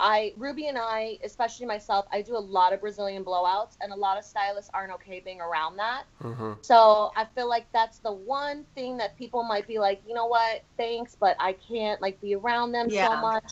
I 0.00 0.32
Ruby 0.36 0.68
and 0.68 0.78
I, 0.78 1.18
especially 1.22 1.66
myself, 1.66 2.06
I 2.10 2.22
do 2.22 2.36
a 2.36 2.38
lot 2.38 2.72
of 2.72 2.80
Brazilian 2.80 3.24
blowouts, 3.24 3.76
and 3.80 3.92
a 3.92 3.96
lot 3.96 4.18
of 4.18 4.24
stylists 4.24 4.70
aren't 4.72 4.92
okay 4.94 5.20
being 5.20 5.40
around 5.40 5.76
that. 5.76 6.04
Mm-hmm. 6.22 6.54
So 6.62 7.12
I 7.16 7.26
feel 7.34 7.48
like 7.48 7.66
that's 7.72 7.98
the 7.98 8.12
one 8.12 8.64
thing 8.74 8.96
that 8.96 9.16
people 9.18 9.42
might 9.42 9.68
be 9.68 9.78
like, 9.78 10.02
you 10.08 10.14
know 10.14 10.26
what, 10.26 10.62
thanks, 10.76 11.16
but 11.18 11.36
I 11.38 11.52
can't 11.52 12.00
like 12.00 12.20
be 12.20 12.34
around 12.34 12.72
them 12.72 12.90
so 12.90 13.16
much. 13.20 13.44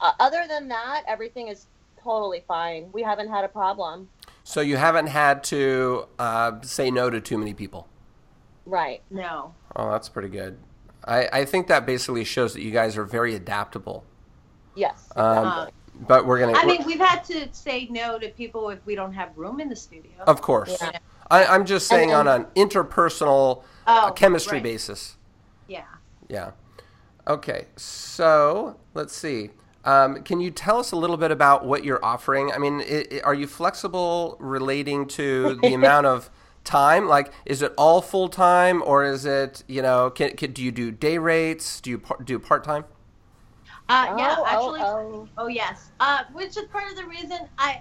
Uh, 0.00 0.12
other 0.20 0.46
than 0.48 0.68
that, 0.68 1.02
everything 1.08 1.48
is 1.48 1.66
totally 2.02 2.44
fine. 2.46 2.88
We 2.92 3.02
haven't 3.02 3.28
had 3.28 3.44
a 3.44 3.48
problem. 3.48 4.08
So 4.44 4.60
you 4.60 4.76
haven't 4.76 5.08
had 5.08 5.44
to 5.44 6.06
uh, 6.18 6.60
say 6.62 6.90
no 6.90 7.10
to 7.10 7.20
too 7.20 7.36
many 7.36 7.52
people. 7.52 7.88
Right. 8.64 9.02
No. 9.10 9.54
Oh, 9.76 9.90
that's 9.90 10.08
pretty 10.08 10.28
good. 10.28 10.58
I, 11.04 11.28
I 11.32 11.44
think 11.44 11.66
that 11.66 11.86
basically 11.86 12.24
shows 12.24 12.54
that 12.54 12.62
you 12.62 12.70
guys 12.70 12.96
are 12.96 13.04
very 13.04 13.34
adaptable. 13.34 14.04
Yes. 14.74 15.10
Um, 15.16 15.46
Uh, 15.46 15.66
but 16.06 16.26
we're 16.26 16.38
gonna. 16.40 16.56
I 16.56 16.64
mean, 16.64 16.84
we've 16.86 17.00
had 17.00 17.24
to 17.24 17.48
say 17.52 17.86
no 17.90 18.18
to 18.18 18.28
people 18.30 18.70
if 18.70 18.84
we 18.86 18.94
don't 18.94 19.12
have 19.12 19.36
room 19.36 19.60
in 19.60 19.68
the 19.68 19.76
studio. 19.76 20.12
of 20.26 20.40
course. 20.42 20.76
Yeah. 20.80 20.92
I, 21.30 21.44
I'm 21.44 21.66
just 21.66 21.88
saying 21.88 22.10
And- 22.12 22.28
on 22.28 22.40
an 22.42 22.46
interpersonal 22.56 23.62
uh, 23.86 24.06
Oh, 24.08 24.12
chemistry 24.12 24.56
right. 24.56 24.62
basis. 24.62 25.16
Yeah. 25.66 25.84
Yeah. 26.28 26.52
Okay. 27.26 27.66
So 27.76 28.76
let's 28.94 29.14
see. 29.14 29.50
Um, 29.84 30.22
can 30.22 30.40
you 30.40 30.50
tell 30.50 30.78
us 30.78 30.92
a 30.92 30.96
little 30.96 31.16
bit 31.16 31.30
about 31.30 31.64
what 31.64 31.84
you're 31.84 32.04
offering? 32.04 32.52
I 32.52 32.58
mean, 32.58 32.80
i 32.80 33.04
i 33.12 33.20
are 33.24 33.34
you 33.34 33.46
flexible 33.46 34.36
relating 34.40 35.06
to 35.08 35.54
the 35.62 35.74
amount 35.80 36.06
of 36.06 36.30
time? 36.64 37.06
Like, 37.08 37.32
is 37.46 37.62
it 37.62 37.72
all 37.78 38.00
full 38.02 38.28
time, 38.28 38.82
or 38.84 39.04
is 39.04 39.24
it 39.24 39.64
you 39.66 39.80
know? 39.82 40.10
Can, 40.10 40.36
can 40.36 40.52
do 40.52 40.62
you 40.62 40.70
do 40.72 40.90
day 40.90 41.18
rates? 41.18 41.80
Do 41.80 41.90
you 41.90 41.98
par- 41.98 42.18
do 42.22 42.38
part 42.38 42.64
time? 42.64 42.84
Uh, 43.88 44.14
yeah, 44.18 44.36
Oh, 44.38 44.42
oh, 44.42 44.46
actually. 44.46 44.80
oh. 44.82 45.28
Oh 45.38 45.46
yes, 45.48 45.92
uh, 46.00 46.24
which 46.32 46.56
is 46.56 46.64
part 46.70 46.90
of 46.90 46.96
the 46.96 47.06
reason 47.06 47.38
I 47.58 47.80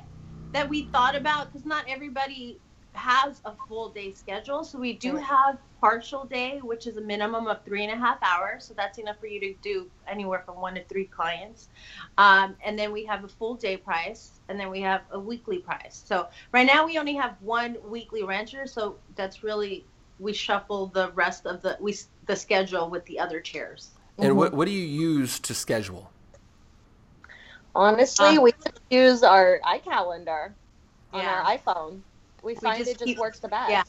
that 0.54 0.70
we 0.70 0.86
thought 0.86 1.16
about 1.16 1.52
because 1.52 1.66
not 1.66 1.86
everybody 1.90 2.60
has 2.94 3.42
a 3.46 3.54
full 3.68 3.90
day 3.90 4.14
schedule. 4.14 4.64
So 4.64 4.80
we 4.80 4.94
do 4.94 5.16
have 5.16 5.60
partial 5.80 6.26
day, 6.26 6.60
which 6.64 6.88
is 6.88 6.98
a 6.98 7.02
minimum 7.02 7.48
of 7.48 7.64
three 7.64 7.84
and 7.84 7.92
a 7.94 7.96
half 7.96 8.18
hours. 8.24 8.66
So 8.66 8.74
that's 8.76 8.98
enough 8.98 9.20
for 9.20 9.28
you 9.28 9.40
to 9.42 9.54
do 9.62 9.88
anywhere 10.08 10.42
from 10.46 10.60
one 10.60 10.76
to 10.76 10.84
three 10.86 11.06
clients. 11.06 11.70
Um, 12.18 12.56
and 12.66 12.78
then 12.80 12.92
we 12.92 13.06
have 13.06 13.24
a 13.24 13.28
full 13.28 13.56
day 13.56 13.78
price, 13.78 14.40
and 14.50 14.60
then 14.60 14.70
we 14.72 14.82
have 14.82 15.02
a 15.12 15.20
weekly 15.20 15.60
price. 15.60 16.02
So 16.06 16.28
right 16.54 16.66
now 16.66 16.86
we 16.86 16.98
only 16.98 17.16
have 17.16 17.36
one 17.42 17.78
weekly 17.84 18.24
renter. 18.24 18.66
So 18.66 18.98
that's 19.16 19.44
really 19.44 19.86
we 20.20 20.34
shuffle 20.34 20.88
the 20.88 21.12
rest 21.12 21.46
of 21.46 21.62
the 21.62 21.78
we 21.80 21.96
the 22.26 22.36
schedule 22.36 22.90
with 22.90 23.06
the 23.06 23.20
other 23.20 23.40
chairs. 23.42 23.97
And 24.18 24.30
Mm-hmm. 24.30 24.38
what 24.38 24.54
what 24.54 24.66
do 24.66 24.72
you 24.72 24.86
use 24.86 25.40
to 25.42 25.54
schedule? 25.54 26.12
Honestly, 27.76 28.38
Um, 28.38 28.44
we 28.44 28.54
use 28.90 29.24
our 29.24 29.60
iCalendar 29.64 30.52
on 31.14 31.22
Yeah. 31.22 31.44
our 31.44 31.58
iPhone. 31.58 32.02
We 32.44 32.56
find 32.56 32.80
just 32.80 32.92
it 32.92 32.94
just 32.96 33.06
keep- 33.06 33.20
works 33.20 33.40
the 33.40 33.48
best. 33.48 33.70
yeah. 33.72 33.84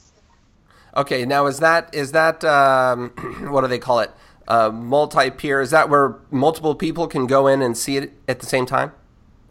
Okay, 0.96 1.24
now 1.24 1.46
is 1.46 1.58
that 1.60 1.94
is 1.94 2.12
that 2.12 2.44
um, 2.44 3.10
what 3.50 3.62
do 3.62 3.66
they 3.68 3.78
call 3.78 4.00
it? 4.00 4.10
Uh, 4.46 4.70
multi-peer. 4.70 5.60
Is 5.60 5.70
that 5.70 5.88
where 5.90 6.16
multiple 6.30 6.74
people 6.74 7.06
can 7.06 7.26
go 7.26 7.46
in 7.46 7.60
and 7.62 7.76
see 7.76 7.98
it 7.98 8.12
at 8.26 8.40
the 8.40 8.46
same 8.46 8.64
time, 8.66 8.92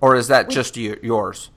or 0.01 0.15
is 0.15 0.27
that 0.27 0.49
just 0.49 0.75
you, 0.75 0.99
yours? 1.03 1.51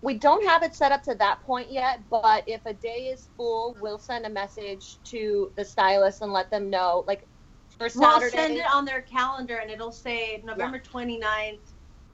We 0.00 0.14
don't 0.14 0.44
have 0.46 0.62
it 0.62 0.74
set 0.74 0.92
up 0.92 1.02
to 1.04 1.14
that 1.16 1.42
point 1.44 1.72
yet, 1.72 1.98
but 2.10 2.44
if 2.46 2.64
a 2.66 2.74
day 2.74 3.08
is 3.08 3.28
full, 3.36 3.76
we'll 3.80 3.98
send 3.98 4.26
a 4.26 4.28
message 4.28 4.98
to 5.04 5.50
the 5.56 5.64
stylist 5.64 6.22
and 6.22 6.32
let 6.32 6.50
them 6.50 6.70
know. 6.70 7.04
Like 7.08 7.26
for 7.78 7.88
We'll 7.94 8.20
send 8.30 8.56
it 8.56 8.66
on 8.72 8.84
their 8.84 9.02
calendar 9.02 9.56
and 9.56 9.70
it'll 9.70 9.92
say 9.92 10.42
November 10.44 10.78
29th, 10.78 11.58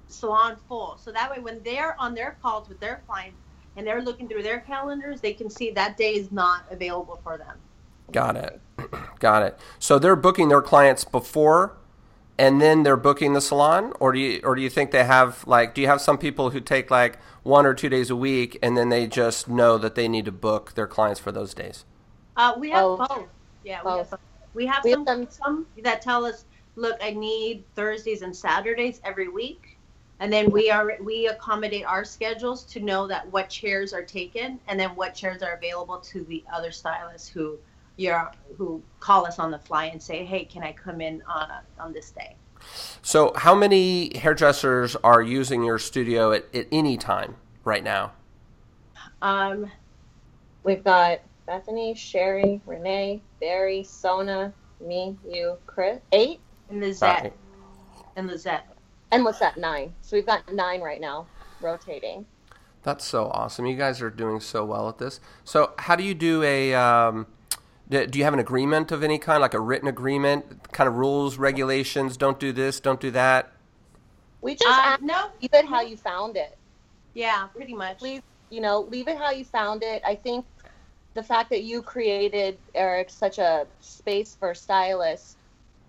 salon 0.08 0.56
full. 0.68 0.96
So 0.98 1.12
that 1.12 1.30
way, 1.30 1.40
when 1.40 1.62
they're 1.62 2.00
on 2.00 2.14
their 2.14 2.36
calls 2.42 2.68
with 2.68 2.80
their 2.80 3.02
clients 3.06 3.38
and 3.76 3.86
they're 3.86 4.02
looking 4.02 4.28
through 4.28 4.42
their 4.42 4.61
calendars, 4.61 5.20
they 5.20 5.32
can 5.32 5.50
see 5.50 5.70
that 5.72 5.96
day 5.96 6.14
is 6.14 6.32
not 6.32 6.64
available 6.70 7.20
for 7.22 7.38
them. 7.38 7.56
Got 8.12 8.36
it. 8.36 8.61
Got 9.18 9.42
it. 9.42 9.58
So 9.78 9.98
they're 9.98 10.16
booking 10.16 10.48
their 10.48 10.62
clients 10.62 11.04
before 11.04 11.76
and 12.38 12.61
then 12.61 12.82
they're 12.82 12.96
booking 12.96 13.34
the 13.34 13.40
salon 13.40 13.92
or 14.00 14.12
do 14.12 14.18
you 14.18 14.40
or 14.42 14.54
do 14.54 14.62
you 14.62 14.70
think 14.70 14.90
they 14.90 15.04
have 15.04 15.46
like 15.46 15.74
do 15.74 15.82
you 15.82 15.86
have 15.86 16.00
some 16.00 16.16
people 16.16 16.50
who 16.50 16.61
take 16.61 16.90
like 16.90 17.18
one 17.42 17.66
or 17.66 17.74
two 17.74 17.90
days 17.90 18.08
a 18.08 18.16
week 18.16 18.58
and 18.62 18.78
then 18.78 18.88
they 18.88 19.06
just 19.06 19.46
know 19.46 19.76
that 19.76 19.94
they 19.94 20.08
need 20.08 20.24
to 20.24 20.32
book 20.32 20.74
their 20.74 20.86
clients 20.86 21.20
for 21.20 21.30
those 21.30 21.52
days? 21.52 21.84
Uh, 22.36 22.54
we 22.58 22.70
have 22.70 22.82
Both. 22.82 23.08
both. 23.08 23.28
Yeah, 23.62 23.82
we 23.84 23.90
have 23.90 24.11
Both. 24.11 24.20
Both. 24.53 24.57
We 24.57 24.66
have 24.66 24.84
We 24.84 24.92
some, 24.92 25.05
them- 25.05 25.28
some 25.30 25.66
that 25.82 26.03
tell 26.03 26.24
us, 26.24 26.44
look, 26.76 26.98
I 27.03 27.11
need 27.11 27.64
Thursdays 27.74 28.22
and 28.22 28.34
Saturdays 28.36 29.01
every 29.05 29.28
week. 29.28 29.76
And 30.20 30.30
then 30.30 30.51
we 30.51 30.70
are 30.70 30.98
we 31.03 31.28
accommodate 31.28 31.86
our 31.86 32.05
schedules 32.05 32.64
to 32.64 32.80
know 32.80 33.07
that 33.07 33.26
what 33.32 33.48
chairs 33.48 33.94
are 33.94 34.03
taken 34.03 34.61
and 34.68 34.78
then 34.78 34.90
what 34.90 35.14
chairs 35.14 35.42
are 35.42 35.55
available 35.55 35.98
to 35.98 36.24
the 36.24 36.44
other 36.53 36.70
stylists 36.70 37.26
who 37.26 37.59
you're 37.96 38.30
who 38.59 38.82
call 39.01 39.26
us 39.26 39.38
on 39.38 39.51
the 39.51 39.59
fly 39.59 39.86
and 39.86 40.03
say, 40.03 40.26
hey, 40.26 40.44
can 40.44 40.62
I 40.62 40.72
come 40.72 41.01
in 41.01 41.22
on 41.26 41.51
a, 41.51 41.62
on 41.78 41.94
this 41.94 42.11
day? 42.11 42.36
So 43.01 43.32
how 43.34 43.55
many 43.55 44.14
hairdressers 44.18 44.94
are 44.96 45.22
using 45.22 45.64
your 45.64 45.78
studio 45.78 46.32
at, 46.32 46.55
at 46.55 46.66
any 46.70 46.98
time 46.98 47.36
right 47.64 47.82
now? 47.82 48.12
Um, 49.22 49.70
we've 50.64 50.84
got 50.84 51.20
Bethany, 51.55 51.94
Sherry, 51.96 52.61
Renee, 52.64 53.20
Barry, 53.40 53.82
Sona, 53.82 54.53
me, 54.80 55.16
you, 55.28 55.57
Chris. 55.66 55.98
Eight, 56.12 56.38
and 56.68 56.78
Lizette 56.78 57.22
Right. 57.24 57.32
and 58.14 58.28
Lizette. 58.28 58.68
and 59.11 59.24
what's 59.24 59.40
that? 59.40 59.57
Nine. 59.57 59.92
So 60.01 60.16
we've 60.16 60.24
got 60.24 60.53
nine 60.55 60.80
right 60.80 61.01
now, 61.01 61.26
rotating. 61.61 62.24
That's 62.84 63.05
so 63.05 63.32
awesome. 63.34 63.66
You 63.66 63.76
guys 63.76 64.01
are 64.01 64.11
doing 64.11 64.38
so 64.38 64.64
well 64.64 64.88
at 64.88 64.98
this. 64.98 65.18
So, 65.42 65.72
how 65.78 65.96
do 65.96 66.05
you 66.05 66.14
do 66.14 66.44
a? 66.44 66.72
Um, 66.72 67.26
do 67.88 68.07
do 68.07 68.20
you 68.20 68.24
have 68.24 68.32
an 68.32 68.38
agreement 68.38 68.92
of 68.92 69.03
any 69.03 69.18
kind, 69.18 69.40
like 69.40 69.53
a 69.53 69.61
written 69.61 69.88
agreement, 69.88 70.70
kind 70.72 70.86
of 70.86 70.94
rules, 70.98 71.36
regulations? 71.36 72.16
Don't 72.16 72.38
do 72.38 72.53
this, 72.53 72.78
don't 72.78 73.01
do 73.01 73.11
that. 73.11 73.51
We 74.40 74.55
just 74.55 74.70
Uh, 74.70 74.82
ask, 74.82 75.03
no, 75.03 75.30
leave 75.42 75.51
it 75.53 75.64
how 75.64 75.80
you 75.80 75.96
found 75.96 76.36
it. 76.36 76.57
yeah, 77.14 77.48
pretty 77.48 77.74
much. 77.74 77.98
Please, 77.98 78.22
you 78.51 78.61
know, 78.61 78.82
leave 78.82 79.09
it 79.09 79.18
how 79.18 79.32
you 79.32 79.44
found 79.44 79.82
it. 79.82 80.01
I 80.07 80.14
think 80.14 80.46
the 81.14 81.22
fact 81.22 81.50
that 81.50 81.62
you 81.62 81.82
created 81.82 82.58
Eric 82.74 83.11
such 83.11 83.38
a 83.38 83.66
space 83.80 84.36
for 84.38 84.54
stylists 84.54 85.36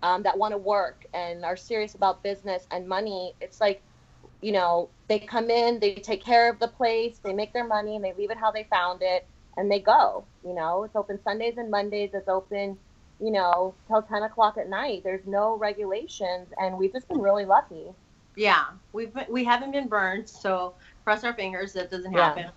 um, 0.02 0.22
that 0.24 0.36
want 0.36 0.52
to 0.52 0.58
work 0.58 1.06
and 1.14 1.44
are 1.44 1.56
serious 1.56 1.94
about 1.94 2.22
business 2.22 2.66
and 2.70 2.88
money. 2.88 3.32
It's 3.40 3.60
like, 3.60 3.80
you 4.40 4.52
know, 4.52 4.88
they 5.08 5.20
come 5.20 5.50
in, 5.50 5.78
they 5.78 5.94
take 5.94 6.24
care 6.24 6.50
of 6.50 6.58
the 6.58 6.68
place, 6.68 7.18
they 7.22 7.32
make 7.32 7.52
their 7.52 7.66
money, 7.66 7.94
and 7.94 8.04
they 8.04 8.12
leave 8.18 8.30
it 8.30 8.36
how 8.36 8.50
they 8.50 8.64
found 8.64 9.00
it, 9.02 9.26
and 9.56 9.70
they 9.70 9.78
go. 9.78 10.24
You 10.44 10.54
know, 10.54 10.82
it's 10.84 10.96
open 10.96 11.20
Sundays 11.22 11.54
and 11.56 11.70
Mondays. 11.70 12.10
It's 12.12 12.28
open, 12.28 12.76
you 13.20 13.30
know, 13.30 13.74
till 13.86 14.02
ten 14.02 14.24
o'clock 14.24 14.56
at 14.58 14.68
night. 14.68 15.02
There's 15.04 15.24
no 15.26 15.56
regulations, 15.56 16.48
and 16.58 16.76
we've 16.76 16.92
just 16.92 17.08
been 17.08 17.20
really 17.20 17.44
lucky. 17.44 17.86
Yeah, 18.34 18.64
we've 18.92 19.12
been, 19.14 19.26
we 19.30 19.44
haven't 19.44 19.72
been 19.72 19.88
burned, 19.88 20.28
so 20.28 20.74
cross 21.04 21.22
our 21.22 21.34
fingers 21.34 21.72
that 21.74 21.90
doesn't 21.90 22.12
happen. 22.12 22.44
Yeah, 22.44 22.50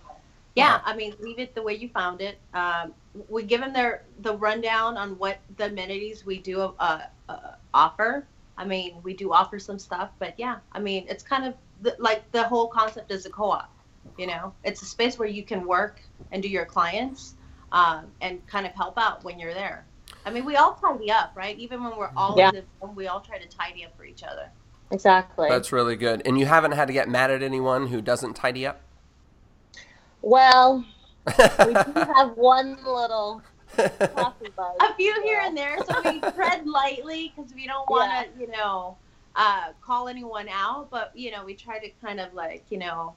I 0.84 0.96
mean, 0.96 1.14
leave 1.20 1.38
it 1.38 1.54
the 1.54 1.62
way 1.62 1.74
you 1.74 1.88
found 1.88 2.20
it. 2.20 2.38
Um, 2.54 2.94
we 3.28 3.42
give 3.42 3.60
them 3.60 3.72
their 3.72 4.04
the 4.20 4.36
rundown 4.36 4.96
on 4.96 5.18
what 5.18 5.38
the 5.56 5.66
amenities 5.66 6.24
we 6.24 6.38
do 6.38 6.74
uh, 6.78 7.02
uh, 7.28 7.38
offer. 7.74 8.26
I 8.58 8.64
mean, 8.64 8.96
we 9.02 9.12
do 9.14 9.32
offer 9.32 9.58
some 9.58 9.78
stuff, 9.78 10.10
but 10.18 10.34
yeah, 10.38 10.56
I 10.72 10.78
mean, 10.80 11.06
it's 11.08 11.22
kind 11.22 11.44
of 11.44 11.54
the, 11.82 11.94
like 11.98 12.30
the 12.32 12.42
whole 12.44 12.68
concept 12.68 13.10
is 13.12 13.26
a 13.26 13.30
co-op. 13.30 13.70
You 14.16 14.26
know, 14.28 14.54
it's 14.64 14.80
a 14.82 14.86
space 14.86 15.18
where 15.18 15.28
you 15.28 15.42
can 15.42 15.66
work 15.66 16.00
and 16.32 16.42
do 16.42 16.48
your 16.48 16.64
clients 16.64 17.34
um, 17.72 18.06
and 18.22 18.44
kind 18.46 18.66
of 18.66 18.72
help 18.72 18.96
out 18.96 19.24
when 19.24 19.38
you're 19.38 19.52
there. 19.52 19.84
I 20.24 20.30
mean, 20.30 20.44
we 20.44 20.56
all 20.56 20.74
tidy 20.74 21.10
up, 21.10 21.32
right? 21.36 21.56
Even 21.58 21.84
when 21.84 21.96
we're 21.96 22.10
all 22.16 22.36
Yeah. 22.38 22.48
in 22.48 22.54
the 22.54 22.64
room, 22.80 22.96
we 22.96 23.08
all 23.08 23.20
try 23.20 23.38
to 23.38 23.46
tidy 23.48 23.84
up 23.84 23.96
for 23.96 24.04
each 24.04 24.22
other. 24.22 24.50
Exactly. 24.90 25.48
That's 25.48 25.72
really 25.72 25.96
good. 25.96 26.22
And 26.24 26.38
you 26.38 26.46
haven't 26.46 26.72
had 26.72 26.86
to 26.86 26.92
get 26.92 27.08
mad 27.08 27.30
at 27.30 27.42
anyone 27.42 27.88
who 27.88 28.00
doesn't 28.00 28.34
tidy 28.34 28.66
up. 28.66 28.80
Well, 30.26 30.84
we 31.26 31.34
do 31.34 31.92
have 32.16 32.36
one 32.36 32.76
little 32.84 33.42
coffee 33.76 34.48
bug. 34.56 34.74
a 34.80 34.94
few 34.94 35.22
here 35.22 35.40
and 35.42 35.56
there 35.56 35.78
so 35.88 36.00
we 36.04 36.18
tread 36.32 36.66
lightly 36.66 37.32
because 37.36 37.52
we 37.54 37.66
don't 37.66 37.88
want 37.88 38.10
to 38.10 38.40
you 38.40 38.48
know 38.50 38.96
uh, 39.36 39.68
call 39.82 40.08
anyone 40.08 40.48
out 40.48 40.88
but 40.90 41.12
you 41.14 41.30
know 41.30 41.44
we 41.44 41.54
try 41.54 41.78
to 41.78 41.90
kind 42.02 42.18
of 42.18 42.32
like 42.32 42.64
you 42.70 42.78
know 42.78 43.14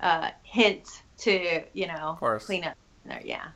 uh, 0.00 0.30
hint 0.42 1.02
to 1.18 1.62
you 1.72 1.86
know 1.86 2.16
course. 2.18 2.46
clean 2.46 2.64
up 2.64 2.76
there 3.08 3.22
yeah 3.24 3.48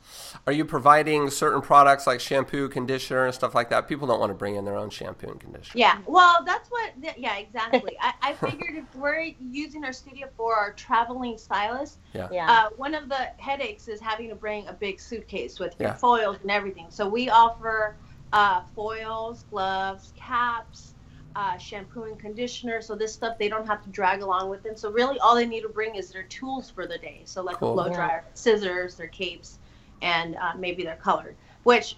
Are 0.47 0.53
you 0.53 0.65
providing 0.65 1.29
certain 1.29 1.61
products 1.61 2.05
like 2.07 2.19
shampoo, 2.19 2.67
conditioner, 2.69 3.25
and 3.25 3.33
stuff 3.33 3.55
like 3.55 3.69
that? 3.69 3.87
People 3.87 4.07
don't 4.07 4.19
want 4.19 4.29
to 4.31 4.33
bring 4.35 4.55
in 4.55 4.65
their 4.65 4.75
own 4.75 4.89
shampoo 4.89 5.27
and 5.29 5.39
conditioner. 5.39 5.79
yeah 5.79 5.99
well 6.05 6.43
that's 6.45 6.69
what 6.69 6.91
th- 7.01 7.15
yeah 7.17 7.37
exactly 7.37 7.95
I, 8.01 8.13
I 8.21 8.33
figured 8.33 8.75
if 8.75 8.95
we're 8.95 9.31
using 9.39 9.83
our 9.85 9.93
studio 9.93 10.27
for 10.35 10.55
our 10.55 10.73
traveling 10.73 11.37
stylists 11.37 11.97
Yeah. 12.13 12.27
uh, 12.49 12.69
one 12.75 12.93
of 12.95 13.09
the 13.09 13.29
headaches 13.37 13.87
is 13.87 13.99
having 13.99 14.29
to 14.29 14.35
bring 14.35 14.67
a 14.67 14.73
big 14.73 14.99
suitcase 14.99 15.59
with 15.59 15.75
your 15.79 15.89
Yeah. 15.89 15.95
foils 15.95 16.37
and 16.41 16.51
everything. 16.51 16.87
So 16.89 17.07
we 17.07 17.29
offer 17.29 17.95
uh, 18.33 18.61
foils, 18.75 19.45
gloves, 19.51 20.11
caps, 20.15 20.92
uh, 21.35 21.57
shampoo 21.57 22.03
and 22.03 22.19
conditioner. 22.19 22.81
So 22.81 22.95
this 22.95 23.13
stuff 23.13 23.37
they 23.37 23.49
don't 23.49 23.67
have 23.67 23.83
to 23.83 23.89
drag 23.89 24.21
along 24.21 24.49
with 24.49 24.63
them. 24.63 24.75
So 24.75 24.91
really, 24.91 25.19
all 25.19 25.35
they 25.35 25.45
need 25.45 25.61
to 25.61 25.69
bring 25.69 25.95
is 25.95 26.11
their 26.11 26.23
tools 26.23 26.69
for 26.69 26.85
the 26.87 26.97
day. 26.97 27.21
So 27.25 27.41
like 27.41 27.57
Cool. 27.57 27.71
a 27.71 27.83
blow 27.83 27.93
dryer, 27.93 28.23
scissors, 28.33 28.95
their 28.95 29.07
capes, 29.07 29.59
and 30.01 30.35
uh, 30.35 30.53
maybe 30.57 30.83
they're 30.83 30.95
colored. 30.95 31.35
Which 31.63 31.97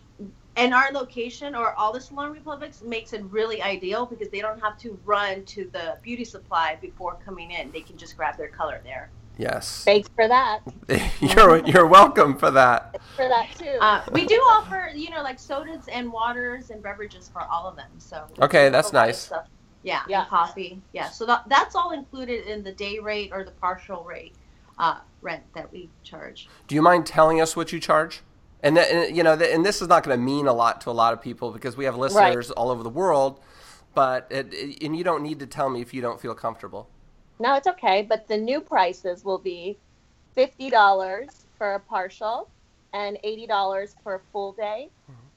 in 0.55 0.71
our 0.71 0.91
location 0.91 1.53
or 1.55 1.73
all 1.73 1.91
the 1.91 1.99
salon 1.99 2.31
republics 2.31 2.81
makes 2.81 3.13
it 3.13 3.23
really 3.25 3.61
ideal 3.61 4.05
because 4.05 4.29
they 4.29 4.39
don't 4.39 4.59
have 4.61 4.77
to 4.79 4.97
run 5.03 5.43
to 5.45 5.69
the 5.73 5.97
beauty 6.01 6.23
supply 6.23 6.77
before 6.81 7.17
coming 7.25 7.51
in. 7.51 7.71
They 7.71 7.81
can 7.81 7.97
just 7.97 8.15
grab 8.15 8.38
their 8.38 8.47
color 8.47 8.79
there. 8.83 9.09
Yes. 9.38 9.83
Thanks 9.83 10.09
for 10.15 10.27
that. 10.27 10.59
you're 11.19 11.65
you're 11.65 11.88
welcome 11.88 12.38
for 12.38 12.51
that. 12.51 12.91
Thanks 12.91 13.05
for 13.15 13.27
that 13.27 13.47
too. 13.57 13.77
Uh, 13.81 14.01
we 14.11 14.25
do 14.25 14.36
offer, 14.36 14.91
you 14.95 15.09
know, 15.09 15.21
like 15.23 15.39
sodas 15.39 15.88
and 15.91 16.11
waters 16.11 16.69
and 16.69 16.81
beverages 16.81 17.29
for 17.31 17.41
all 17.41 17.67
of 17.67 17.75
them. 17.75 17.89
So 17.97 18.25
Okay, 18.41 18.69
that's 18.69 18.91
a 18.91 18.95
lot 18.95 19.03
of 19.03 19.07
nice. 19.07 19.31
Yeah, 19.83 20.01
Yeah. 20.07 20.25
coffee. 20.25 20.81
Yeah, 20.93 21.09
so 21.09 21.25
that, 21.27 21.43
that's 21.47 21.75
all 21.75 21.91
included 21.91 22.47
in 22.47 22.63
the 22.63 22.71
day 22.71 22.97
rate 22.99 23.31
or 23.31 23.43
the 23.43 23.51
partial 23.51 24.03
rate 24.03 24.33
uh, 24.79 24.99
rent 25.21 25.43
that 25.53 25.71
we 25.71 25.89
charge. 26.03 26.47
Do 26.67 26.73
you 26.75 26.81
mind 26.81 27.05
telling 27.05 27.39
us 27.41 27.55
what 27.55 27.71
you 27.71 27.79
charge? 27.79 28.21
And, 28.63 28.77
that, 28.77 28.89
and 28.89 29.15
you 29.15 29.21
know, 29.21 29.38
th- 29.38 29.53
and 29.53 29.63
this 29.63 29.81
is 29.83 29.88
not 29.88 30.03
going 30.03 30.17
to 30.17 30.23
mean 30.23 30.47
a 30.47 30.53
lot 30.53 30.81
to 30.81 30.89
a 30.89 30.91
lot 30.91 31.13
of 31.13 31.21
people 31.21 31.51
because 31.51 31.77
we 31.77 31.86
have 31.86 31.97
listeners 31.97 32.49
all 32.51 32.71
over 32.71 32.81
the 32.81 32.89
world. 32.89 33.39
But 33.93 34.27
it, 34.31 34.51
it- 34.53 34.83
and 34.83 34.97
you 34.97 35.03
don't 35.03 35.21
need 35.21 35.39
to 35.39 35.45
tell 35.45 35.69
me 35.69 35.81
if 35.81 35.93
you 35.93 36.01
don't 36.01 36.19
feel 36.19 36.33
comfortable. 36.33 36.89
No, 37.39 37.55
it's 37.55 37.67
okay, 37.67 38.01
but 38.07 38.27
the 38.27 38.38
new 38.38 38.61
prices 38.61 39.23
will 39.25 39.38
be 39.38 39.77
fifty 40.33 40.69
dollars 40.69 41.45
for 41.57 41.73
a 41.75 41.79
partial, 41.79 42.49
and 42.93 43.17
eighty 43.23 43.45
dollars 43.47 43.95
for 44.03 44.15
a 44.15 44.19
full 44.31 44.53
day, 44.53 44.89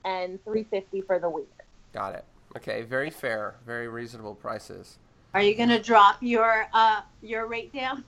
and 0.04 0.42
three 0.44 0.64
fifty 0.64 1.00
for 1.00 1.18
the 1.18 1.28
week. 1.28 1.50
Got 1.92 2.14
it. 2.14 2.24
Okay, 2.56 2.82
very 2.82 3.10
fair, 3.10 3.56
very 3.66 3.88
reasonable 3.88 4.34
prices. 4.34 4.98
Are 5.34 5.42
you 5.42 5.54
gonna 5.54 5.82
drop 5.82 6.16
your 6.20 6.68
uh, 6.72 7.02
your 7.22 7.46
rate 7.46 7.72
down? 7.72 8.04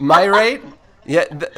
My 0.00 0.24
rate? 0.24 0.62
Yeah. 1.06 1.24
Th- 1.24 1.52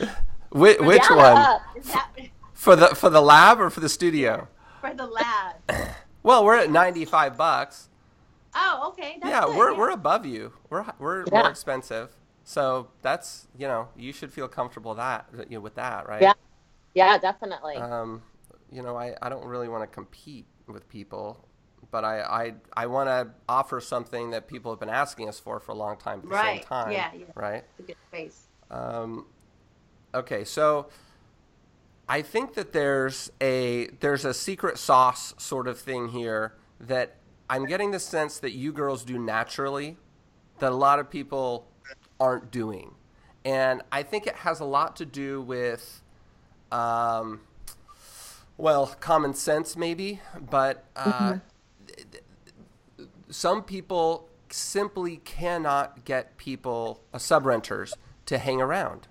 which, 0.50 0.78
which 0.80 1.02
Yeah. 1.10 1.16
one? 1.16 1.82
That 1.84 2.10
For 2.54 2.76
the 2.76 2.88
for 2.88 3.08
the 3.08 3.22
lab 3.22 3.58
or 3.60 3.70
for 3.70 3.80
the 3.80 3.88
studio? 3.88 4.46
for 4.80 4.92
the 4.94 5.06
lab? 5.06 5.56
Well, 6.22 6.44
we're 6.44 6.56
at 6.56 6.70
ninety 6.70 7.04
five 7.06 7.36
bucks. 7.36 7.88
Oh, 8.54 8.88
okay. 8.88 9.18
That's 9.20 9.30
yeah, 9.30 9.44
good, 9.46 9.56
we're 9.56 9.72
yeah. 9.72 9.78
we're 9.78 9.90
above 9.90 10.26
you. 10.26 10.52
We're 10.68 10.84
we're 10.98 11.24
Yeah. 11.32 11.42
more 11.42 11.50
expensive. 11.50 12.16
So 12.44 12.88
that's 13.02 13.46
you 13.56 13.68
know 13.68 13.88
you 13.96 14.12
should 14.12 14.32
feel 14.32 14.48
comfortable 14.48 14.94
that 14.96 15.26
you 15.48 15.56
know, 15.56 15.60
with 15.60 15.74
that, 15.76 16.08
right? 16.08 16.22
Yeah. 16.22 16.32
Yeah, 16.94 17.18
definitely. 17.18 17.76
Um, 17.76 18.22
you 18.72 18.82
know, 18.82 18.96
I, 18.96 19.14
I 19.22 19.28
don't 19.28 19.44
really 19.44 19.68
want 19.68 19.82
to 19.84 19.86
compete 19.86 20.46
with 20.66 20.88
people, 20.88 21.46
but 21.90 22.04
I 22.04 22.20
I, 22.22 22.54
I 22.76 22.86
want 22.86 23.08
to 23.08 23.28
offer 23.48 23.80
something 23.80 24.30
that 24.30 24.48
people 24.48 24.72
have 24.72 24.80
been 24.80 24.88
asking 24.90 25.28
us 25.28 25.38
for 25.38 25.60
for 25.60 25.72
a 25.72 25.76
long 25.76 25.96
time 25.96 26.18
at 26.20 26.24
the 26.24 26.28
Right. 26.30 26.60
same 26.60 26.66
time. 26.68 26.92
Yeah, 26.92 27.10
yeah. 27.14 27.24
Right. 27.34 27.64
It's 27.78 27.80
a 27.80 27.82
good 27.82 27.96
space. 28.08 28.48
Um, 28.70 29.26
okay, 30.14 30.44
so 30.44 30.88
I 32.08 32.22
think 32.22 32.54
that 32.54 32.72
there's 32.72 33.30
a 33.40 33.86
there's 34.00 34.24
a 34.24 34.34
secret 34.34 34.78
sauce 34.78 35.34
sort 35.38 35.68
of 35.68 35.78
thing 35.78 36.08
here 36.08 36.54
that 36.80 37.16
I'm 37.50 37.66
getting 37.66 37.90
the 37.90 37.98
sense 37.98 38.38
that 38.38 38.52
you 38.52 38.72
girls 38.72 39.04
do 39.04 39.18
naturally 39.18 39.96
that 40.60 40.72
a 40.72 40.74
lot 40.76 40.98
of 40.98 41.10
people 41.10 41.66
aren't 42.18 42.50
doing, 42.50 42.94
and 43.44 43.82
I 43.90 44.02
think 44.04 44.26
it 44.26 44.36
has 44.36 44.60
a 44.60 44.64
lot 44.64 44.96
to 44.96 45.04
do 45.04 45.42
with. 45.42 46.02
Um, 46.72 47.40
well, 48.56 48.94
common 49.00 49.34
sense 49.34 49.74
maybe, 49.76 50.20
but 50.38 50.84
uh, 50.94 51.38
some 53.30 53.62
people 53.62 54.28
simply 54.50 55.16
cannot 55.18 56.04
get 56.04 56.36
people, 56.36 57.00
uh, 57.14 57.18
subrenters, 57.18 57.94
to 58.26 58.38
hang 58.38 58.60
around. 58.60 59.08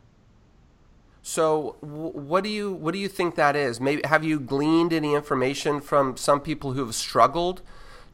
So, 1.21 1.75
w- 1.81 2.11
what 2.11 2.43
do 2.43 2.49
you 2.49 2.71
what 2.71 2.93
do 2.93 2.99
you 2.99 3.07
think 3.07 3.35
that 3.35 3.55
is? 3.55 3.81
Maybe 3.81 4.01
have 4.05 4.23
you 4.23 4.39
gleaned 4.39 4.93
any 4.93 5.13
information 5.13 5.81
from 5.81 6.15
some 6.15 6.39
people 6.39 6.73
who 6.73 6.85
have 6.85 6.95
struggled 6.95 7.61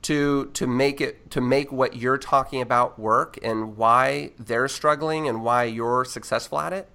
to 0.05 0.51
to 0.53 0.67
make 0.67 1.01
it 1.01 1.31
to 1.31 1.41
make 1.41 1.71
what 1.71 1.95
you're 1.95 2.19
talking 2.19 2.61
about 2.61 2.99
work, 2.99 3.39
and 3.41 3.75
why 3.75 4.31
they're 4.37 4.67
struggling, 4.67 5.27
and 5.27 5.43
why 5.43 5.63
you're 5.63 6.05
successful 6.05 6.59
at 6.59 6.73
it? 6.73 6.87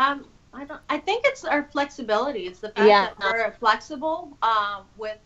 Um, 0.00 0.26
I 0.52 0.64
don't. 0.64 0.80
I 0.90 0.98
think 0.98 1.22
it's 1.24 1.44
our 1.44 1.68
flexibility. 1.70 2.46
It's 2.46 2.58
the 2.58 2.70
fact 2.70 2.88
Yeah. 2.88 3.10
that 3.20 3.32
we're 3.32 3.52
flexible 3.52 4.36
um, 4.42 4.86
with 4.96 5.18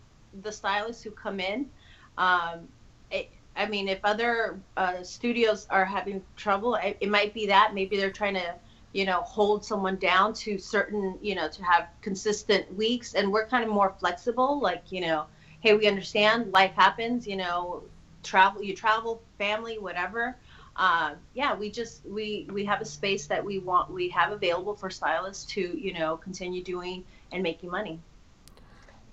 the 0.43 0.53
stylists 0.53 1.03
who 1.03 1.11
come 1.11 1.41
in. 1.41 1.71
Um, 2.19 2.69
it, 3.11 3.31
I 3.57 3.65
mean, 3.67 3.89
if 3.89 4.01
other 4.05 4.61
uh, 4.77 5.03
studios 5.03 5.67
are 5.71 5.87
having 5.87 6.23
trouble, 6.37 6.75
it, 6.75 6.99
it 7.01 7.09
might 7.09 7.33
be 7.33 7.47
that 7.47 7.73
maybe 7.73 7.97
they're 7.97 8.11
trying 8.11 8.35
to, 8.35 8.55
you 8.93 9.07
know, 9.07 9.23
hold 9.23 9.65
someone 9.65 9.97
down 9.97 10.35
to 10.35 10.59
certain, 10.59 11.19
you 11.23 11.35
know, 11.35 11.49
to 11.49 11.63
have 11.65 11.89
consistent 12.03 12.75
weeks, 12.77 13.15
and 13.15 13.33
we're 13.33 13.47
kind 13.47 13.65
of 13.65 13.71
more 13.71 13.95
flexible. 13.99 14.61
Like, 14.61 14.85
you 14.91 15.01
know, 15.01 15.25
hey, 15.63 15.75
we 15.75 15.89
understand 15.89 16.53
life 16.53 16.75
happens. 16.75 17.27
You 17.27 17.37
know, 17.39 17.85
travel, 18.23 18.63
you 18.63 18.77
travel, 18.77 19.23
family, 19.39 19.79
whatever 19.79 20.37
uh, 20.77 21.15
yeah, 21.35 21.55
we 21.55 21.71
just 21.71 22.05
we 22.07 22.49
we 22.53 22.65
have 22.65 22.81
a 22.81 22.85
space 22.87 23.27
that 23.27 23.45
we 23.45 23.59
want 23.59 23.93
we 23.93 24.09
have 24.11 24.33
available 24.33 24.75
for 24.75 24.91
stylists 24.91 25.45
to 25.55 25.61
you 25.79 25.93
know 25.95 26.17
continue 26.17 26.63
doing 26.65 27.05
and 27.33 27.43
making 27.43 27.71
money. 27.71 28.01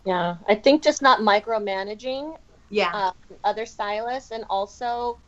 yeah, 0.06 0.38
I 0.48 0.56
think 0.56 0.84
just 0.84 1.02
not 1.02 1.20
micromanaging 1.22 2.36
Yeah, 2.70 2.94
uh, 2.94 3.12
other 3.44 3.66
stylists, 3.66 4.32
and 4.32 4.46
also 4.50 5.20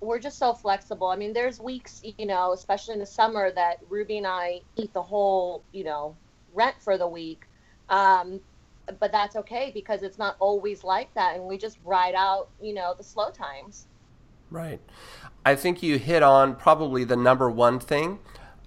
we're 0.00 0.18
just 0.18 0.38
so 0.38 0.54
flexible. 0.54 1.08
I 1.08 1.16
mean, 1.16 1.32
there's 1.32 1.60
weeks, 1.60 2.02
you 2.04 2.26
know, 2.26 2.52
especially 2.52 2.94
in 2.94 3.00
the 3.00 3.06
summer, 3.06 3.50
that 3.52 3.78
Ruby 3.88 4.18
and 4.18 4.26
I 4.26 4.60
eat 4.76 4.92
the 4.92 5.02
whole, 5.02 5.64
you 5.72 5.84
know, 5.84 6.16
rent 6.54 6.76
for 6.80 6.98
the 6.98 7.08
week. 7.08 7.44
Um, 7.88 8.40
but 8.98 9.12
that's 9.12 9.36
okay 9.36 9.70
because 9.72 10.02
it's 10.02 10.18
not 10.18 10.36
always 10.38 10.84
like 10.84 11.12
that, 11.14 11.36
and 11.36 11.44
we 11.44 11.58
just 11.58 11.78
ride 11.84 12.14
out, 12.14 12.48
you 12.60 12.74
know, 12.74 12.94
the 12.96 13.04
slow 13.04 13.30
times. 13.30 13.86
Right. 14.50 14.80
I 15.44 15.54
think 15.54 15.82
you 15.82 15.98
hit 15.98 16.22
on 16.22 16.56
probably 16.56 17.04
the 17.04 17.16
number 17.16 17.50
one 17.50 17.80
thing, 17.80 18.18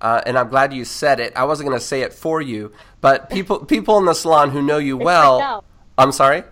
uh, 0.02 0.22
and 0.26 0.38
I'm 0.38 0.50
glad 0.50 0.74
you 0.74 0.84
said 0.84 1.20
it. 1.20 1.36
I 1.36 1.46
wasn't 1.46 1.70
going 1.70 1.80
to 1.80 1.86
say 1.86 2.02
it 2.02 2.14
for 2.14 2.42
you, 2.42 2.72
but 3.02 3.30
people 3.30 3.64
people 3.66 3.98
in 3.98 4.06
the 4.06 4.14
salon 4.14 4.52
who 4.52 4.62
know 4.62 4.78
you 4.78 4.98
They 4.98 5.06
well. 5.06 5.64
I'm 5.98 6.12
sorry. 6.12 6.44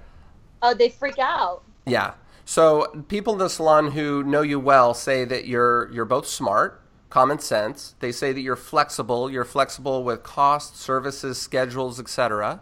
Oh, 0.61 0.73
they 0.73 0.89
freak 0.89 1.19
out. 1.19 1.63
Yeah. 1.85 2.13
So 2.45 3.03
people 3.07 3.33
in 3.33 3.39
the 3.39 3.49
salon 3.49 3.91
who 3.91 4.23
know 4.23 4.41
you 4.41 4.59
well 4.59 4.93
say 4.93 5.25
that 5.25 5.45
you're 5.45 5.91
you're 5.91 6.05
both 6.05 6.27
smart, 6.27 6.81
common 7.09 7.39
sense. 7.39 7.95
They 7.99 8.11
say 8.11 8.31
that 8.31 8.41
you're 8.41 8.55
flexible. 8.55 9.29
You're 9.29 9.45
flexible 9.45 10.03
with 10.03 10.23
costs, 10.23 10.79
services, 10.79 11.37
schedules, 11.37 11.99
etc. 11.99 12.61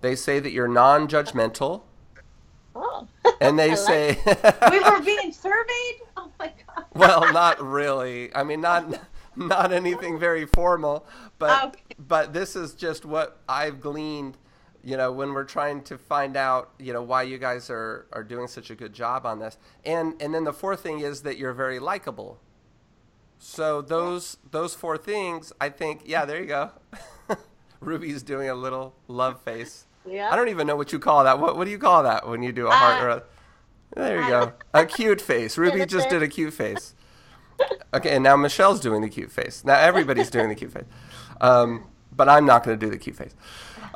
They 0.00 0.16
say 0.16 0.38
that 0.40 0.50
you're 0.52 0.68
non-judgmental, 0.68 1.82
Oh, 2.74 3.08
and 3.40 3.58
they 3.58 3.66
I 3.72 3.74
like 3.74 3.78
say, 3.78 4.18
we 4.70 4.80
were 4.80 5.00
being 5.00 5.32
surveyed. 5.32 5.96
Oh 6.16 6.30
my 6.38 6.52
god. 6.66 6.84
well, 6.94 7.32
not 7.32 7.60
really. 7.62 8.34
I 8.34 8.44
mean, 8.44 8.60
not 8.60 9.00
not 9.36 9.72
anything 9.72 10.18
very 10.18 10.46
formal, 10.46 11.06
but 11.38 11.64
Okay. 11.64 11.80
but 11.98 12.32
this 12.32 12.54
is 12.56 12.74
just 12.74 13.04
what 13.04 13.40
I've 13.48 13.80
gleaned. 13.80 14.36
You 14.82 14.96
know, 14.96 15.12
when 15.12 15.34
we're 15.34 15.44
trying 15.44 15.82
to 15.84 15.98
find 15.98 16.36
out, 16.36 16.70
you 16.78 16.92
know, 16.94 17.02
why 17.02 17.22
you 17.24 17.36
guys 17.38 17.68
are 17.68 18.06
are 18.12 18.24
doing 18.24 18.46
such 18.46 18.70
a 18.70 18.74
good 18.74 18.92
job 18.94 19.26
on 19.26 19.38
this, 19.40 19.58
and 19.84 20.14
and 20.22 20.32
then 20.32 20.44
the 20.44 20.52
fourth 20.54 20.80
thing 20.82 21.00
is 21.00 21.22
that 21.22 21.36
you're 21.36 21.52
very 21.52 21.78
likable. 21.78 22.38
So 23.38 23.82
those 23.82 24.36
those 24.50 24.74
four 24.74 24.96
things, 24.96 25.52
I 25.60 25.68
think, 25.70 26.02
yeah, 26.06 26.24
there 26.24 26.40
you 26.40 26.46
go. 26.46 26.70
Ruby's 27.80 28.22
doing 28.22 28.48
a 28.48 28.54
little 28.54 28.94
love 29.08 29.40
face. 29.42 29.86
Yeah. 30.10 30.30
I 30.30 30.36
don't 30.36 30.48
even 30.48 30.66
know 30.66 30.76
what 30.76 30.92
you 30.92 30.98
call 30.98 31.24
that. 31.24 31.38
What 31.38 31.56
what 31.56 31.64
do 31.64 31.70
you 31.70 31.78
call 31.78 32.02
that 32.02 32.28
when 32.28 32.42
you 32.42 32.52
do 32.52 32.66
a 32.66 32.70
heart 32.70 33.02
Uh, 33.02 33.06
or 33.06 33.08
a 33.10 33.22
There 33.96 34.16
you 34.18 34.24
I 34.24 34.28
go. 34.30 34.52
A 34.74 34.86
cute 34.86 35.20
face. 35.20 35.56
Ruby 35.58 35.84
just 35.86 36.08
did 36.10 36.22
a 36.22 36.28
cute 36.28 36.52
face. 36.54 36.94
Okay, 37.92 38.10
and 38.14 38.22
now 38.24 38.36
Michelle's 38.36 38.80
doing 38.80 39.02
the 39.02 39.08
cute 39.08 39.30
face. 39.32 39.64
Now 39.64 39.78
everybody's 39.78 40.30
doing 40.30 40.48
the 40.48 40.54
cute 40.54 40.72
face. 40.72 40.84
Um, 41.40 41.84
but 42.14 42.28
I'm 42.28 42.46
not 42.46 42.64
going 42.64 42.78
to 42.78 42.86
do 42.86 42.90
the 42.90 42.98
cute 42.98 43.16
face. 43.16 43.34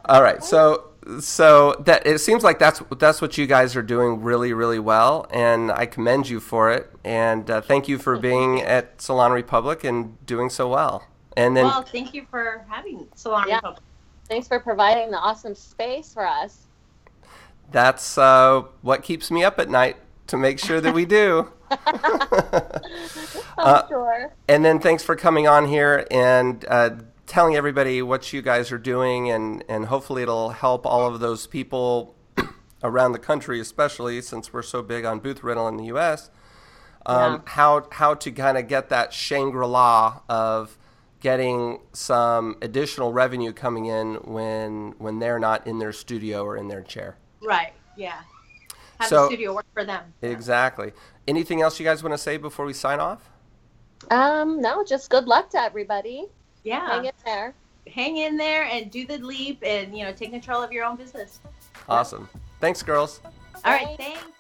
All 0.06 0.22
right. 0.22 0.42
So 0.44 0.90
so 1.20 1.74
that 1.84 2.06
it 2.06 2.18
seems 2.18 2.42
like 2.42 2.58
that's 2.58 2.82
that's 2.98 3.20
what 3.20 3.36
you 3.38 3.46
guys 3.46 3.76
are 3.76 3.82
doing 3.82 4.22
really 4.22 4.54
really 4.54 4.78
well 4.78 5.26
and 5.30 5.70
I 5.70 5.84
commend 5.84 6.30
you 6.30 6.40
for 6.40 6.70
it 6.72 6.90
and 7.04 7.50
uh, 7.50 7.60
thank 7.60 7.88
you 7.88 7.98
for 7.98 8.16
being 8.16 8.62
at 8.62 9.02
Salon 9.02 9.30
Republic 9.32 9.84
and 9.84 10.24
doing 10.26 10.48
so 10.48 10.68
well. 10.68 11.06
And 11.36 11.54
then 11.56 11.66
well, 11.66 11.82
thank 11.82 12.14
you 12.14 12.26
for 12.30 12.64
having 12.70 13.06
Salon 13.16 13.44
Yeah. 13.48 13.56
Republic. 13.56 13.82
Thanks 14.28 14.48
for 14.48 14.58
providing 14.58 15.10
the 15.10 15.18
awesome 15.18 15.54
space 15.54 16.12
for 16.12 16.26
us. 16.26 16.66
that's 17.70 18.16
uh, 18.18 18.62
what 18.82 19.02
keeps 19.02 19.30
me 19.30 19.44
up 19.44 19.58
at 19.58 19.68
night 19.68 19.96
to 20.28 20.36
make 20.36 20.58
sure 20.58 20.80
that 20.80 20.94
we 20.94 21.04
do. 21.04 21.50
I'm 23.58 23.88
sure. 23.88 24.32
And 24.48 24.64
then 24.64 24.78
thanks 24.80 25.02
for 25.02 25.16
coming 25.16 25.46
on 25.46 25.68
here 25.68 26.06
and 26.10 26.64
uh, 26.68 26.90
telling 27.26 27.56
everybody 27.56 28.00
what 28.02 28.32
you 28.32 28.42
guys 28.42 28.72
are 28.72 28.78
doing, 28.78 29.30
and, 29.30 29.64
and 29.68 29.86
hopefully 29.86 30.22
it'll 30.22 30.50
help 30.50 30.86
all 30.86 31.06
of 31.06 31.20
those 31.20 31.46
people 31.46 32.14
around 32.82 33.12
the 33.12 33.18
country, 33.18 33.60
especially 33.60 34.20
since 34.22 34.52
we're 34.52 34.62
so 34.62 34.82
big 34.82 35.04
on 35.04 35.18
booth 35.20 35.42
rental 35.42 35.68
in 35.68 35.76
the 35.76 35.86
U.S. 35.86 36.30
Um, 37.06 37.16
Yeah. 37.16 37.38
How 37.46 37.86
how 37.92 38.14
to 38.14 38.32
kind 38.32 38.56
of 38.56 38.68
get 38.68 38.88
that 38.88 39.12
Shangri 39.12 39.66
La 39.66 40.20
of 40.28 40.78
getting 41.24 41.80
some 41.94 42.54
additional 42.60 43.10
revenue 43.10 43.50
coming 43.50 43.86
in 43.86 44.16
when 44.24 44.94
when 44.98 45.18
they're 45.20 45.38
not 45.38 45.66
in 45.66 45.78
their 45.78 45.90
studio 45.90 46.44
or 46.44 46.58
in 46.58 46.68
their 46.68 46.82
chair. 46.82 47.16
Right. 47.42 47.72
Yeah. 47.96 48.20
Have 49.00 49.08
So- 49.08 49.22
the 49.22 49.26
studio 49.28 49.54
work 49.54 49.64
for 49.72 49.86
them. 49.86 50.12
Exactly. 50.20 50.92
Anything 51.26 51.62
else 51.62 51.80
you 51.80 51.84
guys 51.86 52.02
want 52.02 52.12
to 52.12 52.18
say 52.18 52.36
before 52.36 52.66
we 52.66 52.74
sign 52.74 53.00
off? 53.00 53.30
Um, 54.10 54.60
no, 54.60 54.84
just 54.84 55.08
good 55.08 55.24
luck 55.24 55.48
to 55.50 55.58
everybody. 55.58 56.26
Yeah. 56.62 56.86
Hang 56.90 57.06
in 57.06 57.12
there. 57.24 57.54
Hang 57.90 58.18
in 58.18 58.36
there 58.36 58.64
and 58.64 58.90
do 58.90 59.06
the 59.06 59.16
leap, 59.16 59.62
and 59.64 59.96
you 59.96 60.04
know, 60.04 60.12
take 60.12 60.30
control 60.30 60.62
of 60.62 60.72
your 60.72 60.84
own 60.84 60.96
business. 60.96 61.40
Awesome. 61.88 62.28
Thanks, 62.60 62.82
girls. 62.82 63.22
All 63.64 63.72
right. 63.72 63.96
Thanks. 63.96 64.20
Thanks. 64.20 64.33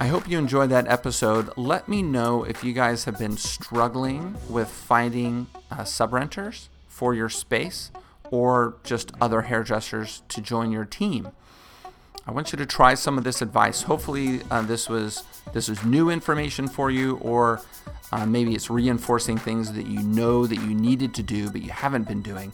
I 0.00 0.08
hope 0.08 0.28
you 0.28 0.38
enjoyed 0.38 0.70
that 0.70 0.88
episode. 0.88 1.50
Let 1.56 1.88
me 1.88 2.02
know 2.02 2.42
if 2.42 2.64
you 2.64 2.72
guys 2.72 3.04
have 3.04 3.18
been 3.18 3.36
struggling 3.36 4.36
with 4.48 4.68
finding 4.68 5.46
uh, 5.70 5.78
subrenters 5.78 6.68
for 6.88 7.14
your 7.14 7.28
space 7.28 7.92
or 8.30 8.76
just 8.82 9.12
other 9.20 9.42
hairdressers 9.42 10.22
to 10.28 10.40
join 10.40 10.72
your 10.72 10.84
team. 10.84 11.28
I 12.26 12.32
want 12.32 12.52
you 12.52 12.58
to 12.58 12.66
try 12.66 12.94
some 12.94 13.18
of 13.18 13.24
this 13.24 13.40
advice. 13.40 13.82
Hopefully, 13.82 14.40
uh, 14.50 14.62
this 14.62 14.88
was 14.88 15.22
this 15.52 15.68
was 15.68 15.84
new 15.84 16.10
information 16.10 16.66
for 16.66 16.90
you, 16.90 17.16
or 17.18 17.60
uh, 18.10 18.26
maybe 18.26 18.54
it's 18.54 18.70
reinforcing 18.70 19.38
things 19.38 19.72
that 19.72 19.86
you 19.86 20.02
know 20.02 20.46
that 20.46 20.56
you 20.56 20.74
needed 20.74 21.14
to 21.14 21.22
do 21.22 21.50
but 21.50 21.62
you 21.62 21.70
haven't 21.70 22.08
been 22.08 22.22
doing. 22.22 22.52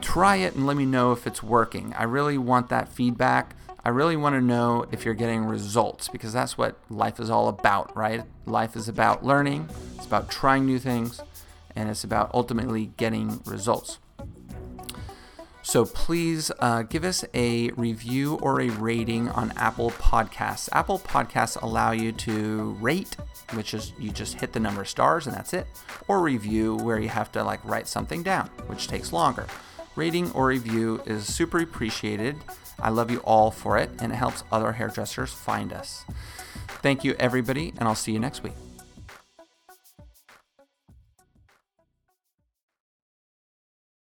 Try 0.00 0.36
it 0.36 0.54
and 0.54 0.66
let 0.66 0.76
me 0.76 0.86
know 0.86 1.12
if 1.12 1.26
it's 1.26 1.42
working. 1.42 1.92
I 1.98 2.04
really 2.04 2.38
want 2.38 2.68
that 2.68 2.88
feedback. 2.88 3.56
I 3.86 3.90
really 3.90 4.16
want 4.16 4.34
to 4.34 4.40
know 4.40 4.84
if 4.90 5.04
you're 5.04 5.14
getting 5.14 5.44
results 5.44 6.08
because 6.08 6.32
that's 6.32 6.58
what 6.58 6.76
life 6.90 7.20
is 7.20 7.30
all 7.30 7.46
about, 7.46 7.96
right? 7.96 8.24
Life 8.44 8.74
is 8.74 8.88
about 8.88 9.24
learning, 9.24 9.68
it's 9.94 10.06
about 10.06 10.28
trying 10.28 10.66
new 10.66 10.80
things, 10.80 11.20
and 11.76 11.88
it's 11.88 12.02
about 12.02 12.32
ultimately 12.34 12.86
getting 12.96 13.40
results. 13.44 14.00
So 15.62 15.84
please 15.84 16.50
uh, 16.58 16.82
give 16.82 17.04
us 17.04 17.24
a 17.32 17.70
review 17.76 18.40
or 18.42 18.60
a 18.60 18.70
rating 18.70 19.28
on 19.28 19.52
Apple 19.56 19.92
Podcasts. 19.92 20.68
Apple 20.72 20.98
Podcasts 20.98 21.62
allow 21.62 21.92
you 21.92 22.10
to 22.10 22.76
rate, 22.80 23.16
which 23.52 23.72
is 23.72 23.92
you 24.00 24.10
just 24.10 24.40
hit 24.40 24.52
the 24.52 24.58
number 24.58 24.80
of 24.80 24.88
stars 24.88 25.28
and 25.28 25.36
that's 25.36 25.54
it, 25.54 25.68
or 26.08 26.22
review 26.22 26.74
where 26.74 26.98
you 26.98 27.08
have 27.08 27.30
to 27.30 27.44
like 27.44 27.64
write 27.64 27.86
something 27.86 28.24
down, 28.24 28.48
which 28.66 28.88
takes 28.88 29.12
longer. 29.12 29.46
Rating 29.94 30.32
or 30.32 30.48
review 30.48 31.00
is 31.06 31.32
super 31.32 31.60
appreciated. 31.60 32.34
I 32.80 32.90
love 32.90 33.10
you 33.10 33.18
all 33.20 33.50
for 33.50 33.78
it, 33.78 33.90
and 33.98 34.12
it 34.12 34.16
helps 34.16 34.44
other 34.52 34.72
hairdressers 34.72 35.32
find 35.32 35.72
us. 35.72 36.04
Thank 36.68 37.04
you, 37.04 37.14
everybody, 37.18 37.72
and 37.78 37.88
I'll 37.88 37.94
see 37.94 38.12
you 38.12 38.18
next 38.18 38.42
week. 38.42 38.54